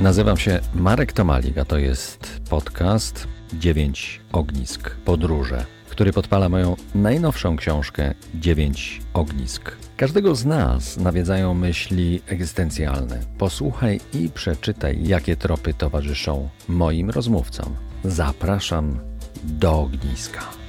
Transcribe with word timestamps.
Nazywam 0.00 0.36
się 0.36 0.60
Marek 0.74 1.12
Tomalik, 1.12 1.58
a 1.58 1.64
to 1.64 1.78
jest 1.78 2.40
podcast 2.50 3.28
9 3.52 4.20
Ognisk 4.32 4.96
Podróże, 4.96 5.64
który 5.88 6.12
podpala 6.12 6.48
moją 6.48 6.76
najnowszą 6.94 7.56
książkę 7.56 8.14
9 8.34 9.00
Ognisk. 9.14 9.76
Każdego 9.96 10.34
z 10.34 10.44
nas 10.44 10.96
nawiedzają 10.96 11.54
myśli 11.54 12.22
egzystencjalne. 12.26 13.20
Posłuchaj 13.38 14.00
i 14.14 14.28
przeczytaj, 14.28 14.98
jakie 15.06 15.36
tropy 15.36 15.74
towarzyszą 15.74 16.48
moim 16.68 17.10
rozmówcom. 17.10 17.76
Zapraszam 18.04 18.98
do 19.44 19.80
ogniska. 19.80 20.59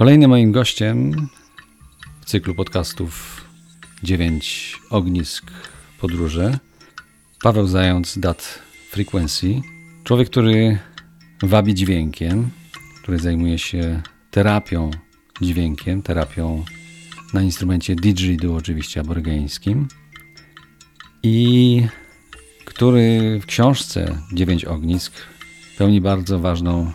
Kolejnym 0.00 0.30
moim 0.30 0.52
gościem 0.52 1.28
w 2.20 2.24
cyklu 2.24 2.54
podcastów 2.54 3.44
9 4.02 4.78
ognisk 4.90 5.50
podróży 5.98 6.58
Paweł 7.42 7.66
Zając 7.66 8.18
Dat 8.18 8.58
Frequency. 8.90 9.60
Człowiek, 10.04 10.30
który 10.30 10.78
wabi 11.42 11.74
dźwiękiem, 11.74 12.50
który 13.02 13.18
zajmuje 13.18 13.58
się 13.58 14.02
terapią 14.30 14.90
dźwiękiem, 15.40 16.02
terapią 16.02 16.64
na 17.34 17.42
instrumencie 17.42 17.96
didgeridoo 17.96 18.56
oczywiście 18.56 19.00
aborygeńskim 19.00 19.88
i 21.22 21.86
który 22.64 23.38
w 23.42 23.46
książce 23.46 24.18
9 24.32 24.64
ognisk 24.64 25.12
pełni 25.78 26.00
bardzo 26.00 26.38
ważną 26.38 26.92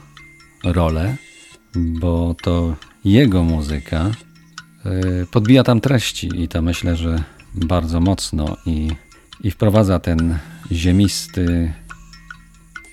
rolę, 0.63 1.15
bo 1.75 2.35
to 2.41 2.75
jego 3.05 3.43
muzyka 3.43 4.11
e, 4.85 4.91
podbija 5.31 5.63
tam 5.63 5.81
treści 5.81 6.43
i 6.43 6.47
to 6.47 6.61
myślę, 6.61 6.95
że 6.95 7.23
bardzo 7.53 7.99
mocno 7.99 8.57
i, 8.65 8.91
i 9.43 9.51
wprowadza 9.51 9.99
ten 9.99 10.37
ziemisty, 10.71 11.73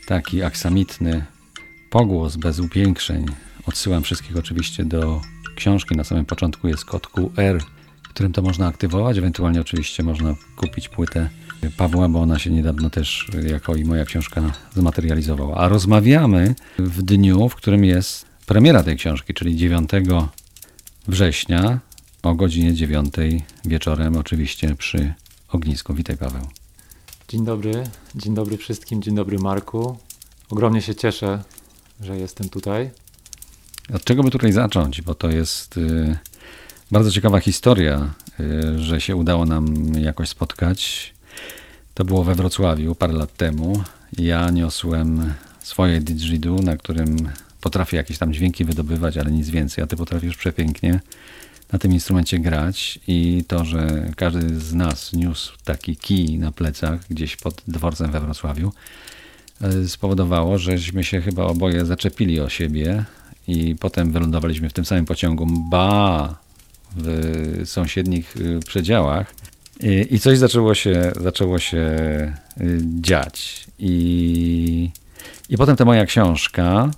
taki 0.07 0.43
aksamitny 0.43 1.25
pogłos 1.91 2.37
bez 2.37 2.59
upiększeń. 2.59 3.27
Odsyłam 3.67 4.03
wszystkich 4.03 4.37
oczywiście 4.37 4.85
do 4.85 5.21
książki. 5.57 5.97
Na 5.97 6.05
samym 6.05 6.25
początku 6.25 6.69
jest 6.69 6.85
kod 6.85 7.07
QR, 7.07 7.63
którym 8.09 8.33
to 8.33 8.43
można 8.43 8.67
aktywować. 8.67 9.19
Ewentualnie 9.19 9.61
oczywiście 9.61 10.03
można 10.03 10.35
kupić 10.57 10.89
płytę 10.89 11.29
Pawła, 11.77 12.09
bo 12.09 12.21
ona 12.21 12.39
się 12.39 12.51
niedawno 12.51 12.91
też, 12.91 13.29
jako 13.43 13.75
i 13.75 13.85
moja 13.85 14.05
książka, 14.05 14.43
zmaterializowała. 14.75 15.57
A 15.57 15.69
rozmawiamy 15.69 16.55
w 16.79 17.03
dniu, 17.03 17.49
w 17.49 17.55
którym 17.55 17.85
jest 17.85 18.32
premiera 18.47 18.83
tej 18.83 18.97
książki, 18.97 19.35
czyli 19.35 19.57
9 19.57 19.91
września 21.09 21.79
o 22.23 22.35
godzinie 22.35 22.75
9 22.75 23.15
wieczorem, 23.65 24.17
oczywiście 24.17 24.75
przy 24.75 25.15
ognisku. 25.49 25.95
Witaj, 25.95 26.17
Paweł. 26.17 26.43
Dzień 27.29 27.45
dobry, 27.45 27.85
dzień 28.15 28.35
dobry 28.35 28.57
wszystkim, 28.57 29.03
dzień 29.03 29.15
dobry 29.15 29.39
Marku. 29.39 29.99
Ogromnie 30.51 30.83
się 30.83 30.95
cieszę, 30.95 31.43
że 32.01 32.19
jestem 32.19 32.49
tutaj. 32.49 32.91
Od 33.95 34.05
czego 34.05 34.23
by 34.23 34.31
tutaj 34.31 34.53
zacząć? 34.53 35.03
Bo 35.03 35.15
to 35.15 35.31
jest 35.31 35.77
y, 35.77 36.17
bardzo 36.91 37.11
ciekawa 37.11 37.41
historia, 37.41 38.15
y, 38.41 38.79
że 38.79 39.01
się 39.01 39.17
udało 39.17 39.45
nam 39.45 39.95
jakoś 39.95 40.29
spotkać. 40.29 41.13
To 41.95 42.05
było 42.05 42.25
we 42.25 42.35
Wrocławiu 42.35 42.95
parę 42.95 43.13
lat 43.13 43.37
temu. 43.37 43.83
Ja 44.19 44.51
niosłem 44.51 45.35
swoje 45.61 46.01
didgeridoo, 46.01 46.63
na 46.63 46.77
którym 46.77 47.29
potrafię 47.63 47.97
jakieś 47.97 48.19
tam 48.19 48.33
dźwięki 48.33 48.65
wydobywać, 48.65 49.17
ale 49.17 49.31
nic 49.31 49.51
więcej, 49.51 49.85
a 49.85 49.87
ty 49.87 49.97
potrafisz 49.97 50.37
przepięknie 50.37 51.01
na 51.73 51.79
tym 51.79 51.93
instrumencie 51.93 52.39
grać 52.39 52.99
i 53.07 53.45
to, 53.49 53.65
że 53.65 54.11
każdy 54.17 54.61
z 54.61 54.75
nas 54.75 55.13
niósł 55.13 55.53
taki 55.65 55.97
kij 55.97 56.39
na 56.39 56.53
plecach 56.53 57.01
gdzieś 57.11 57.37
pod 57.37 57.63
dworcem 57.69 58.11
we 58.11 58.21
Wrocławiu, 58.21 58.73
e, 59.61 59.89
spowodowało, 59.89 60.59
żeśmy 60.59 61.05
się 61.05 61.21
chyba 61.21 61.45
oboje 61.45 61.87
zaczepili 61.87 62.41
o 62.41 62.49
siebie 62.49 63.05
i 63.49 63.77
potem 63.81 64.13
wylądowaliśmy 64.13 64.69
w 64.69 64.73
tym 64.73 64.85
samym 64.85 65.05
pociągu, 65.05 65.47
ba, 65.71 66.35
w 66.97 67.63
sąsiednich 67.65 68.37
y, 68.37 68.61
przedziałach 68.67 69.35
i, 69.81 70.07
i 70.11 70.21
coś 70.21 70.39
zaczęło 70.39 70.75
się, 70.75 71.13
zaczęło 71.21 71.59
się 71.59 71.79
y, 72.61 72.81
dziać. 73.01 73.67
I, 73.79 74.91
I 75.49 75.57
potem 75.57 75.77
ta 75.77 75.85
moja 75.85 76.07
książka, 76.07 76.91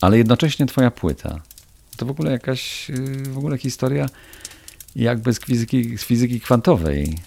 ale 0.00 0.18
jednocześnie 0.18 0.66
twoja 0.66 0.90
płyta. 0.90 1.40
To 1.96 2.06
w 2.06 2.10
ogóle 2.10 2.30
jakaś 2.30 2.90
y, 2.90 3.22
w 3.22 3.38
ogóle 3.38 3.58
historia 3.58 4.06
jakby 4.96 5.32
z 5.32 5.40
fizyki, 5.40 5.98
z 5.98 6.04
fizyki 6.04 6.40
kwantowej. 6.40 7.18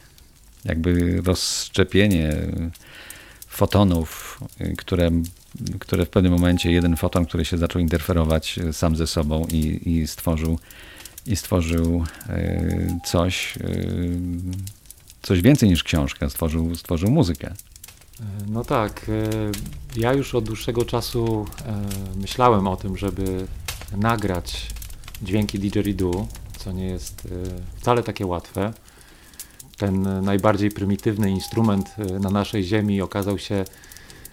Jakby 0.66 1.22
rozszczepienie 1.22 2.36
fotonów, 3.48 4.40
y, 4.62 4.76
które, 4.78 5.12
które 5.80 6.06
w 6.06 6.10
pewnym 6.10 6.34
momencie 6.34 6.72
jeden 6.72 6.96
foton, 6.96 7.26
który 7.26 7.46
się 7.46 7.58
zaczął 7.58 7.82
interferować 7.82 8.60
sam 8.72 8.96
ze 8.96 9.08
sobą 9.08 9.48
i, 9.52 9.90
i 9.90 10.08
stworzył, 10.08 10.60
i 11.26 11.36
stworzył 11.36 12.04
y, 12.30 13.00
coś, 13.06 13.54
coś 15.22 15.42
więcej 15.42 15.70
niż 15.70 15.84
książkę, 15.84 16.30
stworzył, 16.30 16.76
stworzył 16.76 17.12
muzykę. 17.12 17.54
No 18.48 18.64
tak. 18.64 19.06
E, 19.10 20.00
ja 20.00 20.14
już 20.14 20.36
od 20.36 20.44
dłuższego 20.44 20.86
czasu 20.86 21.46
e, 21.66 21.82
myślałem 22.16 22.68
o 22.68 22.78
tym, 22.78 22.98
żeby 22.98 23.48
nagrać 23.98 24.68
dźwięki 25.22 25.60
didgeridoo, 25.60 26.28
co 26.58 26.72
nie 26.72 26.86
jest 26.86 27.26
e, 27.26 27.30
wcale 27.80 28.04
takie 28.04 28.26
łatwe. 28.26 28.74
Ten 29.78 30.26
najbardziej 30.26 30.72
prymitywny 30.72 31.32
instrument 31.32 31.96
na 32.20 32.30
naszej 32.30 32.64
ziemi 32.64 33.02
okazał 33.02 33.38
się 33.38 33.66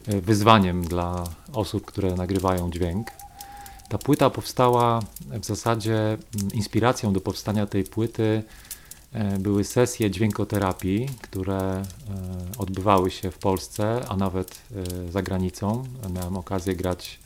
wyzwaniem 0.07 0.85
dla 0.85 1.25
osób, 1.53 1.87
które 1.87 2.15
nagrywają 2.15 2.71
dźwięk. 2.71 3.11
Ta 3.89 3.99
płyta 3.99 4.31
powstała 4.31 5.01
w 5.21 5.45
zasadzie 5.45 6.19
inspiracją 6.55 7.13
do 7.13 7.21
powstania 7.21 7.67
tej 7.67 7.85
płyty 7.85 8.43
były 9.39 9.65
sesje 9.65 10.11
dźwiękoterapii, 10.11 11.09
które 11.23 11.59
e, 11.59 11.83
odbywały 12.59 13.11
się 13.11 13.31
w 13.31 13.39
Polsce, 13.39 14.05
a 14.09 14.17
nawet 14.17 14.59
e, 15.09 15.13
za 15.13 15.23
granicą. 15.23 15.85
Miałem 16.15 16.37
okazję 16.37 16.77
grać 16.77 17.19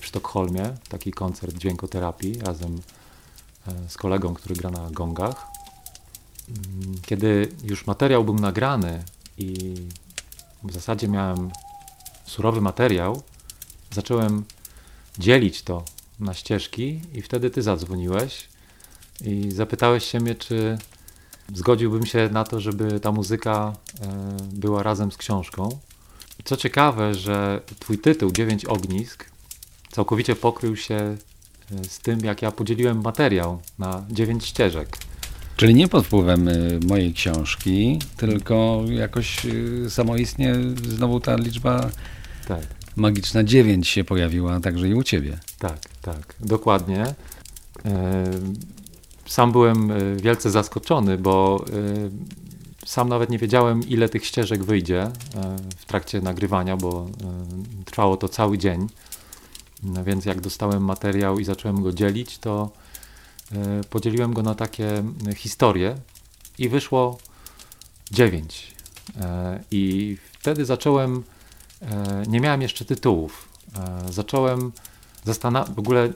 w 0.00 0.06
Sztokholmie, 0.06 0.74
taki 0.88 1.12
koncert 1.12 1.56
dźwiękoterapii 1.58 2.40
razem 2.40 2.80
z 3.88 3.96
kolegą, 3.96 4.34
który 4.34 4.54
gra 4.54 4.70
na 4.70 4.90
gongach. 4.90 5.46
Mm, 6.48 6.94
kiedy 7.02 7.52
już 7.64 7.86
materiał 7.86 8.24
był 8.24 8.34
nagrany 8.34 9.04
i 9.38 9.74
w 10.62 10.72
zasadzie 10.72 11.08
miałem 11.08 11.50
surowy 12.24 12.60
materiał, 12.60 13.22
zacząłem 13.92 14.44
dzielić 15.18 15.62
to 15.62 15.84
na 16.20 16.34
ścieżki 16.34 17.00
i 17.12 17.22
wtedy 17.22 17.50
ty 17.50 17.62
zadzwoniłeś 17.62 18.48
i 19.24 19.50
zapytałeś 19.50 20.04
się 20.04 20.20
mnie, 20.20 20.34
czy 20.34 20.78
zgodziłbym 21.54 22.06
się 22.06 22.28
na 22.32 22.44
to, 22.44 22.60
żeby 22.60 23.00
ta 23.00 23.12
muzyka 23.12 23.72
e, 24.00 24.06
była 24.52 24.82
razem 24.82 25.12
z 25.12 25.16
książką. 25.16 25.68
Co 26.44 26.56
ciekawe, 26.56 27.14
że 27.14 27.60
twój 27.80 27.98
tytuł 27.98 28.32
Dziewięć 28.32 28.64
ognisk 28.64 29.30
całkowicie 29.90 30.36
pokrył 30.36 30.76
się 30.76 30.94
e, 30.94 31.16
z 31.88 31.98
tym, 31.98 32.20
jak 32.20 32.42
ja 32.42 32.52
podzieliłem 32.52 33.00
materiał 33.00 33.60
na 33.78 34.04
dziewięć 34.10 34.46
ścieżek. 34.46 34.96
Czyli 35.56 35.74
nie 35.74 35.88
pod 35.88 36.06
wpływem 36.06 36.48
e, 36.48 36.54
mojej 36.86 37.14
książki, 37.14 37.98
tylko 38.16 38.84
jakoś 38.88 39.46
samoistnie 39.88 40.54
znowu 40.88 41.20
ta 41.20 41.36
liczba 41.36 41.90
tak. 42.48 42.66
magiczna 42.96 43.44
dziewięć 43.44 43.88
się 43.88 44.04
pojawiła 44.04 44.60
także 44.60 44.88
i 44.88 44.94
u 44.94 45.02
ciebie. 45.02 45.38
Tak, 45.58 45.78
tak, 46.02 46.34
dokładnie. 46.40 47.14
Sam 49.30 49.52
byłem 49.52 49.90
e, 49.90 50.16
wielce 50.16 50.50
zaskoczony, 50.50 51.18
bo 51.18 51.64
e, 51.68 52.86
sam 52.86 53.08
nawet 53.08 53.30
nie 53.30 53.38
wiedziałem, 53.38 53.88
ile 53.88 54.08
tych 54.08 54.26
ścieżek 54.26 54.64
wyjdzie 54.64 55.02
e, 55.02 55.10
w 55.76 55.84
trakcie 55.84 56.20
nagrywania, 56.20 56.76
bo 56.76 57.06
trwało 57.84 58.16
to 58.16 58.28
cały 58.28 58.58
dzień. 58.58 58.86
No 59.82 60.04
więc 60.04 60.24
jak 60.24 60.40
dostałem 60.40 60.84
materiał 60.84 61.38
i 61.38 61.44
zacząłem 61.44 61.82
go 61.82 61.92
dzielić, 61.92 62.38
to 62.38 62.70
podzieliłem 63.90 64.32
go 64.32 64.42
na 64.42 64.54
takie 64.54 65.04
historie 65.36 65.96
i 66.58 66.68
wyszło 66.68 67.18
dziewięć. 68.10 68.74
I 69.70 70.16
wtedy 70.32 70.64
zacząłem, 70.64 71.22
nie 72.26 72.40
miałem 72.40 72.62
jeszcze 72.62 72.84
tytułów. 72.84 73.48
Zacząłem 74.10 74.72
w 75.74 75.78
ogóle 75.78 76.12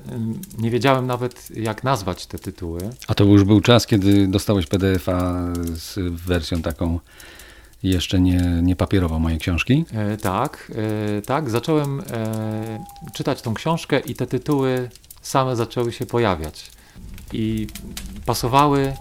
nie 0.59 0.71
wiedziałem 0.71 1.06
nawet, 1.06 1.49
jak 1.56 1.85
nazwać 1.85 2.27
te 2.27 2.39
tytuły. 2.39 2.81
A 3.09 3.15
to 3.15 3.25
już 3.25 3.45
był 3.45 3.61
czas, 3.61 3.87
kiedy 3.87 4.27
dostałeś 4.27 4.67
PDF-a 4.67 5.33
z 5.75 5.99
wersją 6.27 6.62
taką 6.62 6.99
Jeszcze 7.85 8.21
nie, 8.21 8.41
nie 8.62 8.77
papierowo 8.77 9.19
moje 9.19 9.39
książki? 9.39 9.85
E, 9.93 10.17
tak, 10.17 10.73
e, 11.19 11.23
tak. 11.23 11.51
Zacząłem 11.51 12.01
e, 12.01 12.85
czytać 13.15 13.43
tą 13.43 13.55
książkę 13.55 14.01
i 14.01 14.15
te 14.15 14.27
tytuły 14.27 14.91
same 15.23 15.56
zaczęły 15.56 15.93
się 15.93 16.06
pojawiać. 16.06 16.71
I 17.33 17.67
pasowały 18.27 18.93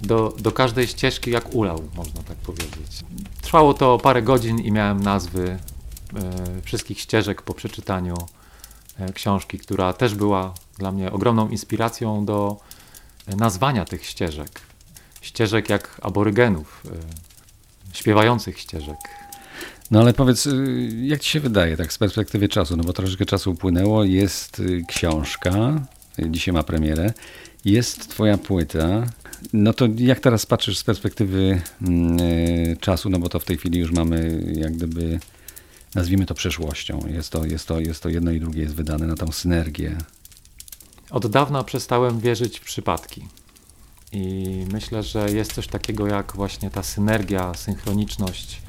do, 0.00 0.34
do 0.38 0.52
każdej 0.52 0.86
ścieżki 0.86 1.30
jak 1.30 1.54
ulał, 1.54 1.82
można 1.96 2.22
tak 2.22 2.36
powiedzieć. 2.36 3.04
Trwało 3.42 3.74
to 3.74 3.98
parę 3.98 4.22
godzin 4.22 4.58
i 4.58 4.72
miałem 4.72 5.02
nazwy 5.02 5.48
e, 5.48 5.58
wszystkich 6.62 7.00
ścieżek 7.00 7.42
po 7.42 7.54
przeczytaniu 7.54 8.14
książki, 9.14 9.58
która 9.58 9.92
też 9.92 10.14
była 10.14 10.54
dla 10.78 10.92
mnie 10.92 11.12
ogromną 11.12 11.48
inspiracją 11.48 12.24
do 12.24 12.56
e, 13.26 13.36
nazwania 13.36 13.84
tych 13.84 14.06
ścieżek. 14.06 14.60
Ścieżek 15.20 15.68
jak 15.68 16.00
aborygenów, 16.02 16.82
e, 16.86 17.96
śpiewających 17.96 18.58
ścieżek. 18.58 18.98
No 19.92 20.00
ale 20.00 20.12
powiedz, 20.12 20.46
y, 20.46 20.88
jak 21.02 21.20
ci 21.20 21.30
się 21.30 21.40
wydaje, 21.40 21.76
tak 21.76 21.92
z 21.92 21.98
perspektywy 21.98 22.48
czasu, 22.48 22.76
no 22.76 22.84
bo 22.84 22.92
troszeczkę 22.92 23.26
czasu 23.26 23.50
upłynęło, 23.50 24.04
jest 24.04 24.60
y, 24.60 24.84
książka, 24.88 25.86
y, 26.18 26.30
dzisiaj 26.30 26.54
ma 26.54 26.62
premierę, 26.62 27.12
jest 27.64 28.08
twoja 28.08 28.38
płyta, 28.38 29.06
no 29.52 29.72
to 29.72 29.88
jak 29.96 30.20
teraz 30.20 30.46
patrzysz 30.46 30.78
z 30.78 30.84
perspektywy 30.84 31.60
mm, 31.82 32.18
czasu, 32.80 33.10
no 33.10 33.18
bo 33.18 33.28
to 33.28 33.40
w 33.40 33.44
tej 33.44 33.56
chwili 33.56 33.78
już 33.78 33.92
mamy 33.92 34.42
jak 34.54 34.72
gdyby, 34.72 35.20
nazwijmy 35.94 36.26
to 36.26 36.34
przeszłością, 36.34 37.00
jest 37.08 37.30
to, 37.30 37.44
jest 37.44 37.68
to, 37.68 37.80
jest 37.80 38.02
to 38.02 38.08
jedno 38.08 38.30
i 38.30 38.40
drugie 38.40 38.62
jest 38.62 38.74
wydane 38.74 39.06
na 39.06 39.14
tą 39.14 39.32
synergię. 39.32 39.96
Od 41.10 41.26
dawna 41.26 41.64
przestałem 41.64 42.20
wierzyć 42.20 42.58
w 42.60 42.64
przypadki. 42.64 43.28
I 44.12 44.46
myślę, 44.72 45.02
że 45.02 45.30
jest 45.30 45.52
coś 45.52 45.66
takiego 45.66 46.06
jak 46.06 46.32
właśnie 46.36 46.70
ta 46.70 46.82
synergia, 46.82 47.54
synchroniczność. 47.54 48.62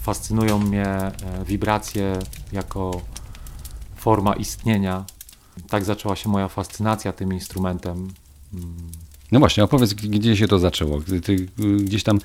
Fascynują 0.00 0.58
mnie 0.58 0.86
e, 0.86 1.12
wibracje 1.46 2.18
jako 2.52 3.02
forma 3.96 4.34
istnienia. 4.34 5.04
Tak 5.68 5.84
zaczęła 5.84 6.16
się 6.16 6.28
moja 6.28 6.48
fascynacja 6.48 7.12
tym 7.12 7.32
instrumentem. 7.32 8.12
Mm, 8.54 8.76
No 9.32 9.38
właśnie, 9.38 9.64
opowiedz, 9.64 9.94
gdzie 9.94 10.36
się 10.36 10.48
to 10.48 10.58
zaczęło? 10.58 11.00
Ty 11.24 11.48
gdzieś 11.76 12.02
tam 12.02 12.18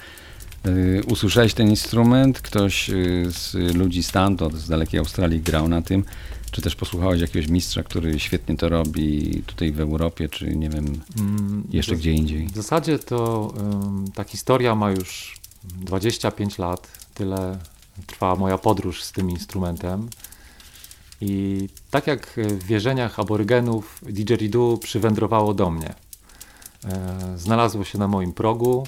usłyszałeś 1.08 1.54
ten 1.54 1.70
instrument, 1.70 2.42
ktoś 2.42 2.90
y, 2.90 3.26
z 3.32 3.54
ludzi 3.76 4.04
stamtąd, 4.04 4.56
z 4.56 4.68
dalekiej 4.70 5.00
Australii 5.00 5.40
grał 5.42 5.68
na 5.68 5.82
tym, 5.82 6.04
czy 6.52 6.62
też 6.62 6.76
posłuchałeś 6.76 7.22
jakiegoś 7.22 7.50
mistrza, 7.50 7.84
który 7.84 8.20
świetnie 8.20 8.58
to 8.58 8.70
robi 8.70 9.42
tutaj 9.46 9.72
w 9.72 9.80
Europie, 9.80 10.30
czy 10.30 10.56
nie 10.56 10.70
wiem, 10.70 11.02
mm, 11.20 11.64
jeszcze 11.70 11.96
w- 11.96 12.00
gdzie 12.00 12.12
indziej? 12.12 12.48
W 12.48 12.56
zasadzie 12.56 13.00
to 13.00 13.54
ta 14.16 14.24
historia 14.24 14.76
ma 14.76 14.92
już 14.92 15.40
25 15.64 16.58
lat. 16.58 16.88
Tyle 17.14 17.58
trwa 18.08 18.36
moja 18.36 18.58
podróż 18.58 19.04
z 19.04 19.12
tym 19.12 19.30
instrumentem. 19.30 20.10
I 21.22 21.68
tak 21.92 22.08
jak 22.08 22.40
w 22.60 22.64
wierzeniach 22.64 23.20
aborygenów, 23.20 24.02
didgeridoo 24.10 24.78
przywędrowało 24.78 25.54
do 25.54 25.70
mnie. 25.70 25.94
E, 26.86 27.34
Znalazło 27.38 27.84
się 27.84 27.98
na 27.98 28.08
moim 28.08 28.34
progu. 28.34 28.88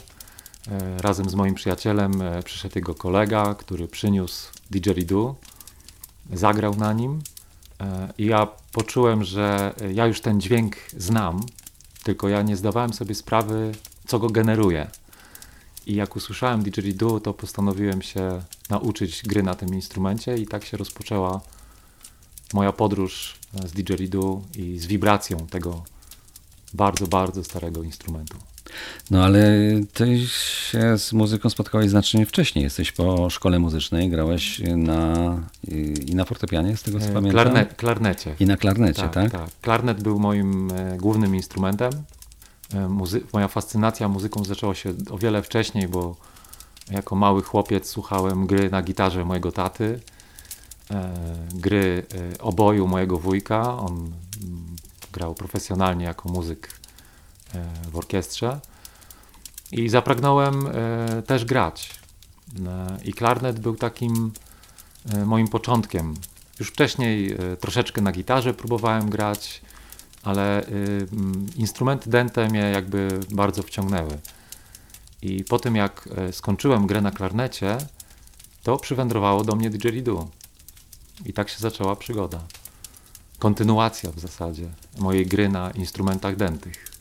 E, 0.71 1.01
Razem 1.01 1.29
z 1.29 1.35
moim 1.35 1.55
przyjacielem 1.55 2.21
e, 2.21 2.43
przyszedł 2.43 2.73
jego 2.75 2.95
kolega, 2.95 3.55
który 3.55 3.87
przyniósł 3.87 4.51
didgeridoo. 4.71 5.35
Zagrał 6.33 6.75
na 6.75 6.93
nim. 6.93 7.21
E, 7.81 8.13
I 8.17 8.25
ja 8.25 8.47
poczułem, 8.71 9.23
że 9.23 9.73
ja 9.93 10.07
już 10.07 10.21
ten 10.21 10.41
dźwięk 10.41 10.75
znam, 10.97 11.45
tylko 12.03 12.29
ja 12.29 12.41
nie 12.41 12.57
zdawałem 12.57 12.93
sobie 12.93 13.15
sprawy, 13.15 13.71
co 14.07 14.19
go 14.19 14.29
generuje. 14.29 14.87
I 15.85 15.95
jak 15.95 16.15
usłyszałem 16.15 16.63
didgeridoo, 16.63 17.19
to 17.19 17.33
postanowiłem 17.33 18.01
się 18.01 18.41
nauczyć 18.69 19.23
gry 19.23 19.43
na 19.43 19.55
tym 19.55 19.73
instrumencie 19.73 20.37
i 20.37 20.47
tak 20.47 20.65
się 20.65 20.77
rozpoczęła 20.77 21.41
moja 22.53 22.71
podróż 22.71 23.35
z 23.65 23.71
didgeridoo 23.71 24.41
i 24.55 24.79
z 24.79 24.85
wibracją 24.85 25.37
tego 25.37 25.83
bardzo, 26.73 27.07
bardzo 27.07 27.43
starego 27.43 27.83
instrumentu. 27.83 28.52
No 29.11 29.23
ale 29.23 29.41
ty 29.93 30.27
się 30.27 30.97
z 30.97 31.13
muzyką 31.13 31.49
spotkałeś 31.49 31.89
znacznie 31.89 32.25
wcześniej. 32.25 32.63
Jesteś 32.63 32.91
po 32.91 33.29
szkole 33.29 33.59
muzycznej, 33.59 34.09
grałeś 34.09 34.61
na, 34.77 35.13
i 36.07 36.15
na 36.15 36.25
fortepianie, 36.25 36.77
z 36.77 36.83
tego 36.83 36.99
co 36.99 37.05
E, 37.05 37.13
pamiętam? 37.13 37.31
Klarne, 37.31 37.65
klarnecie. 37.65 38.35
I 38.39 38.45
na 38.45 38.57
klarnecie, 38.57 39.01
tak? 39.01 39.11
tak, 39.13 39.31
tak. 39.31 39.49
Klarnet 39.61 40.03
był 40.03 40.19
moim 40.19 40.71
e, 40.71 40.97
głównym 40.97 41.35
instrumentem. 41.35 41.91
E, 42.73 42.77
muzy- 42.87 43.21
moja 43.33 43.47
fascynacja 43.47 44.07
muzyką 44.07 44.43
zaczęła 44.43 44.75
się 44.75 44.93
o 45.09 45.17
wiele 45.17 45.41
wcześniej, 45.41 45.87
bo 45.87 46.15
jako 46.91 47.15
mały 47.15 47.41
chłopiec 47.43 47.89
słuchałem 47.89 48.47
gry 48.47 48.69
na 48.69 48.81
gitarze 48.81 49.25
mojego 49.25 49.51
taty, 49.51 49.99
gry 51.53 52.05
oboju 52.39 52.87
mojego 52.87 53.17
wujka. 53.17 53.77
On 53.77 53.93
mm, 53.93 54.11
grał 55.13 55.35
profesjonalnie 55.35 56.05
jako 56.05 56.29
muzyk 56.29 56.69
w 57.91 57.97
orkiestrze. 57.97 58.59
I 59.71 59.89
zapragnąłem 59.89 60.67
e, 60.67 61.21
też 61.21 61.45
grać. 61.45 61.89
E, 62.65 62.97
I 63.05 63.13
klarnet 63.13 63.59
był 63.59 63.75
takim 63.75 64.31
e, 65.13 65.25
moim 65.25 65.47
początkiem 65.47 66.13
już 66.59 66.69
wcześniej 66.69 67.31
e, 67.31 67.57
troszeczkę 67.57 68.01
na 68.01 68.11
gitarze 68.11 68.53
próbowałem 68.53 69.09
grać, 69.09 69.61
ale 70.23 70.65
instrumenty 71.55 72.09
dęte 72.09 72.49
mnie 72.49 72.59
jakby 72.59 73.19
bardzo 73.31 73.63
wciągnęły. 73.63 74.17
I 75.23 75.43
po 75.43 75.59
tym 75.59 75.75
jak 75.75 76.09
e, 76.17 76.33
skończyłem 76.33 76.87
grę 76.87 77.01
na 77.01 77.11
klarnecie, 77.11 77.77
to 78.63 78.77
przywędrowało 78.77 79.43
do 79.43 79.55
mnie 79.55 79.69
didgeridoo. 79.69 80.27
I 81.25 81.33
tak 81.33 81.49
się 81.49 81.59
zaczęła 81.59 81.95
przygoda. 81.95 82.39
Kontynuacja 83.39 84.11
w 84.11 84.19
zasadzie 84.19 84.69
mojej 84.97 85.25
gry 85.25 85.49
na 85.49 85.71
instrumentach 85.71 86.35
dętych. 86.35 86.92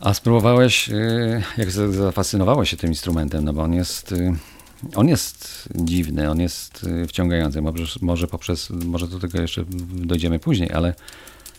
A 0.00 0.14
spróbowałeś, 0.14 0.88
y, 0.88 1.42
jak 1.58 1.70
za- 1.70 1.92
zafascynowałeś 1.92 2.70
się 2.70 2.76
tym 2.76 2.90
instrumentem, 2.90 3.44
no 3.44 3.52
bo 3.52 3.62
on 3.62 3.74
jest, 3.74 4.12
y, 4.12 4.32
on 4.96 5.08
jest 5.08 5.68
dziwny, 5.74 6.30
on 6.30 6.40
jest 6.40 6.84
y, 6.84 7.06
wciągający, 7.06 7.62
może, 7.62 7.98
może 8.02 8.26
poprzez, 8.28 8.70
może 8.70 9.08
do 9.08 9.18
tego 9.20 9.40
jeszcze 9.40 9.64
dojdziemy 9.94 10.38
później, 10.38 10.72
ale 10.72 10.94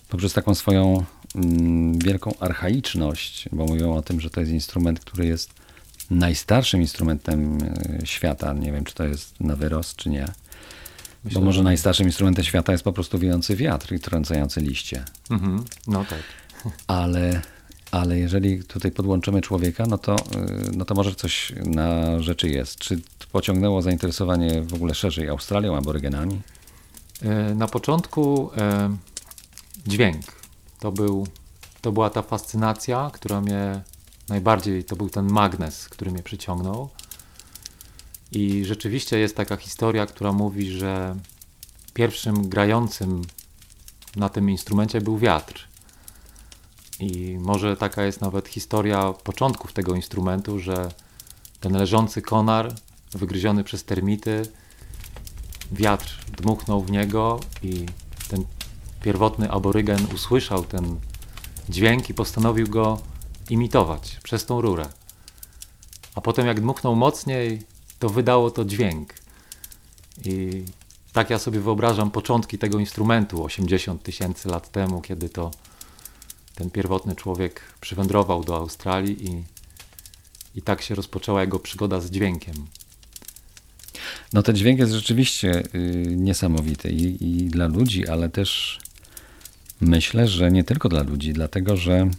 poprzez 0.09 0.33
taką 0.33 0.55
swoją 0.55 1.03
mm, 1.35 1.99
wielką 1.99 2.33
archaiczność, 2.39 3.49
bo 3.51 3.65
mówią 3.65 3.95
o 3.95 4.01
tym, 4.01 4.21
że 4.21 4.29
to 4.29 4.39
jest 4.39 4.51
instrument, 4.51 4.99
który 4.99 5.25
jest 5.25 5.49
najstarszym 6.11 6.81
instrumentem 6.81 7.57
świata. 8.03 8.53
Nie 8.53 8.71
wiem, 8.71 8.83
czy 8.83 8.93
to 8.93 9.03
jest 9.03 9.39
na 9.39 9.55
wyrost, 9.55 9.95
czy 9.95 10.09
nie. 10.09 10.25
Myślę, 11.23 11.39
bo 11.39 11.45
może 11.45 11.57
że- 11.57 11.63
najstarszym 11.63 12.05
instrumentem 12.07 12.45
świata 12.45 12.71
jest 12.71 12.83
po 12.83 12.93
prostu 12.93 13.19
wiejący 13.19 13.55
wiatr 13.55 13.93
i 13.93 13.99
trącający 13.99 14.61
liście. 14.61 15.03
Mhm, 15.31 15.65
no 15.87 16.05
tak. 16.09 16.19
Ale, 16.87 17.41
ale 17.95 18.19
jeżeli 18.19 18.63
tutaj 18.63 18.91
podłączymy 18.91 19.41
człowieka, 19.41 19.85
no 19.89 19.97
to, 19.97 20.15
y, 20.15 20.77
no 20.77 20.85
to 20.85 20.95
może 20.95 21.15
coś 21.15 21.53
na 21.65 22.19
rzeczy 22.21 22.49
jest. 22.49 22.77
Czy 22.77 23.01
pociągnęło 23.31 23.81
zainteresowanie 23.81 24.61
w 24.61 24.73
ogóle 24.73 24.95
szerzej 24.95 25.29
Australią, 25.29 25.77
aborygenami? 25.77 26.41
E, 27.21 27.55
Na 27.55 27.67
początku 27.67 28.51
e, 28.57 28.97
dźwięk. 29.87 30.25
To, 30.79 30.91
był, 30.91 31.27
to 31.81 31.91
była 31.91 32.09
ta 32.09 32.21
fascynacja, 32.21 33.11
która 33.13 33.41
mnie 33.41 33.81
najbardziej, 34.29 34.83
to 34.83 34.95
był 34.95 35.09
ten 35.09 35.31
magnes, 35.31 35.89
który 35.89 36.11
mnie 36.11 36.23
przyciągnął. 36.23 36.89
I 38.31 38.65
rzeczywiście 38.65 39.19
jest 39.19 39.35
taka 39.35 39.57
historia, 39.57 40.05
która 40.05 40.31
mówi, 40.31 40.71
że 40.71 41.15
pierwszym 41.93 42.49
grającym 42.49 43.21
na 44.15 44.29
tym 44.29 44.49
instrumencie 44.49 45.01
był 45.01 45.17
wiatr. 45.17 45.67
I 46.99 47.37
może 47.39 47.77
taka 47.77 48.03
jest 48.03 48.21
nawet 48.21 48.47
historia 48.47 49.13
początków 49.13 49.73
tego 49.73 49.95
instrumentu, 49.95 50.59
że 50.59 50.91
ten 51.59 51.77
leżący 51.77 52.21
konar, 52.21 52.73
wygryziony 53.11 53.63
przez 53.63 53.83
termity, 53.83 54.41
wiatr 55.71 56.25
dmuchnął 56.37 56.81
w 56.81 56.91
niego 56.91 57.39
i 57.63 57.85
ten 58.29 58.45
pierwotny 59.01 59.51
aborygen 59.51 60.07
usłyszał 60.15 60.63
ten 60.63 60.99
dźwięk 61.69 62.09
i 62.09 62.13
postanowił 62.13 62.67
go 62.67 62.99
imitować 63.49 64.19
przez 64.23 64.45
tą 64.45 64.61
rurę. 64.61 64.85
A 66.15 66.21
potem 66.21 66.47
jak 66.47 66.61
dmuchnął 66.61 66.95
mocniej, 66.95 67.61
to 67.99 68.09
wydało 68.09 68.51
to 68.51 68.65
dźwięk. 68.65 69.13
I 70.25 70.65
tak 71.13 71.29
ja 71.29 71.39
sobie 71.39 71.59
wyobrażam 71.59 72.11
początki 72.11 72.57
tego 72.57 72.79
instrumentu 72.79 73.43
80 73.43 74.03
tysięcy 74.03 74.49
lat 74.49 74.71
temu, 74.71 75.01
kiedy 75.01 75.29
to 75.29 75.51
ten 76.55 76.69
pierwotny 76.69 77.15
człowiek 77.15 77.61
przywędrował 77.81 78.43
do 78.43 78.55
Australii 78.55 79.31
i, 79.31 79.43
i 80.55 80.61
tak 80.61 80.81
się 80.81 80.95
rozpoczęła 80.95 81.41
jego 81.41 81.59
przygoda 81.59 82.01
z 82.01 82.11
dźwiękiem. 82.11 82.53
No 84.33 84.43
ten 84.43 84.55
dźwięk 84.55 84.79
jest 84.79 84.91
rzeczywiście 84.91 85.63
y, 85.75 86.05
niesamowity 86.15 86.89
I, 86.89 87.27
i 87.27 87.47
dla 87.47 87.67
ludzi, 87.67 88.07
ale 88.07 88.29
też 88.29 88.79
myślę, 89.81 90.27
że 90.27 90.51
nie 90.51 90.63
tylko 90.63 90.89
dla 90.89 91.03
ludzi, 91.03 91.33
dlatego 91.33 91.77
że 91.77 92.09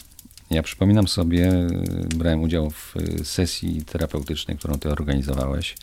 ja 0.50 0.62
przypominam 0.62 1.08
sobie, 1.08 1.52
y, 1.52 2.16
brałem 2.16 2.42
udział 2.42 2.70
w 2.70 2.96
y, 2.96 3.24
sesji 3.24 3.84
terapeutycznej, 3.84 4.58
którą 4.58 4.78
ty 4.78 4.90
organizowałeś 4.90 5.74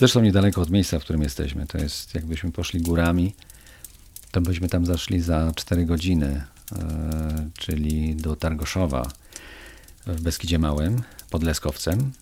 Zresztą 0.00 0.20
niedaleko 0.20 0.60
od 0.60 0.70
miejsca, 0.70 0.98
w 0.98 1.02
którym 1.02 1.22
jesteśmy. 1.22 1.66
To 1.66 1.78
jest, 1.78 2.14
jakbyśmy 2.14 2.52
poszli 2.52 2.80
górami, 2.80 3.34
to 4.30 4.40
byśmy 4.40 4.68
tam 4.68 4.86
zaszli 4.86 5.20
za 5.20 5.52
4 5.56 5.84
godziny, 5.84 6.44
czyli 7.58 8.16
do 8.16 8.36
Targoszowa 8.36 9.08
w 10.06 10.22
Beskidzie 10.22 10.58
Małym, 10.58 11.02
pod 11.30 11.42
Leskowcem. 11.42 12.12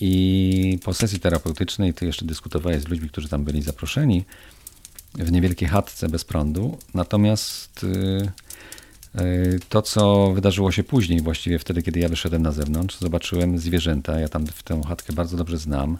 I 0.00 0.78
po 0.84 0.94
sesji 0.94 1.20
terapeutycznej 1.20 1.94
ty 1.94 2.06
jeszcze 2.06 2.24
dyskutowałeś 2.24 2.82
z 2.82 2.88
ludźmi, 2.88 3.08
którzy 3.08 3.28
tam 3.28 3.44
byli 3.44 3.62
zaproszeni 3.62 4.24
w 5.14 5.32
niewielkiej 5.32 5.68
chatce 5.68 6.08
bez 6.08 6.24
prądu. 6.24 6.78
Natomiast 6.94 7.84
y, 7.84 8.30
y, 9.20 9.60
to, 9.68 9.82
co 9.82 10.32
wydarzyło 10.34 10.72
się 10.72 10.84
później, 10.84 11.20
właściwie 11.20 11.58
wtedy, 11.58 11.82
kiedy 11.82 12.00
ja 12.00 12.08
wyszedłem 12.08 12.42
na 12.42 12.52
zewnątrz, 12.52 12.98
zobaczyłem 12.98 13.58
zwierzęta. 13.58 14.20
Ja 14.20 14.28
tam 14.28 14.46
w 14.46 14.62
tę 14.62 14.82
chatkę 14.88 15.12
bardzo 15.12 15.36
dobrze 15.36 15.58
znam. 15.58 15.98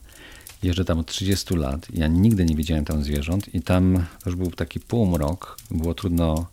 Jeżdżę 0.62 0.84
tam 0.84 0.98
od 0.98 1.06
30 1.06 1.54
lat. 1.54 1.86
Ja 1.94 2.06
nigdy 2.06 2.44
nie 2.44 2.56
widziałem 2.56 2.84
tam 2.84 3.04
zwierząt 3.04 3.54
i 3.54 3.62
tam 3.62 4.04
już 4.26 4.36
był 4.36 4.50
taki 4.50 4.80
półmrok. 4.80 5.56
Było 5.70 5.94
trudno 5.94 6.46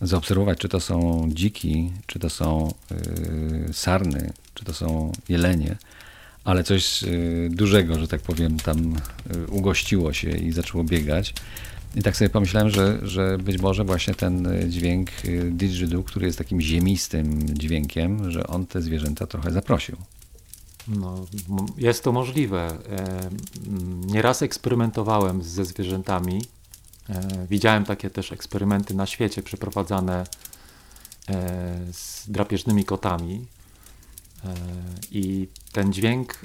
zaobserwować, 0.00 0.58
czy 0.58 0.68
to 0.68 0.80
są 0.80 1.28
dziki, 1.32 1.92
czy 2.06 2.18
to 2.18 2.30
są 2.30 2.74
y, 2.92 3.72
sarny, 3.72 4.32
czy 4.54 4.64
to 4.64 4.72
są 4.72 5.12
jelenie 5.28 5.76
ale 6.46 6.64
coś 6.64 7.02
y, 7.02 7.48
dużego, 7.52 7.98
że 7.98 8.08
tak 8.08 8.20
powiem, 8.20 8.58
tam 8.58 8.96
y, 9.36 9.46
ugościło 9.46 10.12
się 10.12 10.30
i 10.30 10.52
zaczęło 10.52 10.84
biegać. 10.84 11.34
I 11.96 12.02
tak 12.02 12.16
sobie 12.16 12.28
pomyślałem, 12.28 12.70
że, 12.70 12.98
że 13.02 13.38
być 13.38 13.58
może 13.58 13.84
właśnie 13.84 14.14
ten 14.14 14.46
y, 14.46 14.68
dźwięk 14.68 15.10
didgeridoo, 15.50 16.02
który 16.02 16.26
jest 16.26 16.38
takim 16.38 16.60
ziemistym 16.60 17.58
dźwiękiem, 17.58 18.30
że 18.30 18.46
on 18.46 18.66
te 18.66 18.82
zwierzęta 18.82 19.26
trochę 19.26 19.52
zaprosił. 19.52 19.96
No, 20.88 21.26
jest 21.78 22.04
to 22.04 22.12
możliwe. 22.12 22.78
E, 22.90 23.30
nieraz 24.06 24.42
eksperymentowałem 24.42 25.42
ze 25.42 25.64
zwierzętami. 25.64 26.42
E, 27.10 27.46
widziałem 27.50 27.84
takie 27.84 28.10
też 28.10 28.32
eksperymenty 28.32 28.94
na 28.94 29.06
świecie 29.06 29.42
przeprowadzane 29.42 30.24
e, 31.28 31.78
z 31.92 32.30
drapieżnymi 32.30 32.84
kotami. 32.84 33.46
I 35.10 35.48
ten 35.72 35.92
dźwięk 35.92 36.40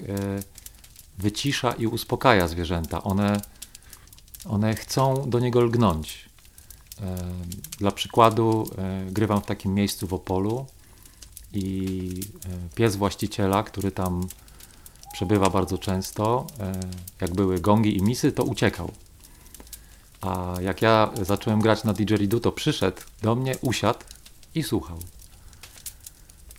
wycisza 1.17 1.71
i 1.71 1.87
uspokaja 1.87 2.47
zwierzęta. 2.47 3.03
One 3.03 3.41
one 4.45 4.75
chcą 4.75 5.29
do 5.29 5.39
niego 5.39 5.61
lgnąć. 5.61 6.29
E, 7.01 7.15
dla 7.77 7.91
przykładu 7.91 8.69
e, 8.77 9.05
grywam 9.11 9.41
w 9.41 9.45
takim 9.45 9.73
miejscu 9.73 10.07
w 10.07 10.13
Opolu 10.13 10.65
i 11.53 12.09
e, 12.45 12.75
pies 12.75 12.95
właściciela, 12.95 13.63
który 13.63 13.91
tam 13.91 14.27
przebywa 15.13 15.49
bardzo 15.49 15.77
często, 15.77 16.47
jak 17.21 17.33
były 17.33 17.59
gongi 17.59 17.97
i 17.97 18.01
misy, 18.01 18.31
to 18.31 18.43
uciekał. 18.43 18.91
A 20.21 20.55
jak 20.61 20.81
ja 20.81 21.11
zacząłem 21.21 21.61
grać 21.61 21.83
na 21.83 21.93
didgeridoo, 21.93 22.39
to 22.39 22.51
przyszedł 22.51 23.01
do 23.21 23.35
mnie, 23.35 23.57
usiadł 23.61 23.99
i 24.55 24.63
słuchał. 24.63 24.97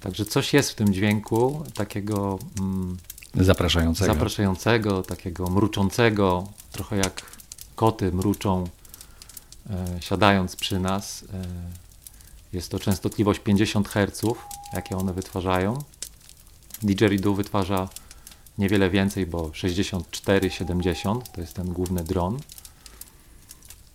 Także 0.01 0.25
coś 0.25 0.55
jest 0.55 0.71
w 0.71 0.75
tym 0.75 0.93
dźwięku 0.93 1.65
takiego 1.75 2.39
mm, 2.61 2.97
zapraszającego. 3.35 4.15
zapraszającego, 4.15 5.03
takiego 5.03 5.47
mruczącego, 5.47 6.49
trochę 6.73 6.97
jak 6.97 7.23
koty 7.77 8.13
mruczą 8.13 8.65
e, 9.71 9.87
siadając 10.01 10.57
przy 10.57 10.81
nas. 10.81 11.25
E, 11.35 11.47
jest 12.53 12.71
to 12.71 12.79
częstotliwość 12.79 13.41
50 13.41 13.89
Hz, 13.89 14.23
jakie 14.73 14.97
one 14.97 15.13
wytwarzają. 15.13 15.79
Didgeridoo 16.83 17.35
wytwarza 17.35 17.89
niewiele 18.59 18.91
więcej, 18.91 19.27
bo 19.27 19.49
64-70 19.49 21.23
to 21.35 21.41
jest 21.41 21.55
ten 21.55 21.73
główny 21.73 22.05
dron. 22.05 22.39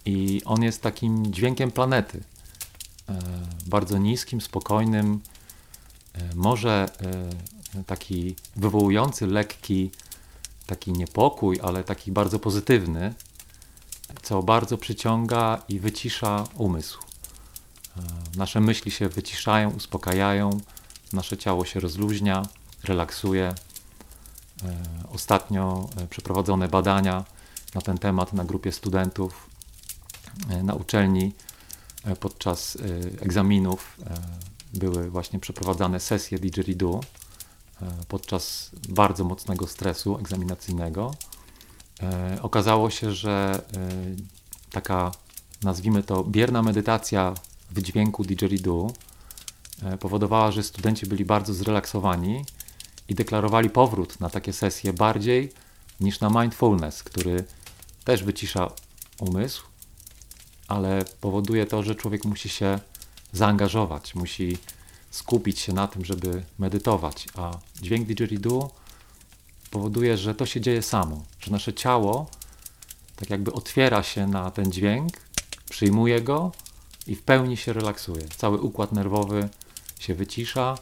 I 0.08 0.42
on 0.46 0.64
jest 0.64 0.82
takim 0.82 1.34
dźwiękiem 1.34 1.72
planety. 1.72 2.24
E, 3.10 3.20
bardzo 3.68 3.98
niskim, 3.98 4.42
spokojnym, 4.42 5.22
może 6.36 6.90
taki 7.86 8.36
wywołujący 8.56 9.28
lekki 9.28 9.92
taki 10.68 10.92
niepokój, 10.92 11.60
ale 11.64 11.84
taki 11.84 12.12
bardzo 12.12 12.40
pozytywny, 12.40 13.14
co 14.22 14.44
bardzo 14.44 14.78
przyciąga 14.78 15.62
i 15.70 15.80
wycisza 15.80 16.48
umysł. 16.56 17.00
E, 17.98 18.02
nasze 18.38 18.62
myśli 18.62 18.92
się 18.92 19.10
wyciszają, 19.10 19.70
uspokajają, 19.70 20.50
nasze 21.14 21.38
ciało 21.38 21.66
się 21.66 21.80
rozluźnia, 21.80 22.44
relaksuje. 22.84 23.46
E, 23.46 23.56
ostatnio 25.14 25.90
e, 25.98 26.08
przeprowadzone 26.08 26.68
badania 26.68 27.26
na 27.76 27.82
ten 27.82 27.98
temat 27.98 28.34
na 28.34 28.46
grupie 28.46 28.72
studentów 28.72 29.50
na 30.64 30.74
uczelni 30.74 31.34
podczas 32.20 32.78
egzaminów 33.22 34.00
były 34.74 35.10
właśnie 35.10 35.40
przeprowadzane 35.40 36.00
sesje 36.00 36.40
didgeridoo 36.40 37.02
podczas 38.08 38.72
bardzo 38.90 39.24
mocnego 39.24 39.68
stresu 39.68 40.18
egzaminacyjnego. 40.18 41.14
E, 42.04 42.38
okazało 42.42 42.90
się, 42.90 43.12
że 43.12 43.64
e, 43.78 43.90
taka, 44.72 45.12
nazwijmy 45.64 46.04
to, 46.04 46.24
bierna 46.24 46.62
medytacja 46.62 47.34
w 47.72 47.82
dźwięku 47.82 48.24
didgeridoo 48.24 48.92
e, 49.84 49.98
powodowała, 49.98 50.52
że 50.52 50.64
studenci 50.64 51.06
byli 51.06 51.26
bardzo 51.26 51.54
zrelaksowani 51.54 52.46
i 53.10 53.16
deklarowali 53.16 53.70
powrót 53.70 54.20
na 54.20 54.30
takie 54.30 54.54
sesje 54.54 54.94
bardziej 54.94 55.54
niż 56.00 56.20
na 56.20 56.30
mindfulness, 56.42 57.04
który 57.04 57.44
też 58.04 58.24
wycisza 58.24 58.72
umysł, 59.20 59.64
ale 60.68 61.06
powoduje 61.22 61.66
to, 61.66 61.84
że 61.84 61.96
człowiek 61.96 62.26
musi 62.26 62.50
się 62.50 62.80
zaangażować, 63.34 64.16
musi 64.16 64.58
skupić 65.12 65.60
się 65.60 65.74
na 65.74 65.88
tym, 65.88 66.06
żeby 66.06 66.44
medytować, 66.60 67.28
a 67.36 67.58
dźwięk 67.82 68.08
didgeridoo 68.08 68.72
powoduje, 69.72 70.18
że 70.18 70.36
to 70.36 70.46
się 70.46 70.62
dzieje 70.62 70.82
samo, 70.82 71.24
że 71.40 71.52
nasze 71.52 71.74
ciało 71.74 72.30
tak 73.18 73.30
jakby 73.30 73.54
otwiera 73.54 74.04
się 74.04 74.28
na 74.28 74.52
ten 74.52 74.72
dźwięk, 74.72 75.12
przyjmuje 75.70 76.22
go 76.22 76.52
i 77.08 77.16
w 77.16 77.22
pełni 77.22 77.58
się 77.58 77.74
relaksuje. 77.74 78.28
Cały 78.38 78.62
układ 78.62 78.92
nerwowy 78.92 79.50
się 80.00 80.16
wycisza, 80.16 80.78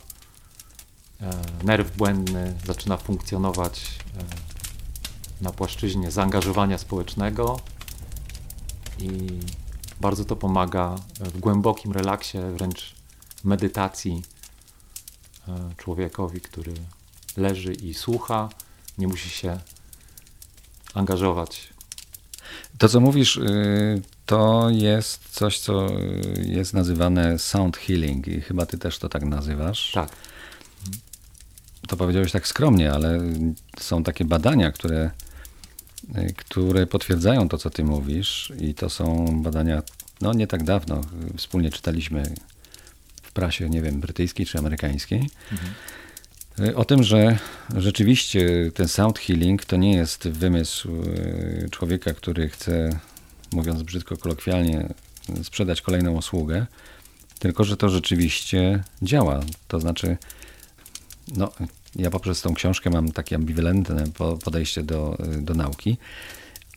e, 1.22 1.42
nerw 1.64 1.98
błędny 1.98 2.56
zaczyna 2.66 2.98
funkcjonować 2.98 3.82
e, 3.82 5.44
na 5.44 5.52
płaszczyźnie 5.52 6.12
zaangażowania 6.12 6.78
społecznego 6.78 7.60
i 9.00 9.40
bardzo 10.02 10.26
to 10.26 10.36
pomaga 10.36 10.96
w 11.20 11.40
głębokim 11.40 11.92
relaksie, 11.92 12.38
wręcz 12.54 12.96
medytacji 13.44 14.24
e, 15.48 15.70
człowiekowi, 15.78 16.42
który 16.42 16.74
leży 17.38 17.74
i 17.74 17.94
słucha, 17.94 18.50
nie 18.98 19.08
musi 19.08 19.30
się 19.30 19.60
angażować. 20.94 21.76
To, 22.78 22.90
co 22.90 23.00
mówisz, 23.00 23.38
y, 23.38 24.02
to 24.26 24.70
jest 24.70 25.30
coś, 25.30 25.60
co 25.60 25.88
jest 26.38 26.74
nazywane 26.74 27.40
sound 27.40 27.78
healing 27.78 28.28
i 28.28 28.42
chyba 28.42 28.66
ty 28.66 28.78
też 28.78 29.00
to 29.00 29.10
tak 29.10 29.24
nazywasz. 29.24 29.92
Tak. 29.92 30.10
To 31.88 31.98
powiedziałeś 31.98 32.32
tak 32.32 32.48
skromnie, 32.48 32.94
ale 32.94 33.20
są 33.80 34.04
takie 34.04 34.26
badania, 34.26 34.72
które, 34.72 35.12
które 36.38 36.88
potwierdzają 36.88 37.50
to, 37.50 37.58
co 37.58 37.70
ty 37.70 37.84
mówisz 37.84 38.54
i 38.60 38.74
to 38.74 38.90
są 38.90 39.26
badania, 39.42 39.84
no 40.22 40.34
nie 40.34 40.48
tak 40.48 40.64
dawno, 40.64 41.02
wspólnie 41.38 41.72
czytaliśmy 41.72 42.24
w 43.22 43.32
prasie, 43.32 43.70
nie 43.70 43.82
wiem, 43.82 44.00
brytyjskiej 44.00 44.46
czy 44.46 44.58
amerykańskiej. 44.58 45.30
Mhm 45.52 45.74
o 46.76 46.86
tym, 46.86 47.04
że 47.04 47.38
rzeczywiście 47.78 48.72
ten 48.74 48.88
sound 48.88 49.20
healing 49.20 49.66
to 49.66 49.78
nie 49.78 49.94
jest 49.94 50.28
wymysł 50.28 50.90
e, 50.90 51.70
człowieka, 51.70 52.14
który 52.14 52.50
chce, 52.50 53.00
mówiąc 53.52 53.84
brzydko 53.84 54.18
kolokwialnie, 54.18 54.94
sprzedać 55.44 55.82
kolejną 55.82 56.12
usługę, 56.12 56.66
tylko 57.40 57.64
że 57.64 57.78
to 57.78 57.90
rzeczywiście 57.90 58.84
działa. 59.02 59.40
To 59.68 59.80
znaczy, 59.80 60.18
no, 61.38 61.52
ja 61.96 62.10
poprzez 62.10 62.42
tą 62.42 62.54
książkę 62.54 62.90
mam 62.90 63.12
takie 63.12 63.36
ambiwalentne 63.36 64.04
podejście 64.44 64.84
do, 64.84 65.18
do 65.42 65.54
nauki, 65.54 65.98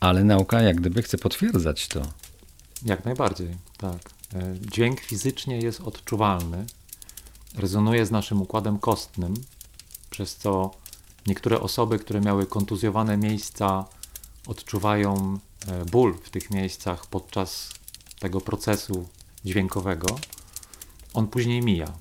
ale 0.01 0.25
nauka 0.25 0.63
jak 0.63 0.77
gdyby 0.77 1.03
chce 1.03 1.19
potwierdzać 1.19 1.89
to. 1.89 2.03
Jak 2.85 3.05
najbardziej, 3.05 3.57
tak. 3.77 3.99
E, 4.35 4.55
dźwięk 4.61 5.01
fizycznie 5.01 5.59
jest 5.59 5.81
odczuwalny, 5.81 6.67
rezonuje 7.55 8.07
z 8.07 8.11
naszym 8.11 8.43
układem 8.43 8.79
kostnym, 8.79 9.35
przez 10.11 10.37
co 10.37 10.71
niektóre 11.27 11.61
osoby, 11.61 11.99
które 11.99 12.21
miały 12.21 12.47
kontuzjowane 12.47 13.17
miejsca, 13.17 13.85
odczuwają 14.47 15.39
e, 15.67 15.85
ból 15.85 16.19
w 16.23 16.31
tych 16.31 16.51
miejscach 16.51 17.07
podczas 17.07 17.71
tego 18.21 18.41
procesu 18.41 19.09
dźwiękowego. 19.45 20.07
On 21.15 21.27
później 21.27 21.63
mija. 21.63 21.93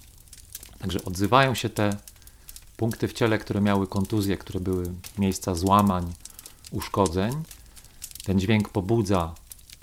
Także 0.79 1.05
odzywają 1.05 1.55
się 1.55 1.69
te 1.69 1.97
punkty 2.77 3.07
w 3.07 3.13
ciele, 3.13 3.37
które 3.37 3.61
miały 3.61 3.87
kontuzje, 3.87 4.37
które 4.37 4.59
były 4.59 4.93
miejsca 5.17 5.55
złamań, 5.55 6.13
uszkodzeń. 6.71 7.43
Ten 8.25 8.39
dźwięk 8.39 8.69
pobudza 8.69 9.35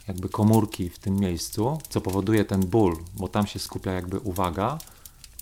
jakby 0.09 0.29
komórki 0.29 0.91
w 0.91 0.99
tym 0.99 1.17
miejscu, 1.17 1.79
co 1.89 2.01
powoduje 2.01 2.45
ten 2.45 2.61
ból, 2.61 2.97
bo 3.15 3.29
tam 3.29 3.47
się 3.47 3.59
skupia 3.59 3.93
jakby 3.93 4.19
uwaga, 4.19 4.79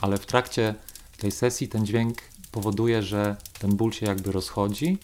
ale 0.00 0.18
w 0.18 0.26
trakcie 0.26 0.74
tej 1.16 1.30
sesji 1.30 1.68
ten 1.68 1.86
dźwięk 1.86 2.18
powoduje, 2.52 3.02
że 3.02 3.36
ten 3.58 3.76
ból 3.76 3.92
się 3.92 4.06
jakby 4.06 4.32
rozchodzi 4.32 4.98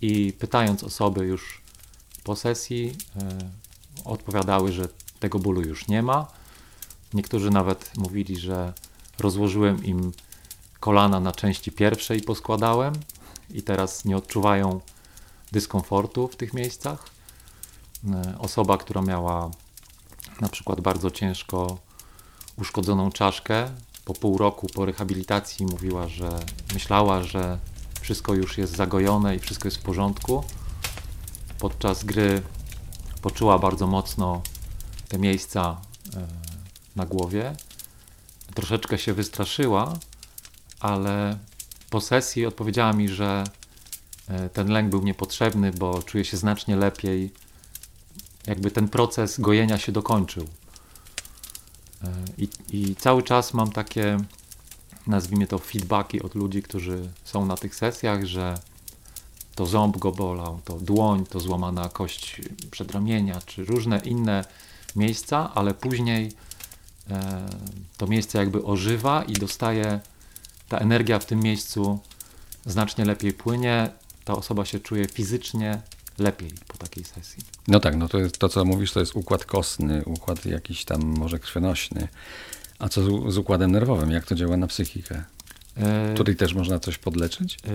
i 0.00 0.32
pytając 0.32 0.84
osoby 0.84 1.26
już 1.26 1.62
po 2.24 2.36
sesji, 2.36 2.96
e, 3.16 3.50
odpowiadały, 4.04 4.72
że 4.72 4.88
tego 5.20 5.38
bólu 5.38 5.60
już 5.62 5.88
nie 5.88 6.02
ma. 6.02 6.26
Niektórzy 7.14 7.50
nawet 7.50 7.96
mówili, 7.96 8.36
że 8.36 8.72
rozłożyłem 9.18 9.84
im 9.84 10.12
kolana 10.86 11.20
na 11.20 11.32
części 11.32 11.72
pierwszej 11.72 12.20
poskładałem 12.20 12.92
i 13.50 13.62
teraz 13.62 14.04
nie 14.04 14.16
odczuwają 14.16 14.80
dyskomfortu 15.52 16.28
w 16.28 16.36
tych 16.36 16.54
miejscach. 16.54 17.06
E, 18.12 18.38
osoba, 18.38 18.78
która 18.78 19.02
miała 19.02 19.50
na 20.40 20.48
przykład 20.48 20.80
bardzo 20.80 21.10
ciężko 21.10 21.78
uszkodzoną 22.58 23.10
czaszkę, 23.12 23.70
po 24.04 24.14
pół 24.14 24.38
roku 24.38 24.66
po 24.74 24.84
rehabilitacji 24.84 25.66
mówiła, 25.66 26.08
że 26.08 26.40
myślała, 26.74 27.22
że 27.22 27.58
wszystko 28.00 28.34
już 28.34 28.58
jest 28.58 28.76
zagojone 28.76 29.36
i 29.36 29.38
wszystko 29.38 29.68
jest 29.68 29.78
w 29.78 29.82
porządku. 29.82 30.44
Podczas 31.58 32.04
gry 32.04 32.42
poczuła 33.22 33.58
bardzo 33.58 33.86
mocno 33.86 34.42
te 35.08 35.18
miejsca 35.18 35.80
e, 36.16 36.26
na 36.96 37.06
głowie. 37.06 37.56
Troszeczkę 38.54 38.98
się 38.98 39.14
wystraszyła, 39.14 39.92
ale 40.80 41.38
po 41.90 42.00
sesji 42.00 42.46
odpowiedziała 42.46 42.92
mi, 42.92 43.08
że 43.08 43.44
e, 44.28 44.48
ten 44.48 44.68
lęk 44.68 44.90
był 44.90 45.02
niepotrzebny, 45.02 45.72
bo 45.72 46.02
czuje 46.02 46.24
się 46.24 46.36
znacznie 46.36 46.76
lepiej. 46.76 47.32
Jakby 48.46 48.70
ten 48.70 48.88
proces 48.88 49.40
gojenia 49.40 49.78
się 49.78 49.92
dokończył. 49.92 50.46
E, 52.04 52.08
I, 52.38 52.48
I, 52.72 52.96
cały 52.96 53.22
czas 53.22 53.54
mam 53.54 53.72
takie, 53.72 54.16
nazwijmy 55.06 55.46
to, 55.46 55.58
feedbacki 55.58 56.22
od 56.22 56.34
ludzi, 56.34 56.62
którzy 56.62 57.08
są 57.24 57.46
na 57.46 57.56
tych 57.56 57.74
sesjach, 57.74 58.24
że 58.24 58.58
to 59.54 59.66
ząb 59.66 59.98
go 59.98 60.12
bolał, 60.12 60.60
to 60.64 60.78
dłoń, 60.78 61.26
to 61.26 61.40
złamana 61.40 61.88
kość 61.88 62.40
przedramienia, 62.70 63.40
czy 63.46 63.64
różne 63.64 63.98
inne 63.98 64.44
miejsca, 64.96 65.54
ale 65.54 65.74
później 65.74 66.32
e, 67.10 67.46
to 67.96 68.06
miejsce 68.06 68.38
jakby 68.38 68.64
ożywa 68.64 69.24
i 69.24 69.32
dostaje 69.32 70.00
ta 70.68 70.78
energia 70.78 71.18
w 71.18 71.26
tym 71.26 71.40
miejscu 71.40 71.98
znacznie 72.66 73.04
lepiej 73.04 73.32
płynie, 73.32 73.90
ta 74.24 74.36
osoba 74.36 74.64
się 74.64 74.80
czuje 74.80 75.08
fizycznie 75.08 75.80
lepiej 76.18 76.50
po 76.68 76.78
takiej 76.78 77.04
sesji. 77.04 77.44
No 77.68 77.80
tak, 77.80 77.96
no 77.96 78.08
to 78.08 78.18
jest 78.18 78.38
to, 78.38 78.48
co 78.48 78.64
mówisz, 78.64 78.92
to 78.92 79.00
jest 79.00 79.16
układ 79.16 79.44
kostny, 79.44 80.02
układ 80.04 80.46
jakiś 80.46 80.84
tam 80.84 81.02
może 81.02 81.38
krwionośny. 81.38 82.08
A 82.78 82.88
co 82.88 83.02
z, 83.02 83.34
z 83.34 83.38
układem 83.38 83.70
nerwowym? 83.72 84.10
Jak 84.10 84.26
to 84.26 84.34
działa 84.34 84.56
na 84.56 84.66
psychikę? 84.66 85.24
E... 85.76 86.14
Tutaj 86.14 86.36
też 86.36 86.54
można 86.54 86.78
coś 86.78 86.98
podleczyć? 86.98 87.54
E... 87.54 87.68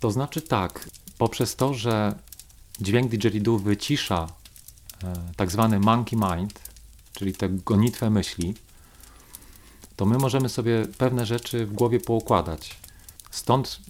To 0.00 0.10
znaczy 0.10 0.40
tak, 0.40 0.88
poprzez 1.18 1.56
to, 1.56 1.74
że 1.74 2.14
dźwięk 2.80 3.10
didgeridoo 3.10 3.58
wycisza 3.58 4.26
e, 5.04 5.12
tak 5.36 5.50
zwany 5.50 5.80
monkey 5.80 6.18
mind, 6.18 6.60
czyli 7.12 7.32
tę 7.32 7.48
gonitwę 7.48 8.10
myśli, 8.10 8.54
to 9.96 10.06
my 10.06 10.18
możemy 10.18 10.48
sobie 10.48 10.86
pewne 10.98 11.26
rzeczy 11.26 11.66
w 11.66 11.72
głowie 11.72 12.00
poukładać. 12.00 12.76
Stąd 13.30 13.80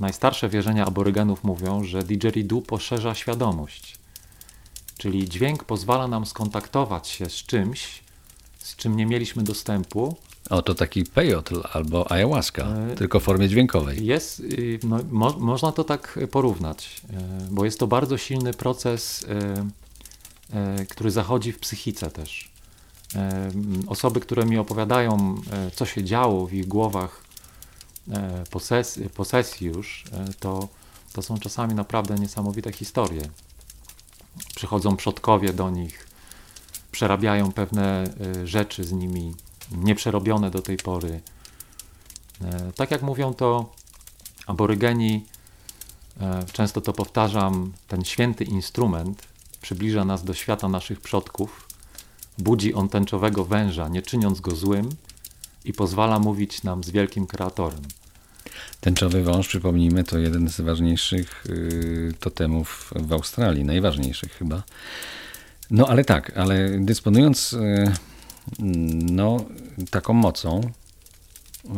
najstarsze 0.00 0.48
wierzenia 0.48 0.86
aborygenów 0.86 1.44
mówią, 1.44 1.84
że 1.84 2.02
didgeridoo 2.02 2.62
poszerza 2.62 3.14
świadomość. 3.14 3.98
Czyli 4.98 5.28
dźwięk 5.28 5.64
pozwala 5.64 6.08
nam 6.08 6.26
skontaktować 6.26 7.08
się 7.08 7.30
z 7.30 7.34
czymś, 7.34 8.02
z 8.58 8.76
czym 8.76 8.96
nie 8.96 9.06
mieliśmy 9.06 9.42
dostępu. 9.42 10.16
O, 10.50 10.62
to 10.62 10.74
taki 10.74 11.04
peyotl 11.04 11.62
albo 11.72 12.12
ayahuasca, 12.12 12.62
e, 12.62 12.96
tylko 12.96 13.20
w 13.20 13.22
formie 13.22 13.48
dźwiękowej. 13.48 14.06
Jest, 14.06 14.40
y, 14.40 14.78
no, 14.82 14.98
mo, 15.10 15.30
można 15.38 15.72
to 15.72 15.84
tak 15.84 16.18
porównać, 16.30 17.00
e, 17.12 17.48
bo 17.50 17.64
jest 17.64 17.78
to 17.78 17.86
bardzo 17.86 18.18
silny 18.18 18.54
proces, 18.54 19.26
e, 20.52 20.86
który 20.86 21.10
zachodzi 21.10 21.52
w 21.52 21.58
psychice 21.58 22.10
też 22.10 22.57
osoby, 23.86 24.20
które 24.20 24.46
mi 24.46 24.58
opowiadają, 24.58 25.34
e, 25.52 25.70
co 25.70 25.86
się 25.86 26.04
działo 26.04 26.46
w 26.46 26.52
ich 26.52 26.68
głowach 26.68 27.24
e, 28.10 28.44
po 28.50 28.60
sesji, 28.60 29.10
po 29.10 29.24
sesji 29.24 29.66
już, 29.66 30.04
e, 30.12 30.32
to, 30.40 30.68
to 31.12 31.22
są 31.22 31.38
czasami 31.38 31.74
naprawdę 31.74 32.14
niesamowite 32.14 32.72
historie. 32.72 33.22
Przychodzą 34.56 34.96
przodkowie 34.96 35.52
do 35.52 35.70
nich, 35.70 36.08
przerabiają 36.92 37.52
pewne 37.52 38.04
rzeczy 38.44 38.84
z 38.84 38.92
nimi, 38.92 39.34
nieprzerobione 39.72 40.50
do 40.50 40.62
tej 40.62 40.76
pory. 40.76 41.20
Tak 42.76 42.90
jak 42.90 43.02
mówią 43.02 43.34
to 43.34 43.72
aborygeni, 44.46 45.26
często 46.52 46.80
to 46.80 46.92
powtarzam, 46.92 47.72
ten 47.88 48.04
święty 48.04 48.44
instrument 48.44 49.28
przybliża 49.60 50.04
nas 50.04 50.24
do 50.24 50.34
świata 50.34 50.68
naszych 50.68 51.00
przodków 51.00 51.67
Budzi 52.38 52.74
on 52.74 52.88
tęczowego 52.88 53.44
węża, 53.44 53.88
nie 53.88 54.02
czyniąc 54.02 54.40
go 54.40 54.56
złym 54.56 54.88
i 55.64 55.72
pozwala 55.72 56.18
mówić 56.18 56.62
nam 56.62 56.84
z 56.84 56.90
wielkim 56.90 57.26
kreatorem. 57.26 57.82
Tęczowy 58.80 59.22
wąż, 59.22 59.48
przypomnijmy, 59.48 60.04
to 60.04 60.18
jeden 60.18 60.48
z 60.48 60.60
ważniejszych 60.60 61.44
y, 61.46 62.14
totemów 62.20 62.92
w 62.96 63.12
Australii, 63.12 63.64
najważniejszych 63.64 64.32
chyba. 64.32 64.62
No 65.70 65.86
ale 65.86 66.04
tak, 66.04 66.38
ale 66.38 66.78
dysponując 66.78 67.52
y, 67.52 67.92
no, 69.12 69.44
taką 69.90 70.12
mocą, 70.12 70.60
y, 70.60 71.68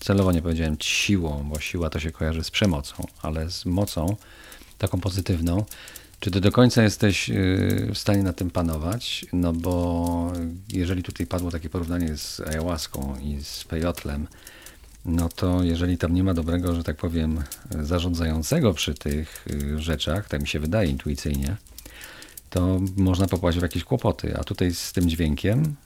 celowo 0.00 0.32
nie 0.32 0.42
powiedziałem 0.42 0.76
siłą, 0.80 1.44
bo 1.52 1.60
siła 1.60 1.90
to 1.90 2.00
się 2.00 2.10
kojarzy 2.10 2.44
z 2.44 2.50
przemocą, 2.50 3.06
ale 3.22 3.50
z 3.50 3.66
mocą 3.66 4.16
taką 4.78 5.00
pozytywną, 5.00 5.64
czy 6.20 6.30
ty 6.30 6.40
do 6.40 6.52
końca 6.52 6.82
jesteś 6.82 7.30
y, 7.30 7.90
w 7.94 7.98
stanie 7.98 8.22
na 8.22 8.32
tym 8.32 8.50
panować? 8.50 9.26
No 9.32 9.52
bo 9.52 10.32
jeżeli 10.72 11.02
tutaj 11.02 11.26
padło 11.26 11.50
takie 11.50 11.70
porównanie 11.70 12.16
z 12.16 12.40
ayahuaską 12.40 13.18
i 13.22 13.44
z 13.44 13.64
peyotlem, 13.64 14.26
no 15.04 15.28
to 15.28 15.62
jeżeli 15.62 15.98
tam 15.98 16.14
nie 16.14 16.24
ma 16.24 16.34
dobrego, 16.34 16.74
że 16.74 16.84
tak 16.84 16.96
powiem, 16.96 17.42
zarządzającego 17.70 18.74
przy 18.74 18.94
tych 18.94 19.46
y, 19.50 19.82
rzeczach, 19.82 20.28
tak 20.28 20.40
mi 20.40 20.48
się 20.48 20.60
wydaje 20.60 20.90
intuicyjnie, 20.90 21.56
to 22.50 22.80
można 22.96 23.26
popłacić 23.26 23.60
w 23.60 23.62
jakieś 23.62 23.84
kłopoty. 23.84 24.36
A 24.38 24.44
tutaj 24.44 24.74
z 24.74 24.92
tym 24.92 25.08
dźwiękiem 25.08 25.76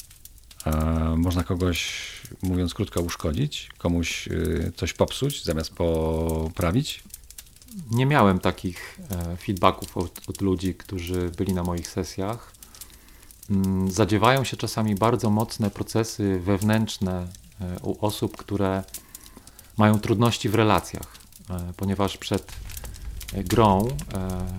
można 1.17 1.45
kogoś, 1.45 2.09
mówiąc 2.43 2.75
krótko, 2.75 3.01
uszkodzić, 3.01 3.69
komuś 3.79 4.29
y, 4.29 4.73
coś 4.77 4.93
popsuć 4.93 5.45
zamiast 5.45 5.75
poprawić 5.75 7.03
nie 7.91 8.07
miałem 8.07 8.39
takich 8.39 9.01
e, 9.11 9.37
feedbacków 9.37 9.97
od, 9.97 10.21
od, 10.29 10.41
ludzi, 10.41 10.75
którzy 10.75 11.31
byli 11.37 11.55
na 11.55 11.63
moich 11.63 11.89
sesjach. 11.89 12.53
Mm, 13.51 13.91
zadziewają 13.91 14.45
się 14.45 14.57
czasami 14.57 14.95
bardzo 14.95 15.31
mocne 15.31 15.71
procesy 15.71 16.41
wewnętrzne 16.45 17.27
e, 17.61 17.79
u 17.83 18.07
osób, 18.07 18.37
które 18.37 18.85
mają 19.77 20.01
trudności 20.01 20.49
w 20.49 20.55
relacjach, 20.55 21.17
e, 21.51 21.73
ponieważ 21.77 22.17
przed 22.17 22.53
grą 23.33 23.89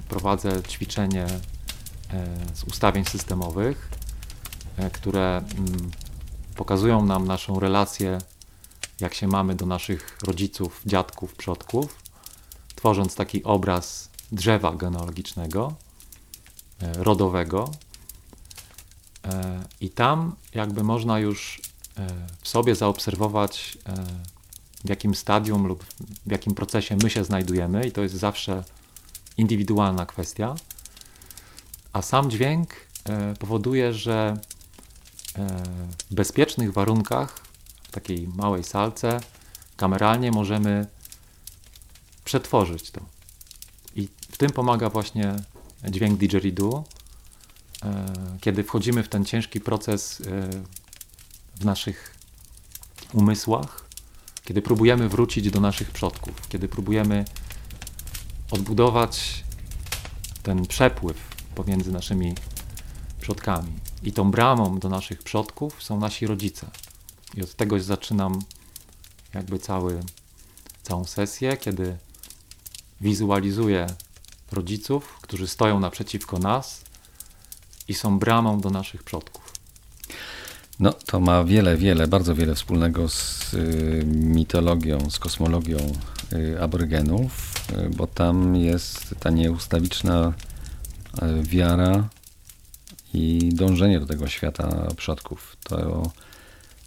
prowadzę 0.10 0.64
ćwiczenie 0.64 1.26
z 2.54 2.64
ustawień 2.64 3.06
systemowych, 3.06 3.90
które 4.94 5.38
mm, 5.38 5.92
pokazują 6.56 7.06
nam 7.06 7.28
naszą 7.28 7.60
relację, 7.60 8.18
jak 9.00 9.14
się 9.14 9.28
mamy 9.28 9.56
do 9.56 9.66
naszych 9.66 10.18
rodziców, 10.24 10.82
dziadków, 10.86 11.36
przodków 11.36 12.03
tworząc 12.84 13.16
taki 13.16 13.44
obraz 13.44 14.10
drzewa 14.32 14.72
genealogicznego, 14.72 15.74
e, 16.82 17.04
rodowego. 17.04 17.72
E, 19.26 19.64
I 19.82 19.90
tam 19.90 20.36
jakby 20.54 20.84
można 20.84 21.20
już 21.20 21.62
e, 21.98 22.08
w 22.42 22.48
sobie 22.48 22.76
zaobserwować, 22.76 23.78
w 24.86 24.90
jakim 24.90 25.16
stadium 25.16 25.68
lub 25.68 25.84
w 26.26 26.32
jakim 26.32 26.56
procesie 26.56 26.98
my 27.04 27.10
się 27.10 27.24
znajdujemy, 27.24 27.88
i 27.88 27.92
to 27.92 28.02
jest 28.02 28.16
zawsze 28.16 28.64
indywidualna 29.38 30.06
kwestia. 30.06 30.56
A 31.94 32.02
sam 32.02 32.32
dźwięk 32.32 32.70
powoduje, 33.40 33.94
że 33.94 34.38
w 36.12 36.14
bezpiecznych 36.16 36.74
warunkach, 36.74 37.40
w 37.84 37.92
takiej 37.92 38.28
małej 38.28 38.64
salce, 38.64 39.20
kameralnie 39.78 40.32
możemy 40.32 40.88
przetworzyć 42.34 42.92
to. 42.92 43.02
I 43.96 44.08
w 44.30 44.38
tym 44.38 44.52
pomaga 44.52 44.90
właśnie 44.90 45.36
dźwięk 45.90 46.20
didgeridoo, 46.20 46.84
kiedy 48.42 48.64
wchodzimy 48.64 49.04
w 49.04 49.10
ten 49.10 49.26
ciężki 49.26 49.62
proces 49.62 50.22
e, 50.22 50.50
w 51.56 51.66
naszych 51.66 52.16
umysłach, 53.14 53.86
kiedy 54.44 54.62
próbujemy 54.62 55.10
wrócić 55.10 55.52
do 55.52 55.60
naszych 55.60 55.92
przodków, 55.92 56.48
kiedy 56.48 56.68
próbujemy 56.68 57.26
odbudować 58.52 59.44
ten 60.44 60.66
przepływ 60.68 61.18
pomiędzy 61.56 61.92
naszymi 61.92 62.36
przodkami. 63.22 63.74
I 64.04 64.12
tą 64.12 64.32
bramą 64.32 64.80
do 64.80 64.90
naszych 64.90 65.24
przodków 65.24 65.84
są 65.84 66.00
nasi 66.00 66.28
rodzice. 66.28 66.68
I 67.38 67.44
od 67.44 67.56
tego 67.56 67.80
zaczynam 67.80 68.40
jakby 69.34 69.60
cały, 69.60 70.00
całą 70.84 71.06
sesję, 71.06 71.58
kiedy 71.58 71.98
wizualizuję 73.04 73.88
rodziców, 74.52 75.20
którzy 75.22 75.48
stoją 75.48 75.80
naprzeciwko 75.80 76.40
nas 76.40 76.82
i 77.88 77.94
są 77.94 78.20
bramą 78.20 78.60
do 78.60 78.70
naszych 78.70 79.04
przodków. 79.04 79.54
No, 80.80 80.94
to 80.94 81.20
ma 81.20 81.44
wiele, 81.44 81.78
wiele, 81.78 82.08
bardzo 82.08 82.36
wiele 82.36 82.56
wspólnego 82.56 83.10
z 83.10 83.54
y, 83.54 84.04
mitologią, 84.06 85.10
z 85.10 85.20
kosmologią 85.20 85.78
y, 86.34 86.62
aborygenów, 86.62 87.54
y, 87.72 87.90
bo 87.90 88.08
tam 88.08 88.56
jest 88.56 89.16
ta 89.20 89.30
nieustawiczna 89.30 90.34
y, 91.24 91.44
wiara 91.44 92.10
i 93.14 93.50
dążenie 93.54 94.00
do 94.00 94.06
tego 94.06 94.28
świata 94.28 94.88
przodków. 94.98 95.58
To, 95.64 96.12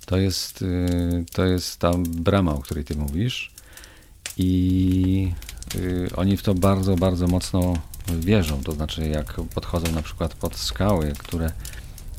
to, 0.06 0.16
jest, 0.16 0.62
y, 0.62 1.24
to 1.32 1.44
jest 1.44 1.78
ta 1.78 1.92
brama, 1.98 2.54
o 2.54 2.58
której 2.58 2.84
ty 2.84 2.96
mówisz 2.96 3.52
i 4.36 5.32
oni 6.16 6.36
w 6.36 6.42
to 6.42 6.54
bardzo, 6.54 6.96
bardzo 6.96 7.26
mocno 7.26 7.74
wierzą. 8.18 8.62
To 8.62 8.72
znaczy, 8.72 9.08
jak 9.08 9.32
podchodzą 9.54 9.92
na 9.92 10.02
przykład 10.02 10.34
pod 10.34 10.56
skały, 10.56 11.12
które 11.18 11.52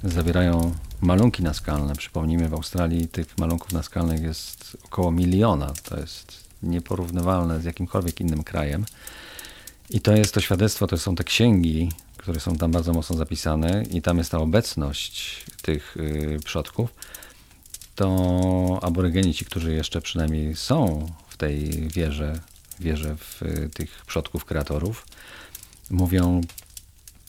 zawierają 0.04 0.76
malunki 1.02 1.44
naskalne. 1.44 1.96
Przypomnijmy, 1.96 2.50
w 2.50 2.54
Australii 2.54 3.08
tych 3.08 3.38
malunków 3.38 3.74
naskalnych 3.74 4.22
jest 4.22 4.78
około 4.84 5.12
miliona. 5.12 5.74
To 5.90 6.00
jest 6.00 6.48
nieporównywalne 6.64 7.62
z 7.62 7.64
jakimkolwiek 7.64 8.22
innym 8.22 8.44
krajem. 8.44 8.86
I 9.90 10.02
to 10.02 10.16
jest 10.16 10.34
to 10.34 10.42
świadectwo, 10.42 10.88
to 10.88 10.98
są 10.98 11.16
te 11.16 11.24
księgi, 11.24 11.92
które 12.18 12.40
są 12.40 12.56
tam 12.56 12.72
bardzo 12.72 12.94
mocno 12.94 13.18
zapisane, 13.18 13.84
i 13.92 14.02
tam 14.02 14.18
jest 14.18 14.32
ta 14.32 14.38
obecność 14.38 15.46
tych 15.62 15.98
y, 15.98 16.40
przodków. 16.46 16.94
To 17.96 18.80
aborygeni, 18.82 19.34
ci, 19.34 19.46
którzy 19.46 19.74
jeszcze 19.74 20.02
przynajmniej 20.02 20.56
są 20.56 21.08
w 21.30 21.38
tej 21.38 21.88
wierze, 21.88 22.40
wierze 22.80 23.16
w 23.18 23.42
y, 23.42 23.70
tych 23.74 24.06
przodków 24.06 24.46
kreatorów, 24.46 25.06
mówią: 25.90 26.42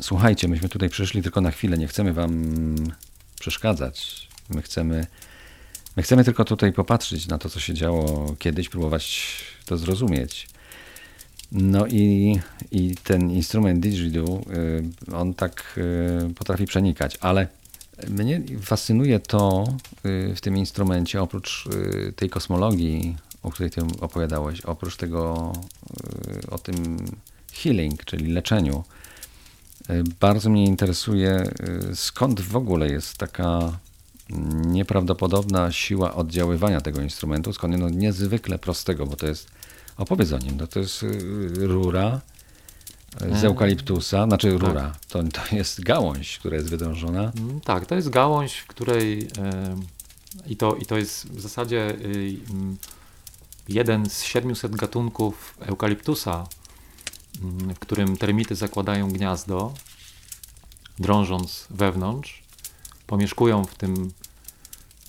Słuchajcie, 0.03 0.49
myśmy 0.49 0.69
tutaj 0.69 0.89
przyszli 0.89 1.23
tylko 1.23 1.41
na 1.41 1.51
chwilę, 1.51 1.79
nie 1.79 1.89
chcemy 1.89 2.13
wam 2.13 2.55
przeszkadzać. 3.41 4.29
My 4.51 4.63
chcemy, 4.63 5.07
my 5.97 6.03
chcemy 6.03 6.25
tylko 6.25 6.45
tutaj 6.45 6.73
popatrzeć 6.73 7.27
na 7.27 7.39
to, 7.39 7.49
co 7.49 7.61
się 7.61 7.75
działo 7.75 8.35
kiedyś, 8.39 8.69
próbować 8.69 9.35
to 9.67 9.77
zrozumieć. 9.77 10.49
No 11.53 11.87
i, 11.87 12.39
i 12.71 12.95
ten 13.05 13.31
instrument 13.31 13.81
didgeridoo, 13.81 14.41
y, 15.11 15.15
on 15.15 15.35
tak 15.35 15.79
y, 16.31 16.35
potrafi 16.35 16.67
przenikać, 16.67 17.19
ale 17.21 17.49
mnie 18.09 18.43
fascynuje 18.63 19.21
to 19.21 19.65
w 20.35 20.41
tym 20.41 20.57
instrumencie, 20.57 21.23
oprócz 21.23 21.69
tej 22.17 22.31
kosmologii, 22.31 23.17
o 23.43 23.51
której 23.51 23.71
ty 23.71 23.81
opowiadałeś, 24.01 24.61
oprócz 24.61 24.97
tego 24.97 25.53
o 26.51 26.59
tym 26.59 27.05
healing, 27.53 28.05
czyli 28.05 28.33
leczeniu, 28.33 28.85
bardzo 30.21 30.51
mnie 30.51 30.65
interesuje, 30.65 31.51
skąd 31.95 32.41
w 32.41 32.57
ogóle 32.57 32.89
jest 32.89 33.17
taka 33.17 33.79
nieprawdopodobna 34.67 35.73
siła 35.73 36.15
oddziaływania 36.15 36.81
tego 36.81 37.01
instrumentu, 37.01 37.53
skąd 37.53 37.79
no 37.79 37.89
niezwykle 37.91 38.59
prostego, 38.59 39.07
bo 39.07 39.17
to 39.17 39.27
jest, 39.27 39.49
opowiedz 39.97 40.33
o 40.33 40.39
nim, 40.39 40.57
no 40.57 40.67
to 40.67 40.81
jest 40.81 41.03
y, 41.03 41.67
rura 41.67 42.21
z 43.41 43.45
eukaliptusa, 43.45 44.27
znaczy 44.27 44.53
tak. 44.53 44.61
rura, 44.61 44.97
to, 45.09 45.23
to 45.23 45.57
jest 45.57 45.81
gałąź, 45.81 46.39
która 46.39 46.57
jest 46.57 46.69
wydrążona. 46.69 47.33
Mm, 47.39 47.61
tak, 47.61 47.87
to 47.87 47.95
jest 47.95 48.09
gałąź, 48.09 48.59
w 48.59 48.67
której 48.67 49.29
i 50.47 50.57
to, 50.57 50.75
i 50.75 50.87
to 50.87 50.97
jest 50.97 51.29
w 51.29 51.41
zasadzie 51.41 51.91
y, 51.91 52.37
mm, 52.51 52.77
jeden 53.69 54.11
z 54.11 54.23
700 54.23 54.77
gatunków 54.77 55.55
eukaliptusa, 55.61 56.47
Mm, 57.43 57.75
w 57.75 57.79
którym 57.79 58.17
termity 58.17 58.55
zakładają 58.55 59.11
gniazdo, 59.11 59.75
drążąc 60.99 61.67
wewnątrz, 61.71 62.43
pomieszkują 63.07 63.65
w 63.65 63.75
tym 63.75 64.13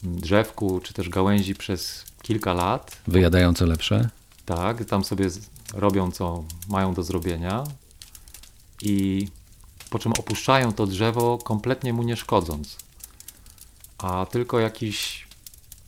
drzewku 0.03 0.81
czy 0.83 0.93
też 0.93 1.09
gałęzi 1.09 1.55
przez 1.55 2.05
kilka 2.21 2.53
lat. 2.53 2.97
Wyjadają 3.07 3.53
co 3.53 3.65
lepsze? 3.65 4.09
Tak, 4.45 4.85
tam 4.85 5.03
sobie 5.03 5.27
robią 5.73 6.11
co 6.11 6.43
mają 6.67 6.93
do 6.93 7.03
zrobienia 7.03 7.63
i 8.81 9.27
po 9.89 9.99
czym 9.99 10.11
opuszczają 10.11 10.73
to 10.73 10.87
drzewo 10.87 11.37
kompletnie 11.37 11.93
mu 11.93 12.03
nie 12.03 12.15
szkodząc. 12.15 12.77
A 13.97 14.25
tylko 14.25 14.59
jakiś, 14.59 15.27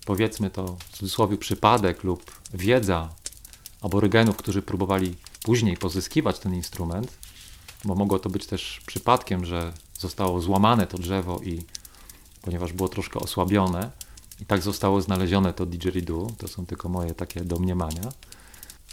powiedzmy 0.06 0.50
to 0.50 0.78
w 0.80 0.98
cudzysłowie, 0.98 1.38
przypadek 1.38 2.04
lub 2.04 2.32
wiedza 2.54 3.10
aborygenów, 3.82 4.38
którzy 4.38 4.62
próbowali 4.62 5.16
później 5.44 5.78
pozyskiwać 5.78 6.40
ten 6.40 6.56
instrument, 6.56 7.18
bo 7.86 7.96
mogło 7.96 8.20
to 8.20 8.30
być 8.30 8.46
też 8.46 8.82
przypadkiem, 8.86 9.46
że 9.46 9.74
zostało 10.00 10.42
złamane 10.42 10.88
to 10.88 10.98
drzewo 10.98 11.40
i 11.44 11.66
ponieważ 12.42 12.74
było 12.74 12.90
troszkę 12.90 13.20
osłabione 13.20 13.92
i 14.42 14.46
tak 14.46 14.62
zostało 14.62 15.02
znalezione 15.02 15.54
to 15.54 15.66
didgeridoo, 15.66 16.32
to 16.38 16.48
są 16.48 16.66
tylko 16.66 16.90
moje 16.90 17.14
takie 17.14 17.42
domniemania. 17.42 18.12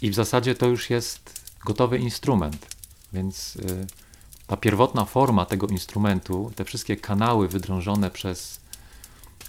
I 0.01 0.09
w 0.09 0.15
zasadzie 0.15 0.55
to 0.55 0.65
już 0.65 0.89
jest 0.89 1.41
gotowy 1.65 1.97
instrument, 1.97 2.75
więc 3.13 3.55
y, 3.55 3.87
ta 4.47 4.57
pierwotna 4.57 5.05
forma 5.05 5.45
tego 5.45 5.67
instrumentu, 5.67 6.51
te 6.55 6.65
wszystkie 6.65 6.97
kanały 6.97 7.47
wydrążone 7.47 8.11
przez 8.11 8.59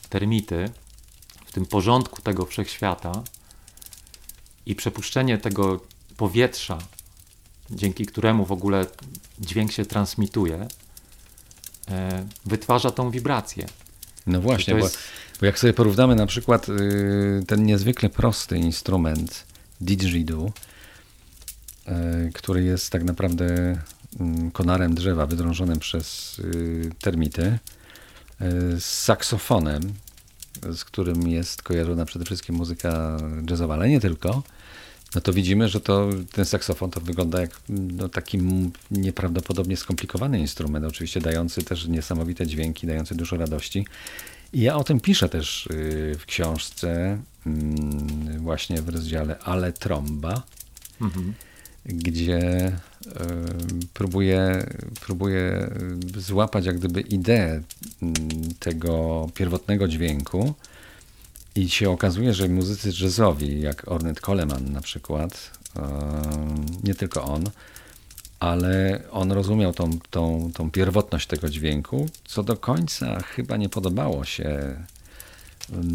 termity 0.09 0.71
w 1.51 1.53
tym 1.53 1.67
porządku 1.67 2.23
tego 2.23 2.47
wszechświata 2.47 3.23
i 4.67 4.75
przepuszczenie 4.75 5.39
tego 5.39 5.81
powietrza, 6.17 6.79
dzięki 7.71 8.07
któremu 8.07 8.45
w 8.45 8.53
ogóle 8.53 8.87
dźwięk 9.39 9.73
się 9.73 9.85
transmituje, 9.85 10.69
e, 11.89 12.27
wytwarza 12.47 12.91
tą 12.91 13.11
wibrację. 13.11 13.67
No 14.27 14.41
właśnie, 14.41 14.75
jest... 14.75 14.97
bo, 14.97 15.41
bo, 15.41 15.47
jak 15.47 15.59
sobie 15.59 15.73
porównamy 15.73 16.15
na 16.15 16.27
przykład 16.27 16.69
y, 16.69 17.45
ten 17.47 17.67
niezwykle 17.67 18.09
prosty 18.09 18.59
instrument 18.59 19.45
didgeridoo, 19.81 20.53
y, 21.89 22.33
który 22.35 22.65
jest 22.65 22.91
tak 22.91 23.05
naprawdę 23.05 23.47
y, 23.47 23.79
konarem 24.53 24.95
drzewa 24.95 25.27
wydrążonym 25.27 25.79
przez 25.79 26.39
y, 26.39 26.91
termity, 27.01 27.59
z 28.79 28.85
saksofonem, 28.85 29.95
z 30.75 30.85
którym 30.85 31.29
jest 31.29 31.63
kojarzona 31.63 32.05
przede 32.05 32.25
wszystkim 32.25 32.55
muzyka 32.55 33.17
jazzowa, 33.51 33.75
ale 33.75 33.89
nie 33.89 34.01
tylko, 34.01 34.43
no 35.15 35.21
to 35.21 35.33
widzimy, 35.33 35.69
że 35.69 35.81
to, 35.81 36.09
ten 36.33 36.45
saksofon 36.45 36.91
to 36.91 37.01
wygląda 37.01 37.41
jak 37.41 37.61
no, 37.69 38.09
taki 38.09 38.39
nieprawdopodobnie 38.91 39.77
skomplikowany 39.77 40.41
instrument, 40.41 40.87
oczywiście 40.87 41.21
dający 41.21 41.63
też 41.63 41.87
niesamowite 41.87 42.47
dźwięki, 42.47 42.87
dający 42.87 43.15
dużo 43.15 43.37
radości. 43.37 43.87
I 44.53 44.61
ja 44.61 44.77
o 44.77 44.85
tym 44.85 45.01
piszę 45.01 45.29
też 45.29 45.67
y, 45.67 46.17
w 46.19 46.27
książce, 46.27 47.19
mm, 47.47 48.39
właśnie 48.39 48.83
w 48.83 48.89
rozdziale 48.89 49.39
Ale 49.39 49.73
Tromba, 49.73 50.43
mhm. 51.01 51.35
gdzie 51.85 52.73
próbuję, 53.95 54.67
próbuję 55.01 55.71
złapać 56.17 56.67
jak 56.67 56.79
gdyby 56.79 57.01
ideę 57.01 57.63
mm, 58.03 58.15
tego 58.59 59.27
pierwotnego 59.35 59.89
dźwięku, 59.89 60.55
i 61.55 61.69
się 61.69 61.91
okazuje, 61.91 62.35
że 62.35 62.49
muzycy 62.49 62.93
jazzowi, 63.03 63.61
jak 63.61 63.89
Ornette 63.89 64.21
Coleman 64.21 64.73
na 64.73 64.81
przykład, 64.81 65.59
nie 66.85 66.95
tylko 66.95 67.25
on, 67.25 67.51
ale 68.41 69.03
on 69.11 69.33
rozumiał 69.33 69.73
tą, 69.73 69.91
tą, 70.11 70.51
tą 70.55 70.71
pierwotność 70.71 71.27
tego 71.27 71.49
dźwięku, 71.49 72.09
co 72.25 72.43
do 72.43 72.57
końca 72.57 73.23
chyba 73.23 73.57
nie 73.57 73.69
podobało 73.69 74.25
się 74.25 74.77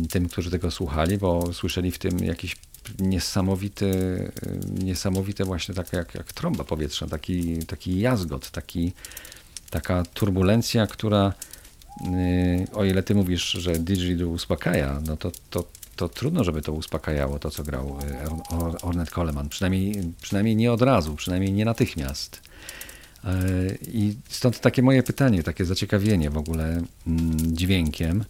tym, 0.09 0.29
którzy 0.29 0.51
tego 0.51 0.71
słuchali, 0.71 1.17
bo 1.17 1.53
słyszeli 1.53 1.91
w 1.91 1.99
tym 1.99 2.19
jakiś 2.19 2.55
niesamowity, 2.99 3.91
niesamowite 4.83 5.45
właśnie 5.45 5.75
tak 5.75 5.93
jak, 5.93 6.15
jak 6.15 6.33
trąba 6.33 6.63
powietrzna, 6.63 7.07
taki, 7.07 7.65
taki 7.65 7.99
jazgot, 7.99 8.51
taki, 8.51 8.93
taka 9.69 10.03
turbulencja, 10.03 10.87
która 10.87 11.33
Y, 12.01 12.67
o 12.73 12.85
ile 12.85 13.03
ty 13.03 13.15
mówisz, 13.15 13.51
że 13.51 13.79
didgeridoo 13.79 14.29
uspokaja, 14.29 15.01
no 15.07 15.17
to, 15.17 15.31
to, 15.49 15.65
to 15.95 16.09
trudno, 16.09 16.43
żeby 16.43 16.61
to 16.61 16.73
uspokajało 16.73 17.39
to, 17.39 17.51
co 17.51 17.63
grał 17.63 17.97
y, 17.99 18.81
Ornette 18.81 19.11
Coleman. 19.11 19.49
Przynajmniej, 19.49 20.03
przynajmniej 20.21 20.55
nie 20.55 20.71
od 20.71 20.81
razu, 20.81 21.15
przynajmniej 21.15 21.53
nie 21.53 21.65
natychmiast. 21.65 22.41
Y, 23.25 23.77
I 23.87 24.15
stąd 24.29 24.59
takie 24.59 24.81
moje 24.81 25.03
pytanie, 25.03 25.43
takie 25.43 25.65
zaciekawienie 25.65 26.29
w 26.29 26.37
ogóle 26.37 26.83
mm, 27.07 27.55
dźwiękiem, 27.55 28.25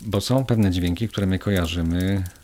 bo 0.00 0.20
są 0.20 0.44
pewne 0.44 0.70
dźwięki, 0.70 1.08
które 1.08 1.26
my 1.26 1.38
kojarzymy 1.38 2.24
e, 2.26 2.39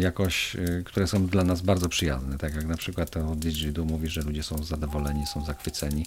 jakoś, 0.00 0.56
e, 0.56 0.82
które 0.84 1.06
są 1.06 1.26
dla 1.26 1.44
nas 1.44 1.60
bardzo 1.60 1.88
przyjazne. 1.88 2.38
Tak 2.38 2.54
jak 2.54 2.64
na 2.64 2.76
przykład 2.76 3.10
to 3.10 3.36
Didgeridoo 3.36 3.84
mówi, 3.84 4.08
że 4.08 4.22
ludzie 4.22 4.42
są 4.42 4.64
zadowoleni, 4.64 5.26
są 5.26 5.44
zachwyceni. 5.44 6.06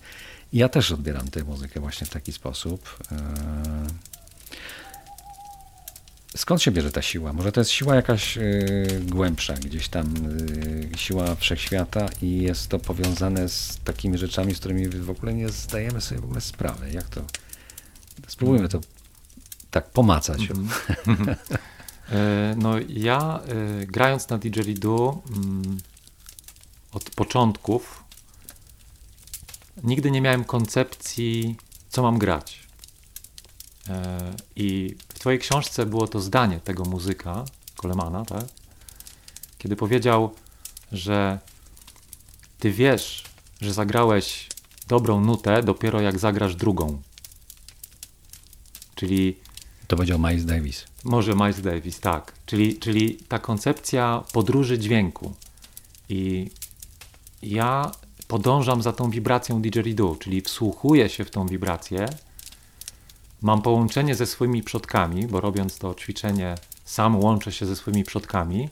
Ja 0.54 0.70
też 0.70 0.92
odbieram 0.92 1.28
tę 1.28 1.44
muzykę 1.44 1.80
właśnie 1.80 2.08
w 2.08 2.10
taki 2.10 2.32
sposób. 2.32 2.98
E, 3.12 3.18
skąd 6.38 6.62
się 6.62 6.72
bierze 6.72 6.92
ta 6.92 7.02
siła? 7.02 7.34
Może 7.34 7.52
to 7.52 7.62
jest 7.62 7.72
siła 7.72 7.96
jakaś 7.96 8.38
głębsza, 9.02 9.54
gdzieś 9.54 9.90
tam 9.90 10.14
siła 10.96 11.36
wszechświata 11.36 12.10
i 12.22 12.42
jest 12.42 12.68
to 12.68 12.80
powiązane 12.80 13.50
z 13.50 13.80
takimi 13.84 14.18
rzeczami, 14.18 14.56
z 14.56 14.60
którymi 14.60 14.88
w 14.88 15.10
ogóle 15.10 15.34
nie 15.34 15.50
zdajemy 15.50 16.02
sobie 16.02 16.22
w 16.22 16.24
ogóle 16.24 16.42
sprawy. 16.42 16.92
Jak 16.92 17.10
to? 17.10 17.22
Spróbujmy 18.28 18.70
to 18.70 18.82
tak 19.72 19.90
pomacać. 19.90 20.42
Mm 20.52 20.68
-hmm. 20.68 21.36
E, 22.12 22.56
no 22.58 22.74
ja 22.90 23.40
e, 23.48 23.86
grając 23.86 24.30
na 24.30 24.38
didgeridoo 24.38 25.22
mm, 25.36 25.78
od 26.92 27.10
początków 27.10 28.04
nigdy 29.84 30.12
nie 30.12 30.22
miałem 30.22 30.44
koncepcji, 30.44 31.56
co 31.90 32.02
mam 32.02 32.18
grać. 32.18 32.68
E, 33.90 34.34
I 34.56 34.96
w 35.10 35.20
twojej 35.20 35.40
książce 35.40 35.86
było 35.86 36.08
to 36.08 36.20
zdanie 36.20 36.60
tego 36.60 36.86
muzyka, 36.86 37.46
Kolemana, 37.76 38.26
tak? 38.26 38.46
Kiedy 39.58 39.76
powiedział, 39.76 40.36
że 40.92 41.40
ty 42.60 42.72
wiesz, 42.72 43.24
że 43.62 43.74
zagrałeś 43.74 44.50
dobrą 44.88 45.22
nutę 45.22 45.64
dopiero 45.64 46.02
jak 46.02 46.20
zagrasz 46.20 46.56
drugą. 46.56 47.02
Czyli 48.96 49.38
to 49.88 49.96
powiedział 49.96 50.20
Miles 50.20 50.46
Davis. 50.46 50.86
Może 51.04 51.36
Miles 51.36 51.62
Davis, 51.62 52.00
tak. 52.00 52.34
Czyli, 52.46 52.80
czyli 52.80 53.16
ta 53.28 53.40
koncepcja 53.40 54.24
podróży 54.34 54.80
dźwięku. 54.80 55.34
I 56.10 56.52
ja 57.42 57.92
podążam 58.28 58.82
za 58.82 58.94
tą 58.94 59.10
wibracją 59.10 59.62
didgeridoo, 59.62 60.16
czyli 60.16 60.42
wsłuchuję 60.42 61.10
się 61.10 61.26
w 61.26 61.32
tą 61.32 61.48
wibrację. 61.48 62.06
Mam 63.42 63.62
połączenie 63.62 64.16
ze 64.16 64.26
swoimi 64.26 64.64
przodkami, 64.64 65.28
bo 65.28 65.42
robiąc 65.42 65.78
to 65.78 65.96
ćwiczenie 65.96 66.56
sam 66.86 67.20
łączę 67.20 67.52
się 67.52 67.66
ze 67.66 67.76
swoimi 67.76 68.04
przodkami. 68.04 68.70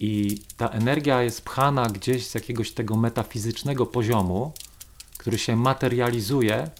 I 0.00 0.40
ta 0.56 0.68
energia 0.68 1.22
jest 1.22 1.42
pchana 1.42 1.86
gdzieś 1.86 2.26
z 2.26 2.34
jakiegoś 2.34 2.72
tego 2.72 2.96
metafizycznego 2.96 3.86
poziomu, 3.86 4.52
który 5.18 5.38
się 5.38 5.56
materializuje 5.56 6.70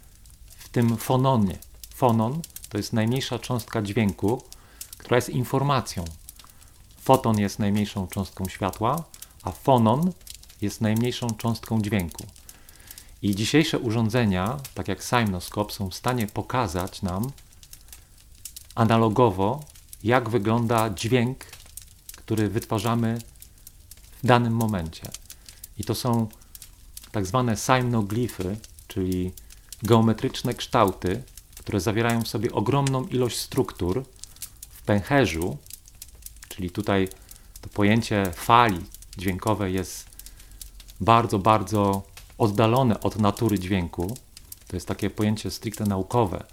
w 0.59 0.69
tym 0.69 0.97
fononie. 0.97 1.59
Fonon 1.95 2.43
to 2.71 2.77
jest 2.79 2.93
najmniejsza 2.93 3.39
cząstka 3.39 3.83
dźwięku, 3.83 4.43
która 4.99 5.17
jest 5.17 5.29
informacją. 5.29 6.05
Foton 7.01 7.39
jest 7.39 7.59
najmniejszą 7.59 8.09
cząstką 8.09 8.49
światła, 8.49 9.05
a 9.43 9.51
fonon 9.51 10.13
jest 10.61 10.81
najmniejszą 10.81 11.31
cząstką 11.31 11.83
dźwięku. 11.83 12.27
I 13.23 13.35
dzisiejsze 13.35 13.79
urządzenia, 13.79 14.57
tak 14.75 14.89
jak 14.89 15.05
Simnoscope, 15.05 15.73
są 15.73 15.91
w 15.91 15.95
stanie 15.95 16.27
pokazać 16.27 17.03
nam 17.03 17.31
analogowo, 18.75 19.65
jak 20.05 20.29
wygląda 20.29 20.91
dźwięk, 20.91 21.45
który 22.17 22.49
wytwarzamy 22.49 23.19
w 24.23 24.27
danym 24.27 24.53
momencie. 24.53 25.11
I 25.79 25.85
to 25.85 25.95
są 25.95 26.29
tak 27.13 27.27
zwane 27.27 27.57
simnoglify, 27.57 28.57
czyli 28.89 29.33
geometryczne 29.83 30.55
kształty, 30.55 31.23
które 31.61 31.81
zawierają 31.81 32.23
w 32.23 32.29
sobie 32.29 32.53
ogromną 32.53 33.07
ilość 33.07 33.39
struktur 33.39 34.05
w 34.71 34.83
pęcherzu, 34.83 35.57
czyli 36.49 36.71
tutaj 36.71 37.09
to 37.61 37.69
pojęcie 37.69 38.27
fali 38.35 38.79
dźwiękowej 39.19 39.75
jest 39.75 40.07
bardzo, 41.01 41.39
bardzo 41.39 42.03
oddalone 42.39 43.01
od 43.01 43.19
natury 43.19 43.59
dźwięku. 43.59 44.17
To 44.69 44.77
jest 44.77 44.89
takie 44.89 45.11
pojęcie 45.11 45.51
stricte 45.51 45.85
naukowe. 45.85 46.45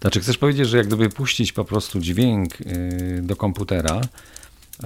Znaczy, 0.00 0.20
chcesz 0.20 0.38
powiedzieć, 0.38 0.68
że 0.68 0.76
jak 0.76 0.86
gdyby 0.86 1.10
puścić 1.10 1.52
po 1.52 1.64
prostu 1.64 2.00
dźwięk 2.00 2.60
y, 2.60 3.20
do 3.22 3.36
komputera, 3.36 4.00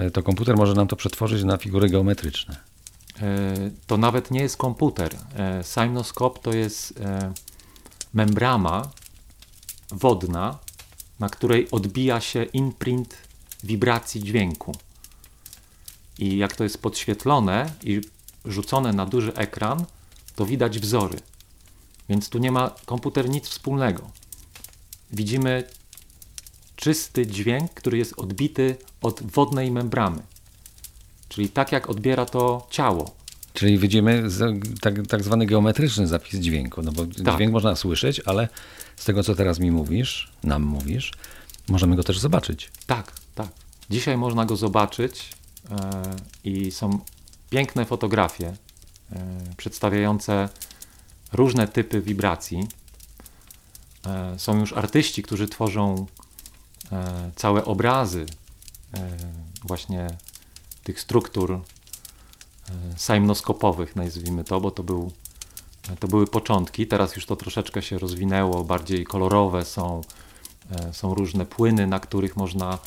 y, 0.06 0.10
to 0.10 0.22
komputer 0.22 0.56
może 0.56 0.74
nam 0.74 0.88
to 0.88 0.96
przetworzyć 0.96 1.44
na 1.44 1.56
figury 1.56 1.88
geometryczne. 1.88 2.56
Y, 2.56 3.72
to 3.86 3.96
nawet 3.96 4.30
nie 4.30 4.40
jest 4.40 4.56
komputer. 4.56 5.16
Simnoscope 5.62 6.40
to 6.40 6.52
jest 6.52 7.00
membrama, 8.14 8.90
wodna, 9.90 10.58
na 11.20 11.28
której 11.28 11.70
odbija 11.70 12.20
się 12.20 12.42
imprint 12.42 13.16
wibracji 13.64 14.22
dźwięku. 14.22 14.76
I 16.18 16.38
jak 16.38 16.56
to 16.56 16.64
jest 16.64 16.82
podświetlone 16.82 17.72
i 17.84 18.00
rzucone 18.44 18.92
na 18.92 19.06
duży 19.06 19.34
ekran, 19.34 19.84
to 20.36 20.46
widać 20.46 20.78
wzory. 20.78 21.18
Więc 22.08 22.28
tu 22.28 22.38
nie 22.38 22.52
ma 22.52 22.70
komputer 22.86 23.28
nic 23.28 23.48
wspólnego. 23.48 24.10
Widzimy 25.10 25.64
czysty 26.76 27.26
dźwięk, 27.26 27.74
który 27.74 27.98
jest 27.98 28.18
odbity 28.18 28.76
od 29.02 29.22
wodnej 29.22 29.70
membramy. 29.70 30.22
Czyli 31.28 31.48
tak 31.48 31.72
jak 31.72 31.90
odbiera 31.90 32.26
to 32.26 32.66
ciało. 32.70 33.17
Czyli 33.58 33.78
widzimy 33.78 34.24
tak, 34.80 34.94
tak 35.08 35.24
zwany 35.24 35.46
geometryczny 35.46 36.06
zapis 36.06 36.40
dźwięku, 36.40 36.82
no 36.82 36.92
bo 36.92 37.06
tak. 37.06 37.36
dźwięk 37.36 37.52
można 37.52 37.76
słyszeć, 37.76 38.20
ale 38.20 38.48
z 38.96 39.04
tego, 39.04 39.22
co 39.22 39.34
teraz 39.34 39.58
mi 39.58 39.70
mówisz, 39.70 40.32
nam 40.44 40.62
mówisz, 40.62 41.12
możemy 41.68 41.96
go 41.96 42.02
też 42.02 42.18
zobaczyć. 42.18 42.70
Tak, 42.86 43.12
tak. 43.34 43.48
Dzisiaj 43.90 44.16
można 44.16 44.44
go 44.44 44.56
zobaczyć 44.56 45.30
e, 45.70 45.76
i 46.44 46.70
są 46.70 46.98
piękne 47.50 47.84
fotografie 47.84 48.46
e, 48.46 48.56
przedstawiające 49.56 50.48
różne 51.32 51.68
typy 51.68 52.00
wibracji. 52.00 52.66
E, 54.06 54.38
są 54.38 54.60
już 54.60 54.72
artyści, 54.72 55.22
którzy 55.22 55.48
tworzą 55.48 56.06
całe 57.36 57.64
obrazy 57.64 58.26
właśnie 59.64 60.06
tych 60.84 61.00
struktur 61.00 61.60
sajmnoskopowych, 62.96 63.96
nazwijmy 63.96 64.44
to, 64.44 64.60
bo 64.60 64.70
to 64.70 64.82
był 64.82 65.12
to 65.96 66.08
były 66.08 66.26
początki, 66.26 66.86
teraz 66.86 67.16
już 67.16 67.26
to 67.26 67.36
troszeczkę 67.36 67.82
się 67.82 67.98
rozwinęło, 67.98 68.64
bardziej 68.64 69.04
kolorowe 69.04 69.64
są, 69.64 70.00
e, 70.70 70.92
są 70.92 71.14
różne 71.14 71.46
płyny, 71.46 71.86
na 71.86 72.00
których 72.00 72.36
można 72.36 72.78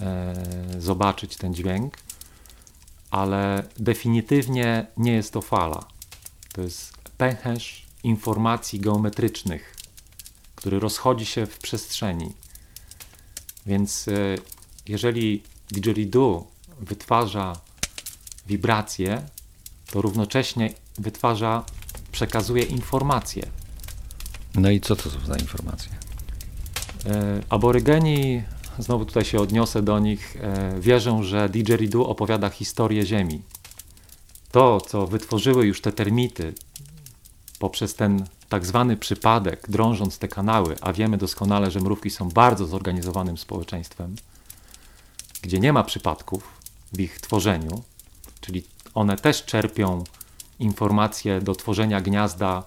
e, 0.00 0.34
zobaczyć 0.78 1.36
ten 1.36 1.54
dźwięk, 1.54 1.96
ale 3.10 3.64
definitywnie 3.78 4.86
nie 4.96 5.12
jest 5.12 5.32
to 5.32 5.40
fala. 5.40 5.84
To 6.52 6.60
jest 6.60 6.92
pęcherz 7.18 7.86
informacji 8.04 8.80
geometrycznych, 8.80 9.76
który 10.54 10.80
rozchodzi 10.80 11.26
się 11.26 11.46
w 11.46 11.58
przestrzeni. 11.58 12.32
Więc 13.66 14.08
e, 14.08 14.12
jeżeli 14.88 15.42
didgeridoo 15.70 16.46
wytwarza 16.80 17.56
wibracje, 18.50 19.22
to 19.90 20.02
równocześnie 20.02 20.74
wytwarza 20.98 21.64
przekazuje 22.12 22.62
informacje. 22.62 23.46
No 24.54 24.70
i 24.70 24.80
co 24.80 24.96
to 24.96 25.10
są 25.10 25.18
za 25.26 25.36
informacje? 25.36 25.92
E, 27.06 27.40
aborygeni, 27.48 28.42
znowu 28.78 29.04
tutaj 29.04 29.24
się 29.24 29.40
odniosę 29.40 29.82
do 29.82 29.98
nich, 29.98 30.36
e, 30.40 30.80
wierzą, 30.80 31.22
że 31.22 31.48
didgeridoo 31.48 32.08
opowiada 32.08 32.48
historię 32.48 33.06
Ziemi. 33.06 33.42
To, 34.52 34.80
co 34.80 35.06
wytworzyły 35.06 35.66
już 35.66 35.80
te 35.80 35.92
termity 35.92 36.54
poprzez 37.58 37.94
ten 37.94 38.26
tak 38.48 38.66
zwany 38.66 38.96
przypadek, 38.96 39.66
drążąc 39.68 40.18
te 40.18 40.28
kanały, 40.28 40.76
a 40.80 40.92
wiemy 40.92 41.18
doskonale, 41.18 41.70
że 41.70 41.80
mrówki 41.80 42.10
są 42.10 42.28
bardzo 42.28 42.66
zorganizowanym 42.66 43.38
społeczeństwem, 43.38 44.16
gdzie 45.42 45.58
nie 45.58 45.72
ma 45.72 45.84
przypadków 45.84 46.60
w 46.92 47.00
ich 47.00 47.20
tworzeniu, 47.20 47.82
czyli 48.40 48.64
one 48.94 49.16
też 49.16 49.44
czerpią 49.44 50.04
informacje 50.58 51.40
do 51.40 51.54
tworzenia 51.54 52.00
gniazda, 52.00 52.64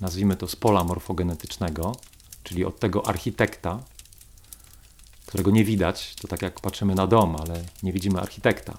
nazwijmy 0.00 0.36
to 0.36 0.48
z 0.48 0.56
pola 0.56 0.84
morfogenetycznego, 0.84 1.92
czyli 2.42 2.64
od 2.64 2.80
tego 2.80 3.06
architekta, 3.06 3.78
którego 5.26 5.50
nie 5.50 5.64
widać, 5.64 6.14
to 6.14 6.28
tak 6.28 6.42
jak 6.42 6.60
patrzymy 6.60 6.94
na 6.94 7.06
dom, 7.06 7.36
ale 7.36 7.64
nie 7.82 7.92
widzimy 7.92 8.20
architekta. 8.20 8.78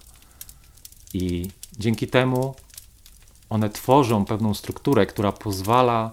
I 1.13 1.49
dzięki 1.77 2.07
temu 2.07 2.55
one 3.49 3.69
tworzą 3.69 4.25
pewną 4.25 4.53
strukturę, 4.53 5.05
która 5.05 5.31
pozwala 5.31 6.11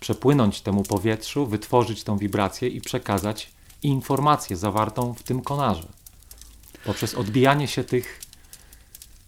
przepłynąć 0.00 0.60
temu 0.60 0.82
powietrzu, 0.82 1.46
wytworzyć 1.46 2.04
tą 2.04 2.18
wibrację 2.18 2.68
i 2.68 2.80
przekazać 2.80 3.50
informację 3.82 4.56
zawartą 4.56 5.14
w 5.14 5.22
tym 5.22 5.42
konarze. 5.42 5.88
Poprzez 6.84 7.14
odbijanie 7.14 7.68
się 7.68 7.84
tych 7.84 8.20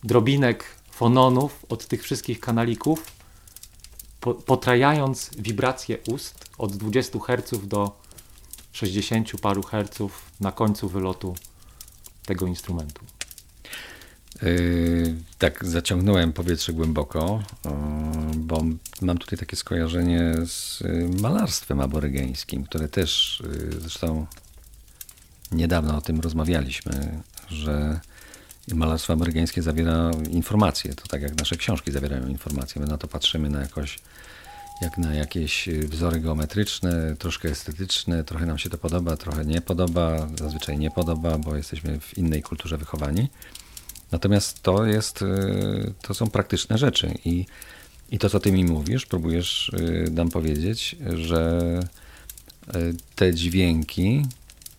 drobinek 0.07 0.65
fononów 0.91 1.67
od 1.69 1.87
tych 1.87 2.03
wszystkich 2.03 2.41
kanalików, 2.41 3.13
po, 4.21 4.35
potrajając 4.35 5.31
wibracje 5.39 5.99
ust 6.09 6.45
od 6.59 6.77
20 6.77 7.19
Hz 7.19 7.67
do 7.69 8.01
60 8.73 9.41
paru 9.41 9.63
herców 9.63 10.31
na 10.41 10.53
końcu 10.53 10.89
wylotu 10.89 11.35
tego 12.27 12.47
instrumentu. 12.47 13.05
Yy, 14.43 15.15
tak, 15.39 15.65
zaciągnąłem 15.65 16.33
powietrze 16.33 16.73
głęboko, 16.73 17.43
bo 18.37 18.65
mam 19.03 19.19
tutaj 19.19 19.39
takie 19.39 19.57
skojarzenie 19.57 20.35
z 20.47 20.81
y, 20.81 21.11
malarstwem 21.21 21.81
aborygeńskim, 21.81 22.65
które 22.65 22.89
też 22.89 23.41
y, 23.41 23.81
zresztą 23.81 24.27
niedawno 25.53 25.97
o 25.97 26.01
tym 26.01 26.21
rozmawialiśmy, 26.21 27.23
że 27.49 28.01
malarstwo 28.75 29.13
amerykańskie 29.13 29.63
zawiera 29.63 30.11
informacje. 30.31 30.95
To 30.95 31.07
tak 31.09 31.23
jak 31.23 31.39
nasze 31.39 31.57
książki 31.57 31.93
zawierają 31.93 32.29
informacje. 32.29 32.83
My 32.83 32.89
na 32.89 32.99
to 32.99 33.09
patrzymy 33.09 33.51
na 33.51 33.61
jakoś, 33.61 33.99
jak 34.81 34.99
na 34.99 35.15
jakieś 35.15 35.69
wzory 35.69 36.21
geometryczne, 36.21 37.17
troszkę 37.17 37.49
estetyczne, 37.49 38.25
trochę 38.25 38.47
nam 38.47 38.59
się 38.59 38.71
to 38.71 38.79
podoba, 38.79 39.17
trochę 39.17 39.45
nie 39.45 39.61
podoba, 39.61 40.29
zazwyczaj 40.39 40.79
nie 40.79 40.91
podoba, 40.91 41.39
bo 41.39 41.57
jesteśmy 41.57 42.01
w 42.01 42.19
innej 42.19 42.43
kulturze 42.43 42.79
wychowani. 42.79 43.29
Natomiast 44.13 44.63
to 44.63 44.85
jest, 44.85 45.23
y, 45.23 45.93
to 46.03 46.15
są 46.15 46.27
praktyczne 46.27 46.79
rzeczy 46.79 47.15
i, 47.25 47.47
i 48.11 48.19
to, 48.19 48.31
co 48.31 48.41
ty 48.41 48.53
mi 48.53 48.65
mówisz, 48.65 49.07
próbujesz 49.07 49.69
y, 49.69 50.11
nam 50.11 50.29
powiedzieć, 50.31 50.97
że 51.15 51.81
y, 52.77 52.95
te 53.15 53.35
dźwięki, 53.35 54.23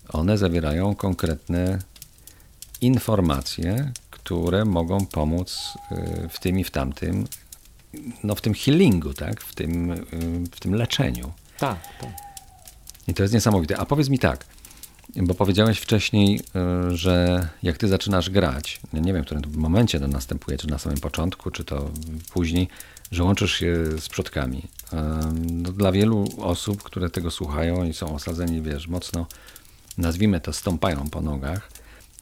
one 0.10 0.38
zawierają 0.38 0.96
konkretne 0.96 1.80
informacje, 2.82 3.92
które 4.12 4.66
mogą 4.66 5.06
pomóc 5.06 5.78
y, 5.92 6.30
w 6.30 6.40
tym 6.40 6.60
i 6.60 6.64
w 6.64 6.72
tamtym, 6.72 7.28
no 8.24 8.36
w 8.36 8.42
tym 8.42 8.54
healingu, 8.54 9.14
tak? 9.14 9.42
w, 9.42 9.56
tym, 9.56 9.92
y, 9.92 10.00
w 10.52 10.60
tym 10.60 10.74
leczeniu. 10.76 11.34
Tak, 11.60 11.78
tak. 12.02 12.10
I 13.08 13.14
to 13.14 13.24
jest 13.24 13.34
niesamowite. 13.34 13.78
A 13.78 13.86
powiedz 13.86 14.10
mi 14.10 14.20
tak, 14.20 14.46
bo 15.16 15.34
powiedziałeś 15.34 15.80
wcześniej, 15.80 16.40
y, 16.90 16.98
że 16.98 17.48
jak 17.64 17.78
ty 17.78 17.88
zaczynasz 17.88 18.30
grać, 18.30 18.80
nie 18.94 19.14
wiem, 19.14 19.24
w 19.24 19.26
którym 19.26 19.44
momencie 19.56 20.00
to 20.00 20.08
następuje, 20.08 20.58
czy 20.58 20.68
na 20.68 20.78
samym 20.78 21.00
początku, 21.00 21.52
czy 21.52 21.64
to 21.64 21.92
później, 22.34 22.68
że 23.12 23.24
łączysz 23.24 23.54
się 23.54 23.86
z 24.00 24.10
przodkami. 24.10 24.64
No, 25.52 25.72
dla 25.72 25.92
wielu 25.92 26.28
osób, 26.38 26.84
które 26.84 27.10
tego 27.10 27.32
słuchają 27.32 27.84
i 27.84 27.94
są 27.94 28.16
osadzeni, 28.16 28.62
wiesz, 28.62 28.88
mocno, 28.88 29.26
nazwijmy 29.98 30.42
to, 30.42 30.54
stąpają 30.54 31.10
po 31.10 31.22
nogach, 31.22 31.70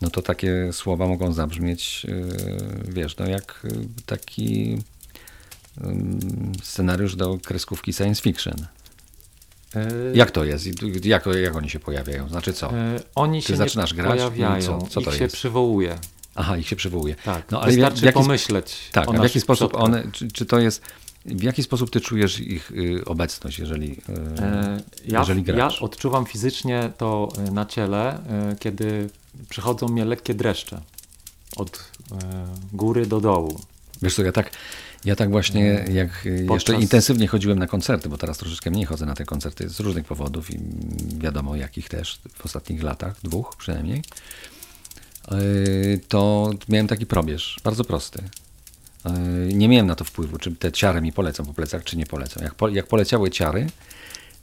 no 0.02 0.10
to 0.10 0.22
takie 0.22 0.74
słowa 0.74 1.08
mogą 1.08 1.34
zabrzmieć, 1.34 2.06
e, 2.10 2.92
wiesz, 2.92 3.18
no 3.18 3.28
jak 3.28 3.62
e, 3.64 3.70
taki 4.06 4.78
scenariusz 6.64 7.16
do 7.16 7.38
kreskówki 7.44 7.94
science 7.94 8.22
fiction. 8.22 8.56
E, 9.76 9.88
jak 10.14 10.32
to 10.32 10.44
jest? 10.44 10.66
Jak, 11.06 11.26
jak 11.26 11.56
oni 11.56 11.70
się 11.70 11.80
pojawiają? 11.80 12.30
Znaczy 12.30 12.54
co? 12.54 12.72
Oni 13.16 13.42
się 13.42 13.48
Ty 13.48 13.58
zaczynasz 13.58 13.94
grać? 13.94 14.10
Pojawiają. 14.10 14.82
Co, 14.82 14.88
co 14.88 15.02
to 15.02 15.10
ich 15.12 15.18
się 15.18 15.24
jest? 15.24 15.36
przywołuje. 15.36 15.98
Aha, 16.36 16.58
ich 16.58 16.68
się 16.68 16.76
przywołuje. 16.76 17.16
Tak, 17.16 17.52
no, 17.52 17.62
ale 17.62 17.72
wystarczy 17.72 18.02
w 18.02 18.04
jaki, 18.04 18.14
pomyśleć. 18.14 18.90
Tak, 18.92 19.12
w 19.12 19.24
jaki 19.24 19.42
sposób 19.42 19.76
one, 19.76 20.04
czy, 20.12 20.32
czy, 20.32 20.46
to 20.46 20.60
jest, 20.60 20.82
w 21.26 21.44
jaki 21.44 21.64
sposób 21.64 21.90
ty 21.90 22.02
czujesz 22.02 22.40
ich 22.40 22.72
y, 22.72 23.06
obecność, 23.06 23.60
jeżeli, 23.60 23.92
y, 23.92 23.98
ja, 25.06 25.20
jeżeli 25.20 25.44
grasz? 25.44 25.76
Ja 25.76 25.86
odczuwam 25.86 26.26
fizycznie 26.26 26.92
to 26.98 27.32
na 27.52 27.66
ciele, 27.66 28.20
kiedy 28.60 29.10
przychodzą 29.50 29.88
mnie 29.88 30.06
lekkie 30.06 30.34
dreszcze 30.34 30.82
od 31.56 31.92
e, 32.12 32.16
góry 32.74 33.06
do 33.06 33.22
dołu. 33.22 33.60
Wiesz 34.02 34.16
co, 34.16 34.24
ja 34.24 34.32
tak, 34.32 34.52
ja 35.06 35.16
tak 35.16 35.32
właśnie, 35.32 35.86
e, 35.88 35.92
jak 35.92 36.10
Podczas... 36.48 36.54
jeszcze 36.54 36.76
intensywnie 36.82 37.28
chodziłem 37.28 37.60
na 37.60 37.68
koncerty, 37.68 38.10
bo 38.10 38.18
teraz 38.18 38.38
troszeczkę 38.38 38.72
mniej 38.72 38.86
chodzę 38.86 39.06
na 39.06 39.14
te 39.14 39.26
koncerty 39.26 39.70
z 39.70 39.80
różnych 39.80 40.06
powodów 40.06 40.54
i 40.54 40.60
wiadomo 41.18 41.56
jakich 41.56 41.90
też 41.90 42.20
w 42.34 42.46
ostatnich 42.46 42.84
latach, 42.84 43.16
dwóch 43.24 43.56
przynajmniej, 43.58 44.02
e, 45.28 45.36
to 46.08 46.52
miałem 46.70 46.88
taki 46.88 47.06
probierz, 47.06 47.60
bardzo 47.64 47.84
prosty. 47.84 48.24
Nie 49.48 49.70
miałem 49.70 49.88
na 49.88 49.96
to 49.96 50.04
wpływu, 50.04 50.38
czy 50.38 50.52
te 50.52 50.72
ciary 50.72 51.02
mi 51.02 51.14
polecą 51.14 51.46
po 51.46 51.54
plecach, 51.54 51.84
czy 51.84 51.98
nie 51.98 52.06
polecą. 52.06 52.44
Jak, 52.44 52.56
po, 52.56 52.70
jak 52.70 52.88
poleciały 52.88 53.30
ciary, 53.32 53.68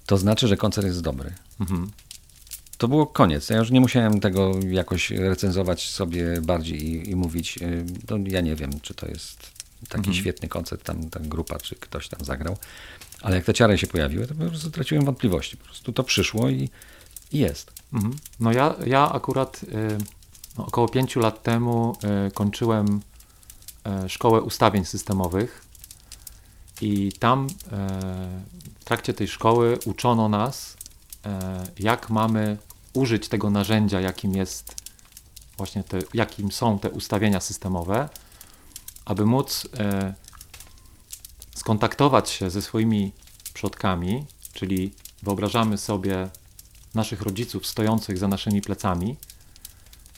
to 0.07 0.19
znaczy, 0.19 0.49
że 0.49 0.57
koncert 0.57 0.87
jest 0.87 1.01
dobry. 1.01 1.33
Mhm 1.61 1.91
to 2.83 2.89
było 2.89 3.07
koniec. 3.07 3.51
Ja 3.51 3.57
już 3.57 3.71
nie 3.71 3.81
musiałem 3.81 4.21
tego 4.21 4.53
jakoś 4.69 5.11
recenzować 5.11 5.91
sobie 5.91 6.41
bardziej 6.41 6.85
i, 6.87 7.11
i 7.11 7.17
mówić. 7.17 7.59
Y, 7.63 7.85
no, 8.11 8.17
ja 8.27 8.41
nie 8.41 8.57
wiem, 8.57 8.71
czy 8.81 8.95
to 8.95 9.07
jest 9.07 9.51
taki 9.89 10.09
mhm. 10.09 10.15
świetny 10.15 10.49
koncert, 10.49 10.85
tam 10.85 11.11
ta 11.11 11.21
grupa, 11.21 11.59
czy 11.59 11.75
ktoś 11.75 12.09
tam 12.09 12.25
zagrał. 12.25 12.57
Ale 13.21 13.37
jak 13.37 13.45
te 13.45 13.55
ciary 13.55 13.79
się 13.79 13.87
pojawiły, 13.87 14.27
to 14.27 14.35
po 14.35 14.45
prostu 14.45 14.69
straciłem 14.69 15.05
wątpliwości. 15.05 15.57
Po 15.57 15.65
prostu 15.65 15.93
to 15.93 16.05
przyszło 16.05 16.51
i, 16.51 16.71
i 17.33 17.39
jest. 17.39 17.73
Mhm. 17.93 18.17
No 18.41 18.53
ja, 18.53 18.75
ja 18.87 19.13
akurat 19.13 19.63
y, 19.63 19.99
no, 20.59 20.67
około 20.67 20.89
pięciu 20.89 21.21
lat 21.21 21.43
temu 21.43 21.97
y, 22.29 22.31
kończyłem 22.31 23.01
szkołę 24.09 24.41
ustawień 24.43 24.85
systemowych. 24.85 25.65
I 26.81 27.13
tam 27.13 27.47
y, 27.47 27.51
w 28.81 28.85
trakcie 28.85 29.15
tej 29.15 29.29
szkoły 29.29 29.79
uczono 29.85 30.29
nas, 30.29 30.77
y, 31.27 31.29
jak 31.79 32.11
mamy 32.11 32.59
użyć 32.93 33.29
tego 33.29 33.51
narzędzia, 33.51 34.01
jakim 34.01 34.37
jest 34.37 34.75
właśnie 35.57 35.85
te, 35.85 35.99
jakim 36.15 36.53
są 36.53 36.79
te 36.79 36.91
ustawienia 36.91 37.41
systemowe, 37.41 38.09
aby 39.05 39.27
móc 39.27 39.69
e, 39.79 40.15
skontaktować 41.55 42.31
się 42.31 42.51
ze 42.51 42.63
swoimi 42.63 43.13
przodkami, 43.55 44.27
czyli 44.53 44.93
wyobrażamy 45.23 45.79
sobie 45.79 46.29
naszych 46.95 47.23
rodziców 47.23 47.67
stojących 47.67 48.19
za 48.19 48.29
naszymi 48.29 48.63
plecami, 48.63 49.17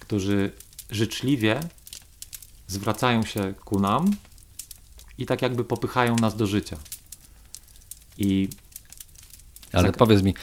którzy 0.00 0.52
życzliwie 0.90 1.60
zwracają 2.66 3.22
się 3.22 3.54
ku 3.64 3.80
nam 3.80 4.10
i 5.18 5.26
tak 5.26 5.42
jakby 5.42 5.64
popychają 5.64 6.16
nas 6.16 6.36
do 6.36 6.46
życia. 6.46 6.76
I 8.18 8.48
Ale 9.72 9.92
powiedz 9.92 10.22
mi, 10.22 10.34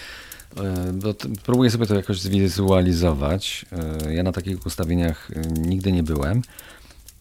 E, 0.58 0.94
bo 0.94 1.14
próbuję 1.44 1.72
sobie 1.72 1.86
to 1.86 1.96
jakoś 1.96 2.22
zwizualizować. 2.22 3.66
E, 4.06 4.14
ja 4.14 4.24
na 4.24 4.32
takich 4.32 4.66
ustawieniach 4.66 5.32
e, 5.32 5.42
nigdy 5.48 5.92
nie 5.92 6.04
byłem. 6.04 6.42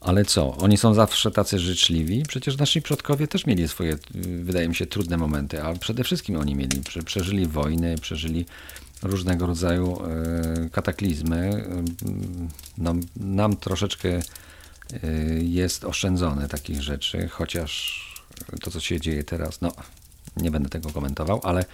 Ale 0.01 0.25
co? 0.25 0.57
Oni 0.57 0.77
są 0.77 0.95
zawsze 0.95 1.31
tacy 1.31 1.59
życzliwi. 1.59 2.23
Przecież 2.29 2.59
nasi 2.59 2.83
przodkowie 2.83 3.29
też 3.29 3.47
mieli 3.47 3.69
swoje, 3.69 3.99
wydaje 4.43 4.69
mi 4.69 4.75
się, 4.75 4.87
trudne 4.87 5.17
momenty, 5.17 5.63
a 5.63 5.75
przede 5.75 6.05
wszystkim 6.05 6.37
oni 6.37 6.55
mieli, 6.55 6.83
przeżyli 7.05 7.47
wojny, 7.47 7.99
przeżyli 7.99 8.47
różnego 9.03 9.47
rodzaju 9.47 9.99
kataklizmy. 10.73 11.65
No, 12.79 12.95
nam 13.17 13.57
troszeczkę 13.57 14.21
jest 15.41 15.85
oszczędzone 15.85 16.49
takich 16.49 16.83
rzeczy, 16.83 17.29
chociaż 17.29 18.01
to, 18.61 18.71
co 18.71 18.81
się 18.81 19.01
dzieje 19.01 19.25
teraz, 19.25 19.61
no 19.61 19.73
nie 20.37 20.51
będę 20.51 20.69
tego 20.69 20.91
komentował, 20.91 21.41
ale 21.45 21.65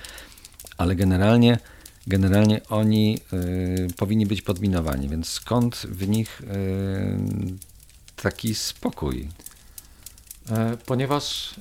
ale 0.79 0.97
generalnie, 0.97 1.59
generalnie 2.07 2.61
oni 2.69 3.19
y, 3.33 3.89
powinni 3.97 4.27
być 4.27 4.43
podminowani, 4.43 5.09
więc 5.09 5.29
skąd 5.29 5.77
w 5.77 6.09
nich 6.09 6.41
y, 6.41 6.47
taki 8.17 8.55
spokój? 8.55 9.29
E, 10.51 10.77
ponieważ 10.87 11.55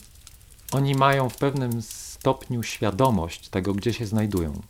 oni 0.71 0.95
mają 0.95 1.29
w 1.29 1.37
pewnym 1.37 1.81
stopniu 1.81 2.63
świadomość 2.63 3.49
tego, 3.49 3.73
gdzie 3.73 3.93
się 3.93 4.05
znajdują. 4.05 4.61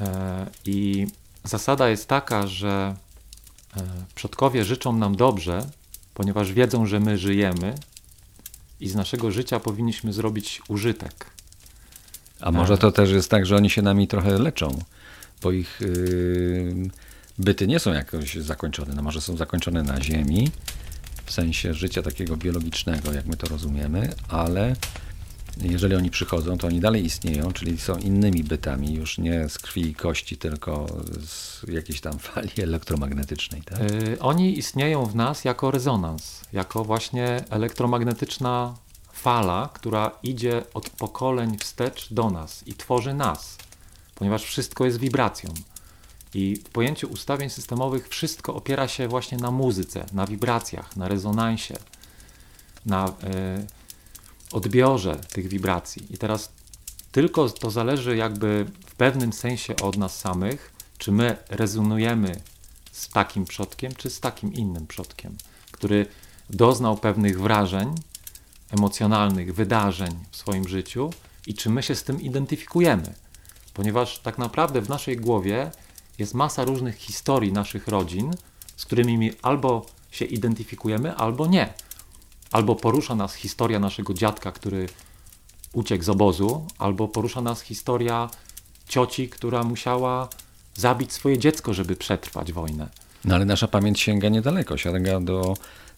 E, 0.00 0.46
I 0.64 1.06
zasada 1.44 1.88
jest 1.88 2.08
taka, 2.08 2.46
że 2.46 2.96
przodkowie 4.14 4.64
życzą 4.64 4.92
nam 4.92 5.16
dobrze, 5.16 5.66
ponieważ 6.14 6.52
wiedzą, 6.52 6.86
że 6.86 7.00
my 7.00 7.18
żyjemy 7.18 7.74
i 8.80 8.88
z 8.88 8.94
naszego 8.94 9.30
życia 9.30 9.60
powinniśmy 9.60 10.12
zrobić 10.12 10.62
użytek. 10.68 11.26
A 12.40 12.52
może 12.52 12.78
to 12.78 12.92
też 12.92 13.10
jest 13.10 13.30
tak, 13.30 13.46
że 13.46 13.56
oni 13.56 13.70
się 13.70 13.82
nami 13.82 14.08
trochę 14.08 14.38
leczą, 14.38 14.78
bo 15.42 15.52
ich 15.52 15.80
yy, 15.80 16.90
byty 17.38 17.66
nie 17.66 17.78
są 17.78 17.92
jakoś 17.92 18.34
zakończone. 18.34 18.94
No 18.94 19.02
może 19.02 19.20
są 19.20 19.36
zakończone 19.36 19.82
na 19.82 20.02
Ziemi, 20.02 20.50
w 21.24 21.32
sensie 21.32 21.74
życia 21.74 22.02
takiego 22.02 22.36
biologicznego, 22.36 23.12
jak 23.12 23.26
my 23.26 23.36
to 23.36 23.46
rozumiemy, 23.48 24.14
ale 24.28 24.76
jeżeli 25.62 25.94
oni 25.94 26.10
przychodzą, 26.10 26.58
to 26.58 26.66
oni 26.66 26.80
dalej 26.80 27.04
istnieją, 27.04 27.52
czyli 27.52 27.78
są 27.78 27.96
innymi 27.96 28.44
bytami, 28.44 28.94
już 28.94 29.18
nie 29.18 29.48
z 29.48 29.58
krwi 29.58 29.88
i 29.88 29.94
kości, 29.94 30.36
tylko 30.36 30.86
z 31.26 31.62
jakiejś 31.68 32.00
tam 32.00 32.18
fali 32.28 32.50
elektromagnetycznej. 32.62 33.62
Tak? 33.62 33.78
Yy, 33.78 34.18
oni 34.20 34.58
istnieją 34.58 35.06
w 35.06 35.14
nas 35.14 35.44
jako 35.44 35.70
rezonans, 35.70 36.42
jako 36.52 36.84
właśnie 36.84 37.44
elektromagnetyczna 37.50 38.74
fala, 39.12 39.70
która 39.74 40.10
idzie 40.22 40.62
od 40.74 40.90
pokoleń 40.90 41.58
wstecz 41.58 42.12
do 42.12 42.30
nas 42.30 42.66
i 42.66 42.74
tworzy 42.74 43.14
nas, 43.14 43.56
ponieważ 44.14 44.44
wszystko 44.44 44.84
jest 44.84 44.98
wibracją. 44.98 45.54
I 46.34 46.56
w 46.56 46.68
pojęciu 46.68 47.08
ustawień 47.08 47.50
systemowych 47.50 48.08
wszystko 48.08 48.54
opiera 48.54 48.88
się 48.88 49.08
właśnie 49.08 49.38
na 49.38 49.50
muzyce, 49.50 50.06
na 50.12 50.26
wibracjach, 50.26 50.96
na 50.96 51.08
rezonansie, 51.08 51.76
na 52.86 53.08
y, 53.08 53.12
odbiorze 54.52 55.16
tych 55.16 55.48
wibracji. 55.48 56.06
I 56.10 56.18
teraz 56.18 56.52
tylko 57.12 57.48
to 57.48 57.70
zależy 57.70 58.16
jakby 58.16 58.66
w 58.86 58.94
pewnym 58.94 59.32
sensie 59.32 59.76
od 59.76 59.96
nas 59.96 60.18
samych, 60.20 60.72
czy 60.98 61.12
my 61.12 61.36
rezonujemy 61.48 62.40
z 62.92 63.08
takim 63.08 63.44
przodkiem, 63.44 63.94
czy 63.94 64.10
z 64.10 64.20
takim 64.20 64.54
innym 64.54 64.86
przodkiem, 64.86 65.36
który 65.72 66.06
doznał 66.50 66.96
pewnych 66.96 67.40
wrażeń 67.40 67.94
emocjonalnych, 68.70 69.54
wydarzeń 69.54 70.18
w 70.30 70.36
swoim 70.36 70.68
życiu 70.68 71.10
i 71.46 71.54
czy 71.54 71.70
my 71.70 71.82
się 71.82 71.94
z 71.94 72.04
tym 72.04 72.20
identyfikujemy. 72.20 73.14
Ponieważ 73.74 74.18
tak 74.18 74.38
naprawdę 74.38 74.80
w 74.80 74.88
naszej 74.88 75.16
głowie 75.16 75.70
jest 76.18 76.34
masa 76.34 76.64
różnych 76.64 76.96
historii 76.96 77.52
naszych 77.52 77.88
rodzin, 77.88 78.30
z 78.76 78.84
którymi 78.84 79.32
albo 79.42 79.86
się 80.10 80.24
identyfikujemy, 80.24 81.14
albo 81.14 81.46
nie. 81.46 81.74
Albo 82.52 82.76
porusza 82.76 83.14
nas 83.14 83.34
historia 83.34 83.78
naszego 83.78 84.14
dziadka, 84.14 84.52
który 84.52 84.88
uciekł 85.72 86.04
z 86.04 86.08
obozu, 86.08 86.66
albo 86.78 87.08
porusza 87.08 87.40
nas 87.40 87.60
historia 87.60 88.30
cioci, 88.88 89.28
która 89.28 89.62
musiała 89.62 90.28
zabić 90.74 91.12
swoje 91.12 91.38
dziecko, 91.38 91.74
żeby 91.74 91.96
przetrwać 91.96 92.52
wojnę. 92.52 92.88
No 93.24 93.34
ale 93.34 93.44
nasza 93.44 93.68
pamięć 93.68 94.00
sięga 94.00 94.28
niedaleko, 94.28 94.76
sięga 94.76 95.20
do 95.20 95.54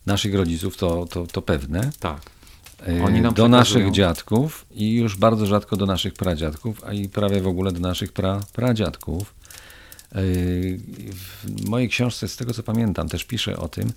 naszych 0.07 0.35
rodziców, 0.35 0.77
to, 0.77 1.07
to, 1.07 1.27
to 1.27 1.43
pewne. 1.43 1.91
Tak. 2.01 2.21
E, 2.89 3.05
Oni 3.05 3.21
nam 3.21 3.35
do 3.35 3.49
naszych 3.49 3.91
dziadków 3.91 4.67
i 4.71 4.95
już 4.95 5.17
bardzo 5.17 5.47
rzadko 5.47 5.77
do 5.77 5.87
naszych 5.87 6.15
pradziadków, 6.15 6.85
a 6.85 6.93
i 6.93 7.09
prawie 7.09 7.41
w 7.41 7.47
ogóle 7.47 7.73
do 7.73 7.81
naszych 7.81 8.13
pra, 8.13 8.41
pradziadków. 8.53 9.35
E, 10.13 10.23
W 11.13 11.69
mojej 11.69 11.89
książce, 11.89 12.29
z 12.29 12.37
tego 12.37 12.55
co 12.55 12.63
pamiętam, 12.63 13.09
też 13.09 13.25
piszę 13.25 13.57
o 13.57 13.69
tym, 13.69 13.93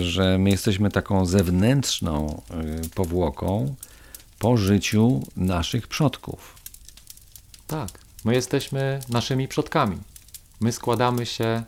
że 0.00 0.38
my 0.38 0.50
jesteśmy 0.50 0.90
taką 0.90 1.26
zewnętrzną 1.26 2.42
e, 2.50 2.88
powłoką 2.94 3.74
po 4.38 4.56
życiu 4.56 5.22
naszych 5.36 5.88
przodków. 5.88 6.56
Tak. 7.66 7.90
My 8.24 8.34
jesteśmy 8.34 9.00
naszymi 9.08 9.48
przodkami. 9.48 9.98
My 10.60 10.72
składamy 10.72 11.26
się, 11.26 11.62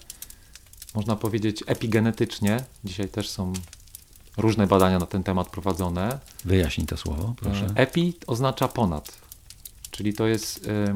można 0.94 1.16
powiedzieć, 1.16 1.64
epigenetycznie. 1.66 2.64
Dzisiaj 2.84 3.08
też 3.08 3.28
są 3.28 3.52
różne 4.36 4.66
badania 4.66 4.98
na 4.98 5.06
ten 5.06 5.22
temat 5.22 5.48
prowadzone. 5.48 6.18
Wyjaśnij 6.44 6.86
to 6.86 6.96
słowo, 6.96 7.34
proszę. 7.36 7.66
Epi 7.74 8.14
oznacza 8.26 8.68
ponad, 8.68 9.12
czyli 9.90 10.14
to 10.14 10.26
jest. 10.26 10.66
y, 10.66 10.94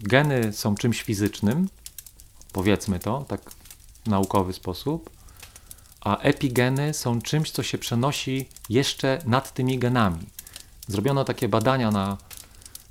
Geny 0.00 0.52
są 0.52 0.74
czymś 0.74 1.02
fizycznym, 1.02 1.68
powiedzmy 2.52 2.98
to, 2.98 3.24
tak 3.28 3.50
w 4.04 4.08
naukowy 4.08 4.52
sposób, 4.52 5.10
a 6.00 6.18
epigeny 6.18 6.94
są 6.94 7.22
czymś, 7.22 7.50
co 7.50 7.62
się 7.62 7.78
przenosi 7.78 8.48
jeszcze 8.68 9.22
nad 9.26 9.54
tymi 9.54 9.78
genami. 9.78 10.26
Zrobiono 10.88 11.24
takie 11.24 11.48
badania 11.48 11.90
na 11.90 12.16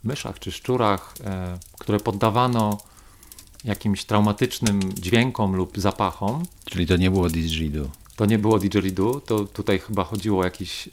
myszach 0.03 0.39
czy 0.39 0.51
szczurach, 0.51 1.13
e, 1.23 1.57
które 1.79 1.99
poddawano 1.99 2.77
jakimś 3.63 4.05
traumatycznym 4.05 4.93
dźwiękom 4.93 5.55
lub 5.55 5.79
zapachom. 5.79 6.45
Czyli 6.65 6.87
to 6.87 6.97
nie 6.97 7.11
było 7.11 7.29
didgeridoo. 7.29 7.89
To 8.15 8.25
nie 8.25 8.39
było 8.39 8.59
didgeridoo, 8.59 9.21
to 9.21 9.45
tutaj 9.45 9.79
chyba 9.79 10.03
chodziło 10.03 10.41
o 10.41 10.43
jakiś 10.43 10.87
e, 10.87 10.89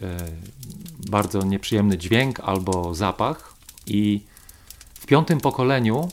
bardzo 1.11 1.43
nieprzyjemny 1.43 1.99
dźwięk 1.99 2.41
albo 2.41 2.95
zapach 2.95 3.55
i 3.87 4.21
w 4.95 5.07
piątym 5.07 5.41
pokoleniu 5.41 6.09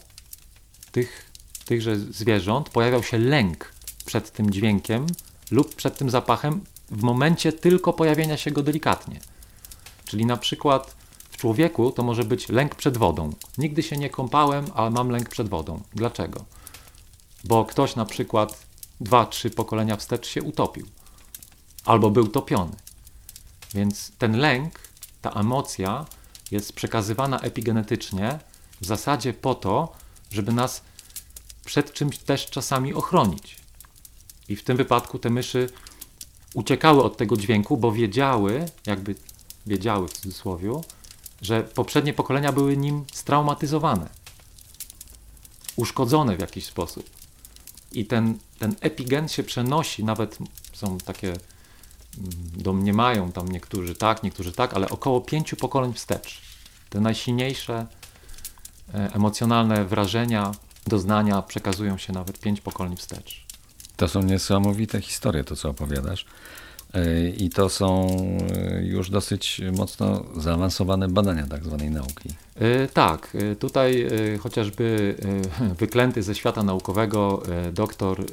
tych, 0.92 1.32
tychże 1.66 1.96
zwierząt 1.96 2.70
pojawiał 2.70 3.04
się 3.04 3.18
lęk 3.18 3.74
przed 4.06 4.32
tym 4.32 4.52
dźwiękiem 4.52 5.06
lub 5.52 5.76
przed 5.76 5.98
tym 5.98 6.10
zapachem 6.10 6.62
w 6.92 7.04
momencie 7.04 7.54
tylko 7.54 7.94
pojawienia 7.94 8.38
się 8.38 8.52
go 8.52 8.64
delikatnie. 8.64 9.20
Czyli 10.06 10.26
na 10.26 10.38
przykład 10.38 10.96
w 11.30 11.38
człowieku 11.38 11.92
to 11.92 12.04
może 12.04 12.24
być 12.24 12.50
lęk 12.50 12.76
przed 12.76 12.98
wodą. 12.98 13.34
Nigdy 13.58 13.84
się 13.84 13.98
nie 13.98 14.10
kąpałem, 14.10 14.66
ale 14.76 14.90
mam 14.90 15.10
lęk 15.10 15.30
przed 15.30 15.50
wodą. 15.50 15.82
Dlaczego? 15.94 16.46
Bo 17.44 17.66
ktoś 17.66 17.96
na 17.96 18.06
przykład 18.06 18.66
dwa, 19.02 19.26
trzy 19.26 19.50
pokolenia 19.50 19.98
wstecz 19.98 20.28
się 20.28 20.44
utopił 20.44 20.88
albo 21.86 22.10
był 22.10 22.28
topiony. 22.28 22.76
Więc 23.74 24.12
ten 24.18 24.38
lęk, 24.38 24.80
ta 25.22 25.30
emocja 25.30 26.06
jest 26.52 26.74
przekazywana 26.74 27.40
epigenetycznie 27.40 28.40
w 28.82 28.86
zasadzie 28.86 29.34
po 29.34 29.56
to, 29.56 29.94
żeby 30.32 30.52
nas 30.52 30.82
przed 31.66 31.94
czymś 31.94 32.18
też 32.18 32.50
czasami 32.50 32.94
ochronić. 32.94 33.61
I 34.50 34.56
w 34.56 34.64
tym 34.64 34.78
wypadku 34.78 35.20
te 35.20 35.30
myszy 35.30 35.70
uciekały 36.54 37.04
od 37.04 37.18
tego 37.18 37.38
dźwięku, 37.38 37.78
bo 37.78 37.92
wiedziały, 37.92 38.66
jakby 38.86 39.16
wiedziały 39.66 40.08
w 40.08 40.14
cudzysłowie, 40.14 40.72
że 41.42 41.64
poprzednie 41.64 42.14
pokolenia 42.14 42.52
były 42.52 42.78
nim 42.78 43.06
straumatyzowane, 43.14 44.10
uszkodzone 45.76 46.38
w 46.38 46.40
jakiś 46.40 46.66
sposób. 46.66 47.10
I 47.92 48.06
ten, 48.06 48.40
ten 48.60 48.76
epigen 48.82 49.28
się 49.28 49.44
przenosi, 49.44 50.04
nawet 50.04 50.38
są 50.74 50.98
takie 50.98 51.28
mm, 51.28 51.40
domniemają 52.56 53.32
tam 53.32 53.48
niektórzy 53.48 53.96
tak, 53.96 54.24
niektórzy 54.24 54.52
tak, 54.52 54.74
ale 54.74 54.90
około 54.90 55.22
pięciu 55.22 55.56
pokoleń 55.56 55.94
wstecz. 55.94 56.42
Te 56.90 57.02
najsilniejsze 57.02 57.88
e, 58.94 59.14
emocjonalne 59.14 59.86
wrażenia, 59.86 60.52
doznania 60.88 61.42
przekazują 61.42 61.98
się 61.98 62.14
nawet 62.14 62.40
pięć 62.40 62.62
pokoleń 62.62 62.98
wstecz. 62.98 63.51
To 63.98 64.08
są 64.08 64.22
niesamowite 64.24 65.02
historie, 65.02 65.44
to 65.44 65.56
co 65.56 65.70
opowiadasz. 65.70 66.26
Yy, 66.94 67.30
I 67.30 67.50
to 67.50 67.70
są 67.70 68.08
yy, 68.76 68.86
już 68.86 69.10
dosyć 69.10 69.62
mocno 69.78 70.24
zaawansowane 70.38 71.08
badania 71.08 71.48
tak 71.48 71.64
zwanej 71.66 71.92
nauki. 71.92 72.30
E, 72.56 72.88
Tak, 72.88 73.36
e, 73.36 73.56
tutaj 73.56 74.02
e, 74.02 74.38
chociażby 74.38 75.16
e, 75.62 75.74
wyklęty 75.84 76.24
ze 76.24 76.36
świata 76.36 76.64
naukowego 76.64 77.44
e, 77.50 77.72
doktor 77.72 78.22
e, 78.22 78.26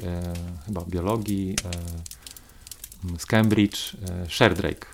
chyba 0.65 0.81
biologii 0.87 1.55
e, 3.15 3.19
z 3.19 3.25
Cambridge, 3.25 3.77
e, 3.93 4.29
Sheldrake, 4.29 4.87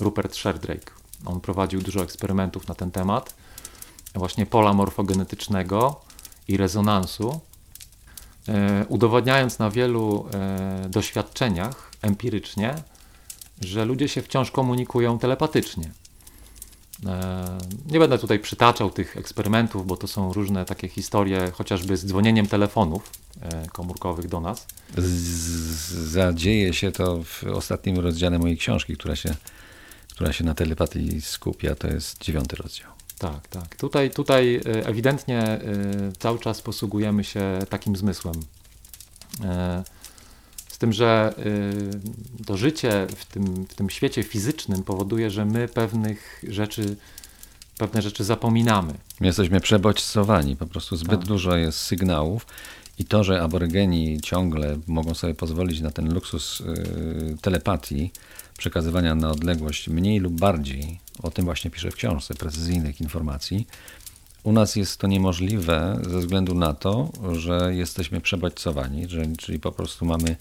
Rupert 0.00 0.36
Sheldrake. 0.36 0.92
On 1.24 1.40
prowadził 1.40 1.80
dużo 1.80 2.02
eksperymentów 2.02 2.68
na 2.68 2.74
ten 2.74 2.90
temat, 2.90 3.34
właśnie 4.14 4.46
pola 4.46 4.72
morfogenetycznego 4.72 6.00
i 6.48 6.56
rezonansu, 6.56 7.40
e, 8.48 8.86
udowadniając 8.88 9.58
na 9.58 9.70
wielu 9.70 10.28
e, 10.34 10.88
doświadczeniach 10.88 11.90
empirycznie, 12.02 12.74
że 13.60 13.84
ludzie 13.84 14.08
się 14.08 14.22
wciąż 14.22 14.50
komunikują 14.50 15.18
telepatycznie. 15.18 15.90
E, 17.06 17.58
Nie 17.86 17.98
będę 17.98 18.18
tutaj 18.18 18.38
przytaczał 18.38 18.90
tych 18.90 19.16
eksperymentów, 19.16 19.86
bo 19.86 19.96
to 19.96 20.06
są 20.06 20.32
różne 20.32 20.64
takie 20.64 20.88
historie, 20.88 21.50
chociażby 21.50 21.96
z 21.96 22.06
dzwonieniem 22.06 22.46
telefonów 22.46 23.10
komórkowych 23.72 24.28
do 24.28 24.40
nas. 24.40 24.66
Zadzieje 26.04 26.74
się 26.74 26.92
to 26.92 27.22
w 27.24 27.44
ostatnim 27.44 27.98
rozdziale 27.98 28.38
mojej 28.38 28.56
książki, 28.56 28.96
która 28.96 29.16
się, 29.16 29.34
która 30.10 30.32
się 30.32 30.44
na 30.44 30.54
telepatii 30.54 31.20
skupia. 31.20 31.74
To 31.74 31.88
jest 31.88 32.22
dziewiąty 32.22 32.56
rozdział. 32.56 32.95
Tak, 33.18 33.48
tak. 33.48 33.76
Tutaj, 33.76 34.10
tutaj 34.10 34.56
e, 34.56 34.86
ewidentnie 34.86 35.38
e, 35.42 35.60
cały 36.18 36.38
czas 36.38 36.62
posługujemy 36.62 37.24
się 37.24 37.58
takim 37.70 37.96
zmysłem. 37.96 38.34
E, 39.44 39.84
Z 40.68 40.78
tym, 40.78 40.92
że 40.92 41.34
e, 42.38 42.44
to 42.44 42.56
życie 42.56 43.06
w 43.16 43.24
tym, 43.24 43.66
w 43.66 43.74
tym 43.74 43.90
świecie 43.90 44.22
fizycznym 44.22 44.82
powoduje, 44.82 45.30
że 45.30 45.44
my 45.44 45.68
pewnych 45.68 46.44
rzeczy, 46.48 46.96
pewne 47.78 48.02
rzeczy 48.02 48.24
zapominamy. 48.24 48.94
My 49.20 49.26
jesteśmy 49.26 49.60
przebodźcowani, 49.60 50.56
po 50.56 50.66
prostu 50.66 50.96
zbyt 50.96 51.20
Tak. 51.20 51.28
dużo 51.28 51.56
jest 51.56 51.78
sygnałów 51.78 52.46
i 52.98 53.04
to, 53.04 53.24
że 53.24 53.42
aborygeni 53.42 54.20
ciągle 54.20 54.78
mogą 54.86 55.14
sobie 55.14 55.34
pozwolić 55.34 55.80
na 55.80 55.90
ten 55.90 56.14
luksus 56.14 56.60
y, 56.60 57.36
telepatii, 57.42 58.12
przekazywania 58.58 59.14
na 59.14 59.30
odległość 59.30 59.88
mniej 59.88 60.18
lub 60.20 60.32
bardziej, 60.40 61.00
o 61.22 61.30
tym 61.30 61.44
właśnie 61.44 61.70
piszę 61.70 61.90
w 61.90 61.94
książce, 61.94 62.34
precyzyjnych 62.34 63.00
informacji, 63.00 63.66
u 64.46 64.52
nas 64.52 64.76
jest 64.76 65.00
to 65.00 65.06
niemożliwe 65.06 66.00
ze 66.10 66.18
względu 66.18 66.54
na 66.54 66.74
to, 66.74 67.08
że 67.32 67.74
jesteśmy 67.74 68.20
przebodźcowani, 68.20 69.06
czyli 69.38 69.60
po 69.60 69.72
prostu 69.72 70.04
mamy 70.04 70.36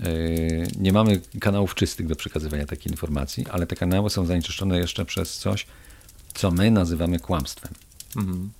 y, 0.00 0.66
nie 0.78 0.92
mamy 0.92 1.20
kanałów 1.40 1.74
czystych 1.74 2.06
do 2.06 2.16
przekazywania 2.16 2.66
takiej 2.66 2.92
informacji, 2.92 3.46
ale 3.50 3.66
te 3.66 3.76
kanały 3.76 4.10
są 4.10 4.26
zanieczyszczone 4.26 4.78
jeszcze 4.78 5.04
przez 5.04 5.38
coś, 5.38 5.66
co 6.34 6.50
my 6.50 6.70
nazywamy 6.70 7.18
kłamstwem. 7.18 7.72
Mhm. 8.16 8.50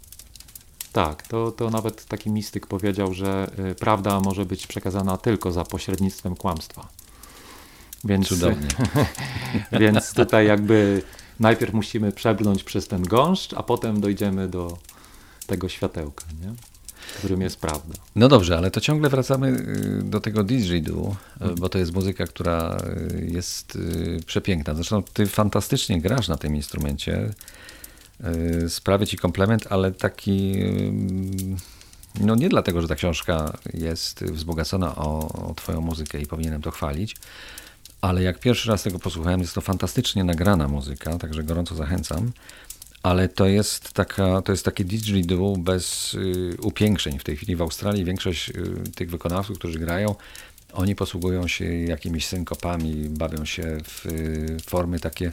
Tak, 0.93 1.27
to, 1.27 1.53
to 1.53 1.71
nawet 1.71 2.05
taki 2.05 2.31
mistyk 2.31 2.67
powiedział, 2.67 3.15
że 3.15 3.51
y, 3.71 3.75
prawda 3.75 4.21
może 4.21 4.47
być 4.47 4.67
przekazana 4.67 5.19
tylko 5.19 5.53
za 5.53 5.65
pośrednictwem 5.65 6.37
kłamstwa. 6.37 6.89
Więc, 8.05 8.29
Cudownie. 8.29 8.69
więc 9.81 10.15
tutaj 10.15 10.47
jakby 10.47 11.03
najpierw 11.43 11.75
musimy 11.75 12.13
przebrnąć 12.13 12.65
przez 12.65 12.89
ten 12.89 13.03
gąszcz, 13.03 13.55
a 13.55 13.63
potem 13.63 14.01
dojdziemy 14.01 14.49
do 14.49 14.79
tego 15.47 15.69
światełka, 15.69 16.25
nie? 16.43 16.55
którym 17.19 17.41
jest 17.41 17.61
prawda. 17.61 17.95
No 18.17 18.29
dobrze, 18.29 18.59
ale 18.59 18.71
to 18.71 18.81
ciągle 18.81 19.09
wracamy 19.09 19.49
y, 19.49 20.03
do 20.03 20.21
tego 20.21 20.45
didgeridoo, 20.45 21.17
y, 21.43 21.55
bo 21.55 21.69
to 21.69 21.79
jest 21.79 21.93
muzyka, 21.93 22.27
która 22.27 22.77
y, 23.13 23.31
jest 23.33 23.79
przepiękna. 24.27 24.75
Zresztą 24.75 25.03
ty 25.03 25.27
fantastycznie 25.27 26.01
grasz 26.01 26.29
na 26.29 26.37
tym 26.37 26.57
instrumencie. 26.57 27.31
Sprawię 28.69 29.07
ci 29.07 29.17
komplement, 29.17 29.67
ale 29.71 29.93
taki 29.93 30.55
No 32.21 32.35
nie 32.35 32.49
dlatego, 32.49 32.83
że 32.83 32.89
ta 32.89 32.95
książka 32.95 33.53
jest 33.75 34.25
wzbogacona 34.25 34.97
o, 34.97 35.29
o 35.49 35.55
Twoją 35.55 35.81
muzykę 35.81 36.21
i 36.21 36.27
powinienem 36.27 36.63
to 36.63 36.71
chwalić, 36.71 37.17
ale 38.03 38.23
jak 38.23 38.39
pierwszy 38.39 38.69
raz 38.69 38.83
tego 38.83 38.99
posłuchałem, 38.99 39.41
jest 39.41 39.55
to 39.55 39.61
fantastycznie 39.61 40.25
nagrana 40.25 40.69
muzyka, 40.69 41.19
także 41.19 41.43
gorąco 41.43 41.75
zachęcam. 41.75 42.33
Ale 43.03 43.29
to 43.29 43.47
jest, 43.47 43.93
taka, 43.93 44.43
to 44.43 44.53
jest 44.53 44.65
takie 44.65 44.85
didgeridoo 44.85 45.57
bez 45.57 46.15
y, 46.15 46.57
upiększeń. 46.63 47.19
W 47.19 47.25
tej 47.25 47.37
chwili 47.37 47.57
w 47.57 47.63
Australii 47.63 48.05
większość 48.05 48.51
y, 48.51 48.55
tych 48.95 49.11
wykonawców, 49.11 49.59
którzy 49.59 49.79
grają, 49.79 50.15
oni 50.73 50.95
posługują 50.95 51.49
się 51.49 51.65
jakimiś 51.65 52.27
synkopami, 52.27 53.09
bawią 53.09 53.45
się 53.45 53.79
w 53.85 54.07
y, 54.07 54.57
formy 54.67 55.01
takie, 55.01 55.33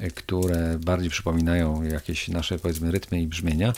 y, 0.00 0.10
które 0.10 0.78
bardziej 0.78 1.10
przypominają 1.10 1.82
jakieś 1.82 2.28
nasze 2.28 2.58
powiedzmy 2.58 2.90
rytmy 2.90 3.22
i 3.22 3.26
brzmienia. 3.26 3.72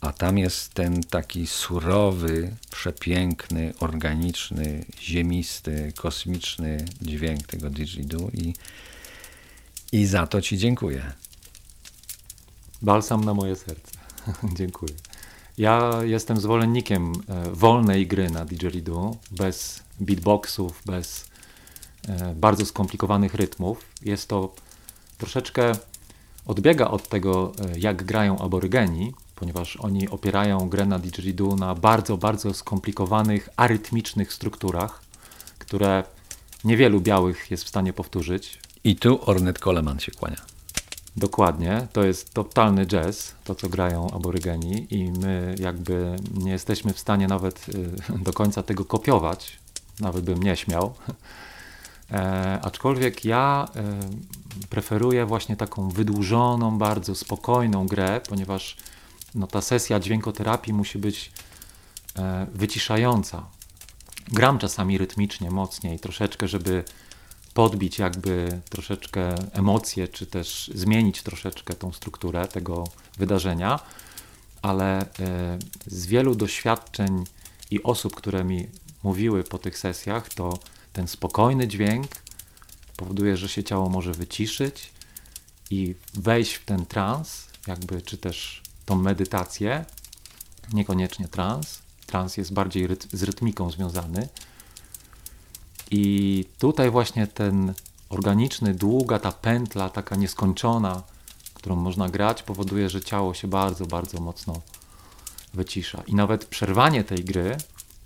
A 0.00 0.12
tam 0.12 0.38
jest 0.38 0.74
ten 0.74 1.02
taki 1.02 1.46
surowy, 1.46 2.56
przepiękny, 2.70 3.74
organiczny, 3.80 4.84
ziemisty, 5.00 5.92
kosmiczny 5.96 6.84
dźwięk 7.02 7.46
tego 7.46 7.70
didgeridoo 7.70 8.30
i, 8.32 8.54
i 9.92 10.06
za 10.06 10.26
to 10.26 10.42
Ci 10.42 10.58
dziękuję. 10.58 11.12
Balsam 12.82 13.24
na 13.24 13.34
moje 13.34 13.56
serce. 13.56 13.92
Dziękuję. 14.58 14.94
Ja 15.58 15.90
jestem 16.02 16.40
zwolennikiem 16.40 17.12
e, 17.12 17.50
wolnej 17.50 18.06
gry 18.06 18.30
na 18.30 18.44
didgeridoo, 18.44 19.16
bez 19.30 19.82
beatboxów, 20.00 20.82
bez 20.86 21.24
e, 22.08 22.34
bardzo 22.34 22.66
skomplikowanych 22.66 23.34
rytmów. 23.34 23.84
Jest 24.02 24.28
to 24.28 24.54
troszeczkę 25.18 25.72
odbiega 26.46 26.88
od 26.88 27.08
tego, 27.08 27.52
e, 27.58 27.78
jak 27.78 28.04
grają 28.04 28.38
aborygeni, 28.38 29.12
ponieważ 29.40 29.76
oni 29.76 30.08
opierają 30.08 30.68
grę 30.68 30.86
na 30.86 30.98
didgeridoo 30.98 31.56
na 31.56 31.74
bardzo, 31.74 32.16
bardzo 32.16 32.54
skomplikowanych, 32.54 33.48
arytmicznych 33.56 34.32
strukturach, 34.32 35.02
które 35.58 36.04
niewielu 36.64 37.00
białych 37.00 37.50
jest 37.50 37.64
w 37.64 37.68
stanie 37.68 37.92
powtórzyć. 37.92 38.58
I 38.84 38.96
tu 38.96 39.30
Ornette 39.30 39.60
Coleman 39.60 39.98
się 39.98 40.12
kłania. 40.12 40.40
Dokładnie, 41.16 41.86
to 41.92 42.04
jest 42.04 42.34
totalny 42.34 42.86
jazz, 42.86 43.34
to 43.44 43.54
co 43.54 43.68
grają 43.68 44.10
aborygeni 44.10 44.94
i 44.94 45.12
my 45.12 45.54
jakby 45.58 46.16
nie 46.34 46.50
jesteśmy 46.50 46.92
w 46.92 46.98
stanie 46.98 47.28
nawet 47.28 47.68
y, 47.68 48.18
do 48.26 48.32
końca 48.32 48.62
tego 48.62 48.84
kopiować, 48.84 49.58
nawet 50.00 50.24
bym 50.24 50.42
nie 50.42 50.56
śmiał. 50.56 50.94
E, 52.12 52.58
aczkolwiek 52.62 53.24
ja 53.24 53.68
e, 53.76 53.82
preferuję 54.70 55.26
właśnie 55.26 55.56
taką 55.56 55.88
wydłużoną, 55.88 56.78
bardzo 56.78 57.14
spokojną 57.14 57.86
grę, 57.86 58.20
ponieważ 58.28 58.76
no, 59.34 59.46
ta 59.46 59.60
sesja 59.60 60.00
dźwiękoterapii 60.00 60.72
musi 60.72 60.98
być 60.98 61.32
e, 62.16 62.46
wyciszająca. 62.54 63.46
Gram 64.28 64.58
czasami 64.58 64.98
rytmicznie, 64.98 65.50
mocniej, 65.50 65.98
troszeczkę, 65.98 66.48
żeby 66.48 66.84
podbić 67.54 67.98
jakby 67.98 68.60
troszeczkę 68.70 69.34
emocje, 69.52 70.08
czy 70.08 70.26
też 70.26 70.70
zmienić 70.74 71.22
troszeczkę 71.22 71.74
tą 71.74 71.92
strukturę 71.92 72.48
tego 72.48 72.84
wydarzenia, 73.18 73.80
ale 74.62 75.00
e, 75.00 75.06
z 75.86 76.06
wielu 76.06 76.34
doświadczeń 76.34 77.24
i 77.70 77.82
osób, 77.82 78.14
które 78.14 78.44
mi 78.44 78.68
mówiły 79.02 79.44
po 79.44 79.58
tych 79.58 79.78
sesjach, 79.78 80.28
to 80.28 80.58
ten 80.92 81.08
spokojny 81.08 81.68
dźwięk 81.68 82.06
powoduje, 82.96 83.36
że 83.36 83.48
się 83.48 83.64
ciało 83.64 83.88
może 83.88 84.12
wyciszyć 84.12 84.90
i 85.70 85.94
wejść 86.14 86.54
w 86.54 86.64
ten 86.64 86.86
trans, 86.86 87.46
jakby, 87.66 88.02
czy 88.02 88.18
też 88.18 88.62
tą 88.90 88.96
medytację, 88.96 89.84
niekoniecznie 90.72 91.28
trans. 91.28 91.82
Trans 92.06 92.36
jest 92.36 92.52
bardziej 92.52 92.86
ryt 92.86 93.08
z 93.12 93.22
rytmiką 93.22 93.70
związany. 93.70 94.28
I 95.90 96.44
tutaj 96.58 96.90
właśnie 96.90 97.26
ten 97.26 97.74
organiczny, 98.08 98.74
długa 98.74 99.18
ta 99.18 99.32
pętla, 99.32 99.90
taka 99.90 100.16
nieskończona, 100.16 101.02
którą 101.54 101.76
można 101.76 102.08
grać, 102.08 102.42
powoduje, 102.42 102.88
że 102.88 103.00
ciało 103.00 103.34
się 103.34 103.48
bardzo, 103.48 103.86
bardzo 103.86 104.20
mocno 104.20 104.60
wycisza. 105.54 106.02
I 106.06 106.14
nawet 106.14 106.44
przerwanie 106.44 107.04
tej 107.04 107.24
gry 107.24 107.56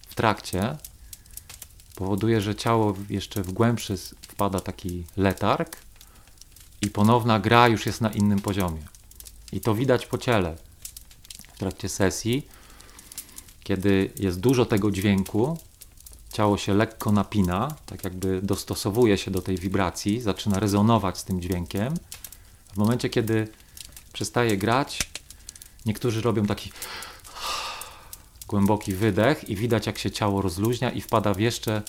w 0.09 0.14
trakcie 0.14 0.76
powoduje, 1.95 2.41
że 2.41 2.55
ciało 2.55 2.95
jeszcze 3.11 3.43
w 3.43 3.53
głębszy 3.53 3.97
wpada 4.20 4.61
taki 4.61 5.05
letarg 5.16 5.76
i 6.80 6.91
ponowna 6.91 7.41
gra 7.41 7.68
już 7.68 7.87
jest 7.87 8.01
na 8.01 8.11
innym 8.11 8.41
poziomie. 8.41 8.82
I 9.53 9.61
to 9.61 9.74
widać 9.74 10.07
po 10.07 10.18
ciele 10.18 10.57
w 11.55 11.59
trakcie 11.59 11.88
sesji, 11.88 12.48
kiedy 13.62 14.11
jest 14.16 14.40
dużo 14.40 14.66
tego 14.66 14.90
dźwięku, 14.90 15.59
ciało 16.32 16.59
się 16.59 16.74
lekko 16.74 17.12
napina, 17.12 17.74
tak 17.86 18.05
jakby 18.05 18.40
dostosowuje 18.42 19.18
się 19.18 19.30
do 19.30 19.42
tej 19.42 19.57
wibracji, 19.59 20.20
zaczyna 20.20 20.59
rezonować 20.59 21.18
z 21.18 21.24
tym 21.24 21.40
dźwiękiem. 21.40 21.94
W 22.72 22.76
momencie, 22.76 23.09
kiedy 23.09 23.48
przestaje 24.12 24.57
grać, 24.57 24.98
niektórzy 25.86 26.22
robią 26.22 26.46
taki 26.46 26.72
głęboki 28.48 28.92
wydech 28.92 29.48
i 29.48 29.57
widać, 29.57 29.86
jak 29.86 29.98
się 29.98 30.11
ciało 30.11 30.42
rozluźnia 30.42 30.90
i 30.90 31.00
wpada 31.00 31.34
w 31.34 31.40
jeszcze 31.40 31.82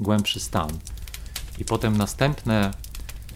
głębszy 0.00 0.40
stan. 0.40 0.70
I 1.58 1.64
potem 1.64 1.96
następne 1.96 2.70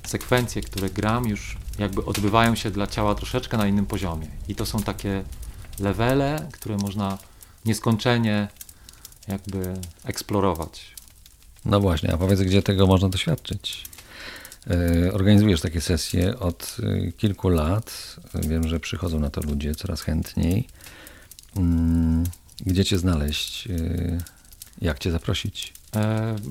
sekwencje, 0.07 0.63
które 0.63 0.91
gram, 0.91 1.29
już 1.29 1.59
jakby 1.79 2.05
odbywają 2.05 2.55
się 2.55 2.71
dla 2.71 2.87
ciała 2.87 3.15
troszeczkę 3.15 3.57
na 3.57 3.67
innym 3.67 3.87
poziomie. 3.87 4.27
I 4.49 4.55
to 4.55 4.67
są 4.67 4.83
takie 4.83 5.25
levele, 5.81 6.49
które 6.53 6.77
można 6.77 7.19
nieskończenie 7.65 8.49
jakby 9.29 9.75
eksplorować. 10.05 10.95
No 11.65 11.81
właśnie, 11.81 12.13
a 12.15 12.17
powiedz, 12.17 12.41
gdzie 12.41 12.63
tego 12.63 12.87
można 12.87 13.09
doświadczyć? 13.09 13.85
E, 14.71 15.13
organizujesz 15.13 15.61
takie 15.61 15.81
sesje 15.81 16.39
od 16.39 16.77
e, 16.83 17.13
kilku 17.13 17.49
lat. 17.49 18.17
Wiem, 18.35 18.69
że 18.69 18.81
przychodzą 18.81 19.21
na 19.21 19.31
to 19.31 19.41
ludzie 19.41 19.75
coraz 19.75 20.01
chętniej. 20.01 20.69
Mm, 21.57 22.25
gdzie 22.61 22.85
Cię 22.85 22.99
znaleźć? 22.99 23.67
E, 23.67 23.73
jak 24.81 24.99
Cię 24.99 25.11
zaprosić? 25.11 25.77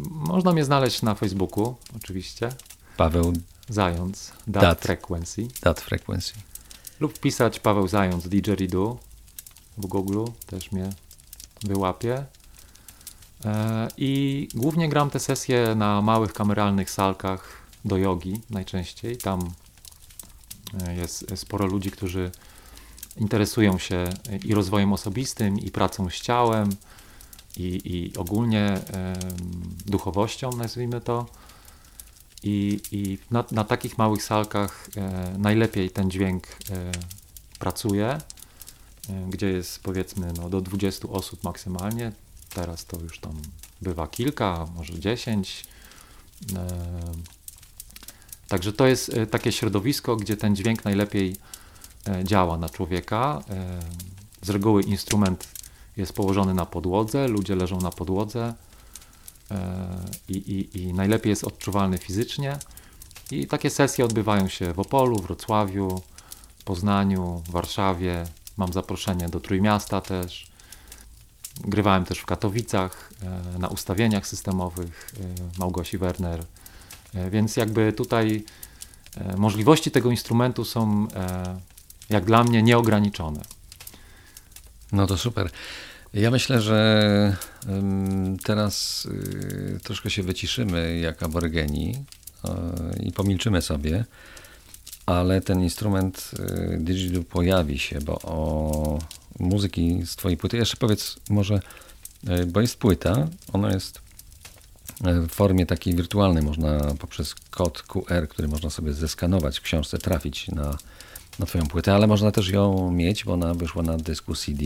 można 0.09 0.51
mnie 0.53 0.65
znaleźć 0.65 1.01
na 1.01 1.15
Facebooku, 1.15 1.75
oczywiście. 1.95 2.49
Paweł 2.97 3.33
Zając, 3.69 4.31
Dat, 4.47 4.61
dat 4.61 4.81
Frequency. 4.81 5.47
Dat 5.61 5.81
Frequency. 5.81 6.33
Lub 6.99 7.19
pisać 7.19 7.59
Paweł 7.59 7.87
Zając, 7.87 8.27
Didgeridoo 8.27 8.97
w 9.77 9.85
Google, 9.85 10.25
też 10.45 10.71
mnie 10.71 10.89
wyłapie. 11.63 12.25
E, 13.45 13.87
I 13.97 14.47
głównie 14.55 14.89
gram 14.89 15.09
te 15.09 15.19
sesje 15.19 15.75
na 15.75 16.01
małych 16.01 16.33
kameralnych 16.33 16.89
salkach 16.89 17.61
do 17.85 17.97
jogi 17.97 18.41
najczęściej. 18.49 19.17
Tam 19.17 19.51
e, 20.87 20.95
jest 20.95 21.25
sporo 21.35 21.65
ludzi, 21.65 21.91
którzy 21.91 22.31
interesują 23.17 23.77
się 23.77 24.09
i 24.43 24.53
rozwojem 24.53 24.93
osobistym, 24.93 25.59
i 25.59 25.71
pracą 25.71 26.09
z 26.09 26.13
ciałem, 26.13 26.69
i, 27.57 27.81
i 27.85 28.17
ogólnie 28.17 28.79
duchowością, 29.85 30.49
nazwijmy 30.51 31.01
to. 31.01 31.25
I, 32.43 32.79
i 32.91 33.17
na, 33.31 33.43
na, 33.51 33.63
takich 33.63 33.97
małych 33.97 34.23
salkach 34.23 34.89
e, 34.97 35.35
najlepiej 35.37 35.89
ten 35.89 36.11
dźwięk 36.11 36.47
pracuje, 37.59 38.17
gdzie 39.29 39.47
jest 39.47 39.79
powiedzmy 39.79 40.33
no, 40.37 40.49
do 40.49 40.61
20 40.61 41.07
osób 41.09 41.43
maksymalnie. 41.43 42.11
Teraz 42.49 42.85
to 42.85 42.99
już 42.99 43.19
tam 43.19 43.41
bywa 43.81 44.07
kilka, 44.07 44.67
może 44.75 44.99
10. 44.99 45.65
E, 46.55 46.67
także 48.47 48.73
to 48.73 48.87
jest 48.87 49.09
e, 49.09 49.27
takie 49.27 49.51
środowisko, 49.51 50.15
gdzie 50.15 50.37
ten 50.37 50.55
dźwięk 50.55 50.85
najlepiej 50.85 51.35
działa 52.23 52.57
na 52.57 52.69
człowieka. 52.69 53.43
Z 54.41 54.49
reguły 54.49 54.83
instrument 54.83 55.47
jest 55.97 56.13
położony 56.13 56.53
na 56.53 56.65
podłodze, 56.65 57.27
ludzie 57.27 57.55
leżą 57.55 57.81
na 57.81 57.91
podłodze 57.91 58.53
i, 60.29 60.37
i, 60.37 60.81
i 60.81 60.93
najlepiej 60.93 61.29
jest 61.29 61.43
odczuwalny 61.43 61.97
fizycznie. 61.97 62.57
I 63.31 63.47
takie 63.47 63.69
sesje 63.69 64.05
odbywają 64.05 64.47
się 64.47 64.73
w 64.73 64.79
Opolu, 64.79 65.19
Wrocławiu, 65.19 66.01
Poznaniu, 66.65 67.43
Warszawie. 67.49 68.25
Mam 68.57 68.73
zaproszenie 68.73 69.29
do 69.29 69.39
Trójmiasta 69.39 70.01
też. 70.01 70.47
Grywałem 71.63 72.05
też 72.05 72.19
w 72.19 72.25
Katowicach 72.25 73.11
e, 73.55 73.59
na 73.59 73.67
ustawieniach 73.67 74.27
systemowych 74.27 75.11
e, 75.19 75.59
Małgosi 75.59 75.97
Werner, 75.97 76.43
e, 77.13 77.29
więc 77.29 77.57
jakby 77.57 77.93
tutaj 77.93 78.43
możliwości 79.37 79.91
tego 79.91 80.11
instrumentu 80.11 80.65
są 80.65 81.07
jak 82.09 82.25
dla 82.25 82.43
mnie 82.43 82.63
nieograniczone. 82.63 83.41
No 84.91 85.07
to 85.07 85.17
super. 85.17 85.49
Ja 86.13 86.31
myślę, 86.31 86.61
że 86.61 87.37
teraz 88.43 89.05
y, 89.05 89.79
troszkę 89.83 90.09
się 90.09 90.23
wyciszymy 90.23 90.99
jak 90.99 91.23
aborygeni 91.23 92.05
i 93.03 93.11
pomilczymy 93.11 93.61
sobie, 93.61 94.05
ale 95.05 95.41
ten 95.41 95.63
instrument 95.63 96.31
digital 96.77 97.23
pojawi 97.23 97.79
się, 97.79 97.99
bo 98.01 98.19
o 98.21 98.99
muzyki 99.39 100.01
z 100.05 100.15
twojej 100.15 100.37
płyty. 100.37 100.57
Jeszcze 100.57 100.77
powiedz 100.77 101.15
może, 101.29 101.59
e, 102.27 102.45
bo 102.45 102.61
jest 102.61 102.77
płyta, 102.77 103.27
ona 103.53 103.71
jest 103.71 104.01
e, 105.03 105.21
w 105.21 105.27
formie 105.27 105.65
takiej 105.65 105.95
wirtualnej, 105.95 106.43
można 106.43 106.79
poprzez 106.99 107.35
kod 107.35 107.81
QR, 107.81 108.27
który 108.29 108.47
można 108.47 108.69
sobie 108.69 108.93
zeskanować 108.93 109.59
w 109.59 109.61
książce, 109.61 109.97
trafić 109.97 110.47
na, 110.47 110.77
na 111.39 111.45
twoją 111.45 111.67
płytę, 111.67 111.93
ale 111.93 112.07
można 112.07 112.31
też 112.31 112.49
ją 112.49 112.91
mieć, 112.91 113.25
bo 113.25 113.33
ona 113.33 113.53
wyszła 113.53 113.83
na 113.83 113.97
dysku 113.97 114.35
CD 114.35 114.65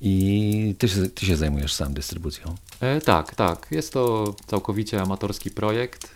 i 0.00 0.74
ty, 0.78 1.08
ty 1.08 1.26
się 1.26 1.36
zajmujesz 1.36 1.74
sam 1.74 1.94
dystrybucją. 1.94 2.54
E, 2.80 3.00
tak, 3.00 3.34
tak. 3.34 3.66
Jest 3.70 3.92
to 3.92 4.34
całkowicie 4.46 5.02
amatorski 5.02 5.50
projekt, 5.50 6.15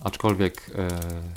aczkolwiek 0.00 0.70
e, 0.74 0.88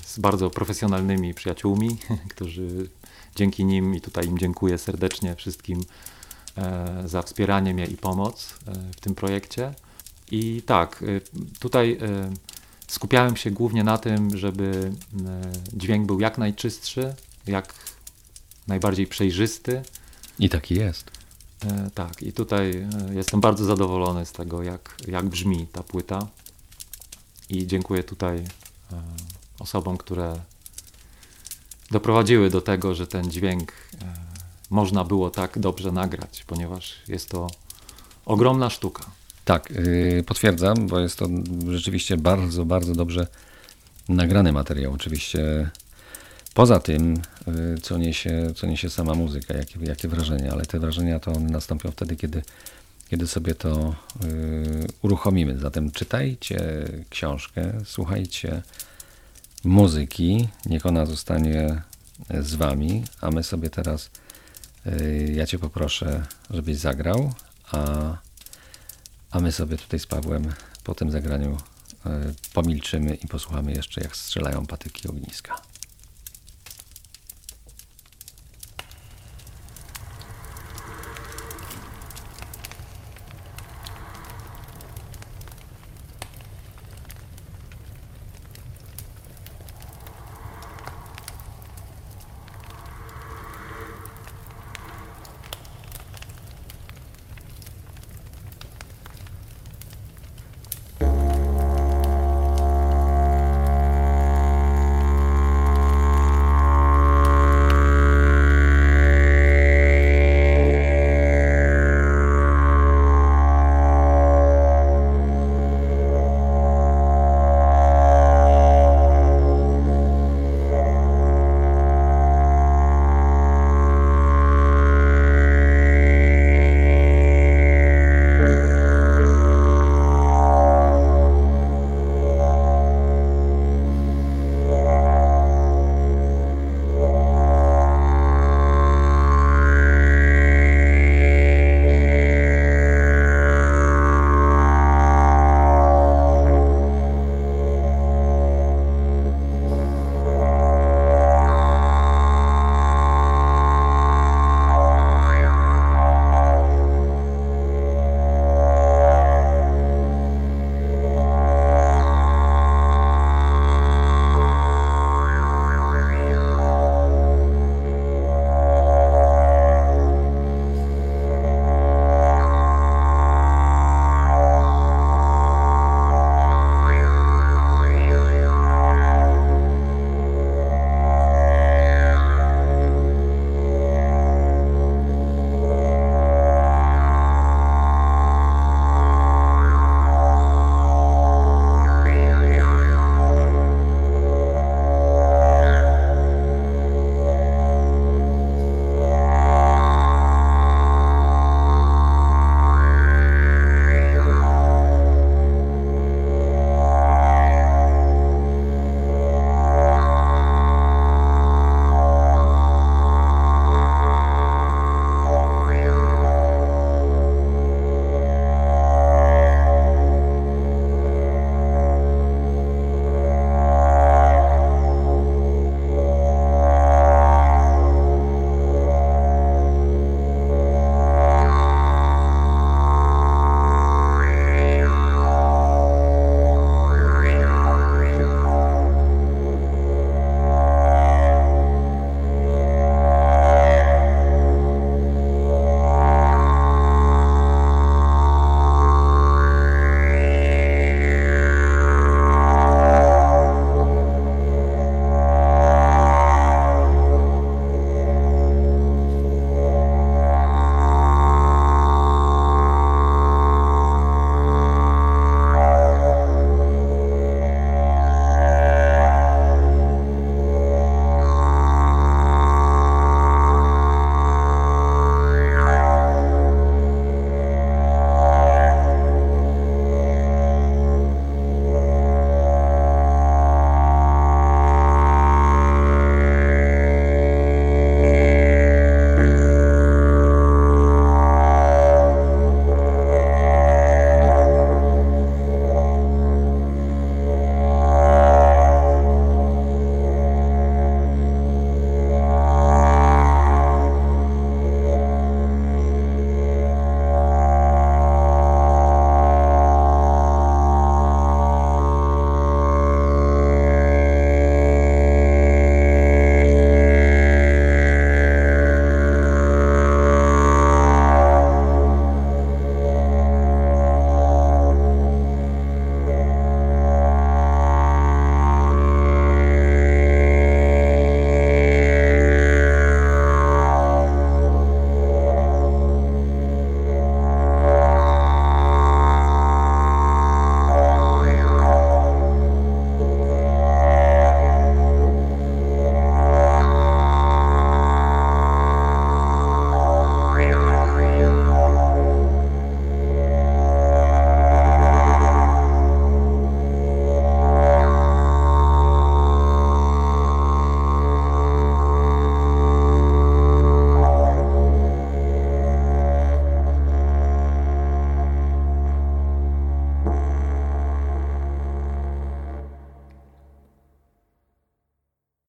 z 0.06 0.20
bardzo 0.20 0.50
profesjonalnymi 0.50 1.34
przyjaciółmi, 1.34 1.98
którzy 2.36 2.90
dzięki 3.36 3.66
nim 3.66 3.96
i 3.96 4.02
tutaj 4.02 4.28
im 4.28 4.38
dziękuję 4.38 4.78
serdecznie 4.78 5.36
wszystkim 5.36 5.82
e, 6.58 7.04
za 7.06 7.22
wspieranie 7.22 7.74
mnie 7.74 7.86
i 7.86 7.98
pomoc 7.98 8.60
e, 8.68 8.74
w 8.98 9.00
tym 9.00 9.16
projekcie. 9.16 9.74
I 10.32 10.62
tak, 10.66 11.04
e, 11.04 11.22
tutaj 11.60 11.98
e, 12.02 12.30
skupiałem 12.88 13.36
się 13.36 13.52
głównie 13.52 13.84
na 13.84 13.98
tym, 13.98 14.38
żeby 14.38 14.92
e, 15.26 15.52
dźwięk 15.74 16.08
był 16.08 16.20
jak 16.20 16.38
najczystszy, 16.38 17.14
jak 17.48 17.74
najbardziej 18.68 19.08
przejrzysty. 19.08 19.82
I 20.40 20.50
taki 20.50 20.76
jest. 20.76 21.12
E, 21.66 21.90
Tak, 21.94 22.24
i 22.24 22.34
tutaj 22.34 22.72
e, 22.72 23.14
jestem 23.14 23.42
bardzo 23.42 23.66
zadowolony 23.66 24.26
z 24.26 24.32
tego, 24.32 24.64
jak, 24.64 24.96
jak 25.08 25.26
brzmi 25.26 25.68
ta 25.72 25.84
płyta. 25.84 26.28
I 27.50 27.68
dziękuję 27.68 28.04
tutaj 28.04 28.38
e, 28.38 28.46
osobom, 29.60 29.98
które 29.98 30.40
doprowadziły 31.92 32.50
do 32.50 32.62
tego, 32.62 32.96
że 32.96 33.08
ten 33.08 33.32
dźwięk 33.32 33.72
e, 33.72 34.06
można 34.70 35.04
było 35.04 35.30
tak 35.30 35.60
dobrze 35.60 35.92
nagrać, 35.92 36.44
ponieważ 36.48 36.96
jest 37.08 37.30
to 37.30 37.48
ogromna 38.26 38.70
sztuka. 38.70 39.04
Tak, 39.46 39.70
yy, 39.70 40.24
potwierdzam, 40.24 40.88
bo 40.88 41.00
jest 41.00 41.20
to 41.20 41.28
rzeczywiście 41.70 42.18
bardzo, 42.18 42.66
bardzo 42.66 42.94
dobrze 42.94 43.28
nagrany 44.10 44.52
materiał. 44.52 44.94
Oczywiście 44.94 45.70
poza 46.54 46.80
tym, 46.80 47.22
co 47.82 47.98
niesie, 47.98 48.54
co 48.56 48.68
niesie 48.68 48.90
sama 48.90 49.14
muzyka, 49.14 49.54
jakie, 49.54 49.80
jakie 49.84 50.08
wrażenia, 50.08 50.52
ale 50.52 50.66
te 50.66 50.80
wrażenia 50.80 51.20
to 51.20 51.32
one 51.32 51.50
nastąpią 51.50 51.92
wtedy, 51.92 52.16
kiedy, 52.16 52.42
kiedy 53.10 53.28
sobie 53.28 53.56
to 53.56 53.96
yy, 54.24 54.88
uruchomimy. 55.02 55.60
Zatem 55.60 55.92
czytajcie 55.92 56.60
książkę, 57.10 57.74
słuchajcie 57.86 58.62
muzyki, 59.64 60.48
niech 60.66 60.86
ona 60.86 61.06
zostanie 61.06 61.82
z 62.40 62.56
wami, 62.56 63.04
a 63.22 63.32
my 63.32 63.44
sobie 63.44 63.70
teraz, 63.70 64.10
yy, 64.86 65.32
ja 65.34 65.46
cię 65.46 65.60
poproszę, 65.60 66.26
żebyś 66.50 66.78
zagrał, 66.78 67.34
a 67.72 68.18
a 69.34 69.40
my 69.40 69.52
sobie 69.52 69.78
tutaj 69.78 70.00
z 70.00 70.06
Pawłem 70.06 70.54
po 70.84 70.96
tym 70.96 71.12
zagraniu 71.12 71.58
e, 72.06 72.34
pomilczymy 72.54 73.16
i 73.16 73.28
posłuchamy 73.28 73.72
jeszcze, 73.72 74.02
jak 74.02 74.16
strzelają 74.16 74.66
patyki 74.66 75.08
ogniska. 75.08 75.62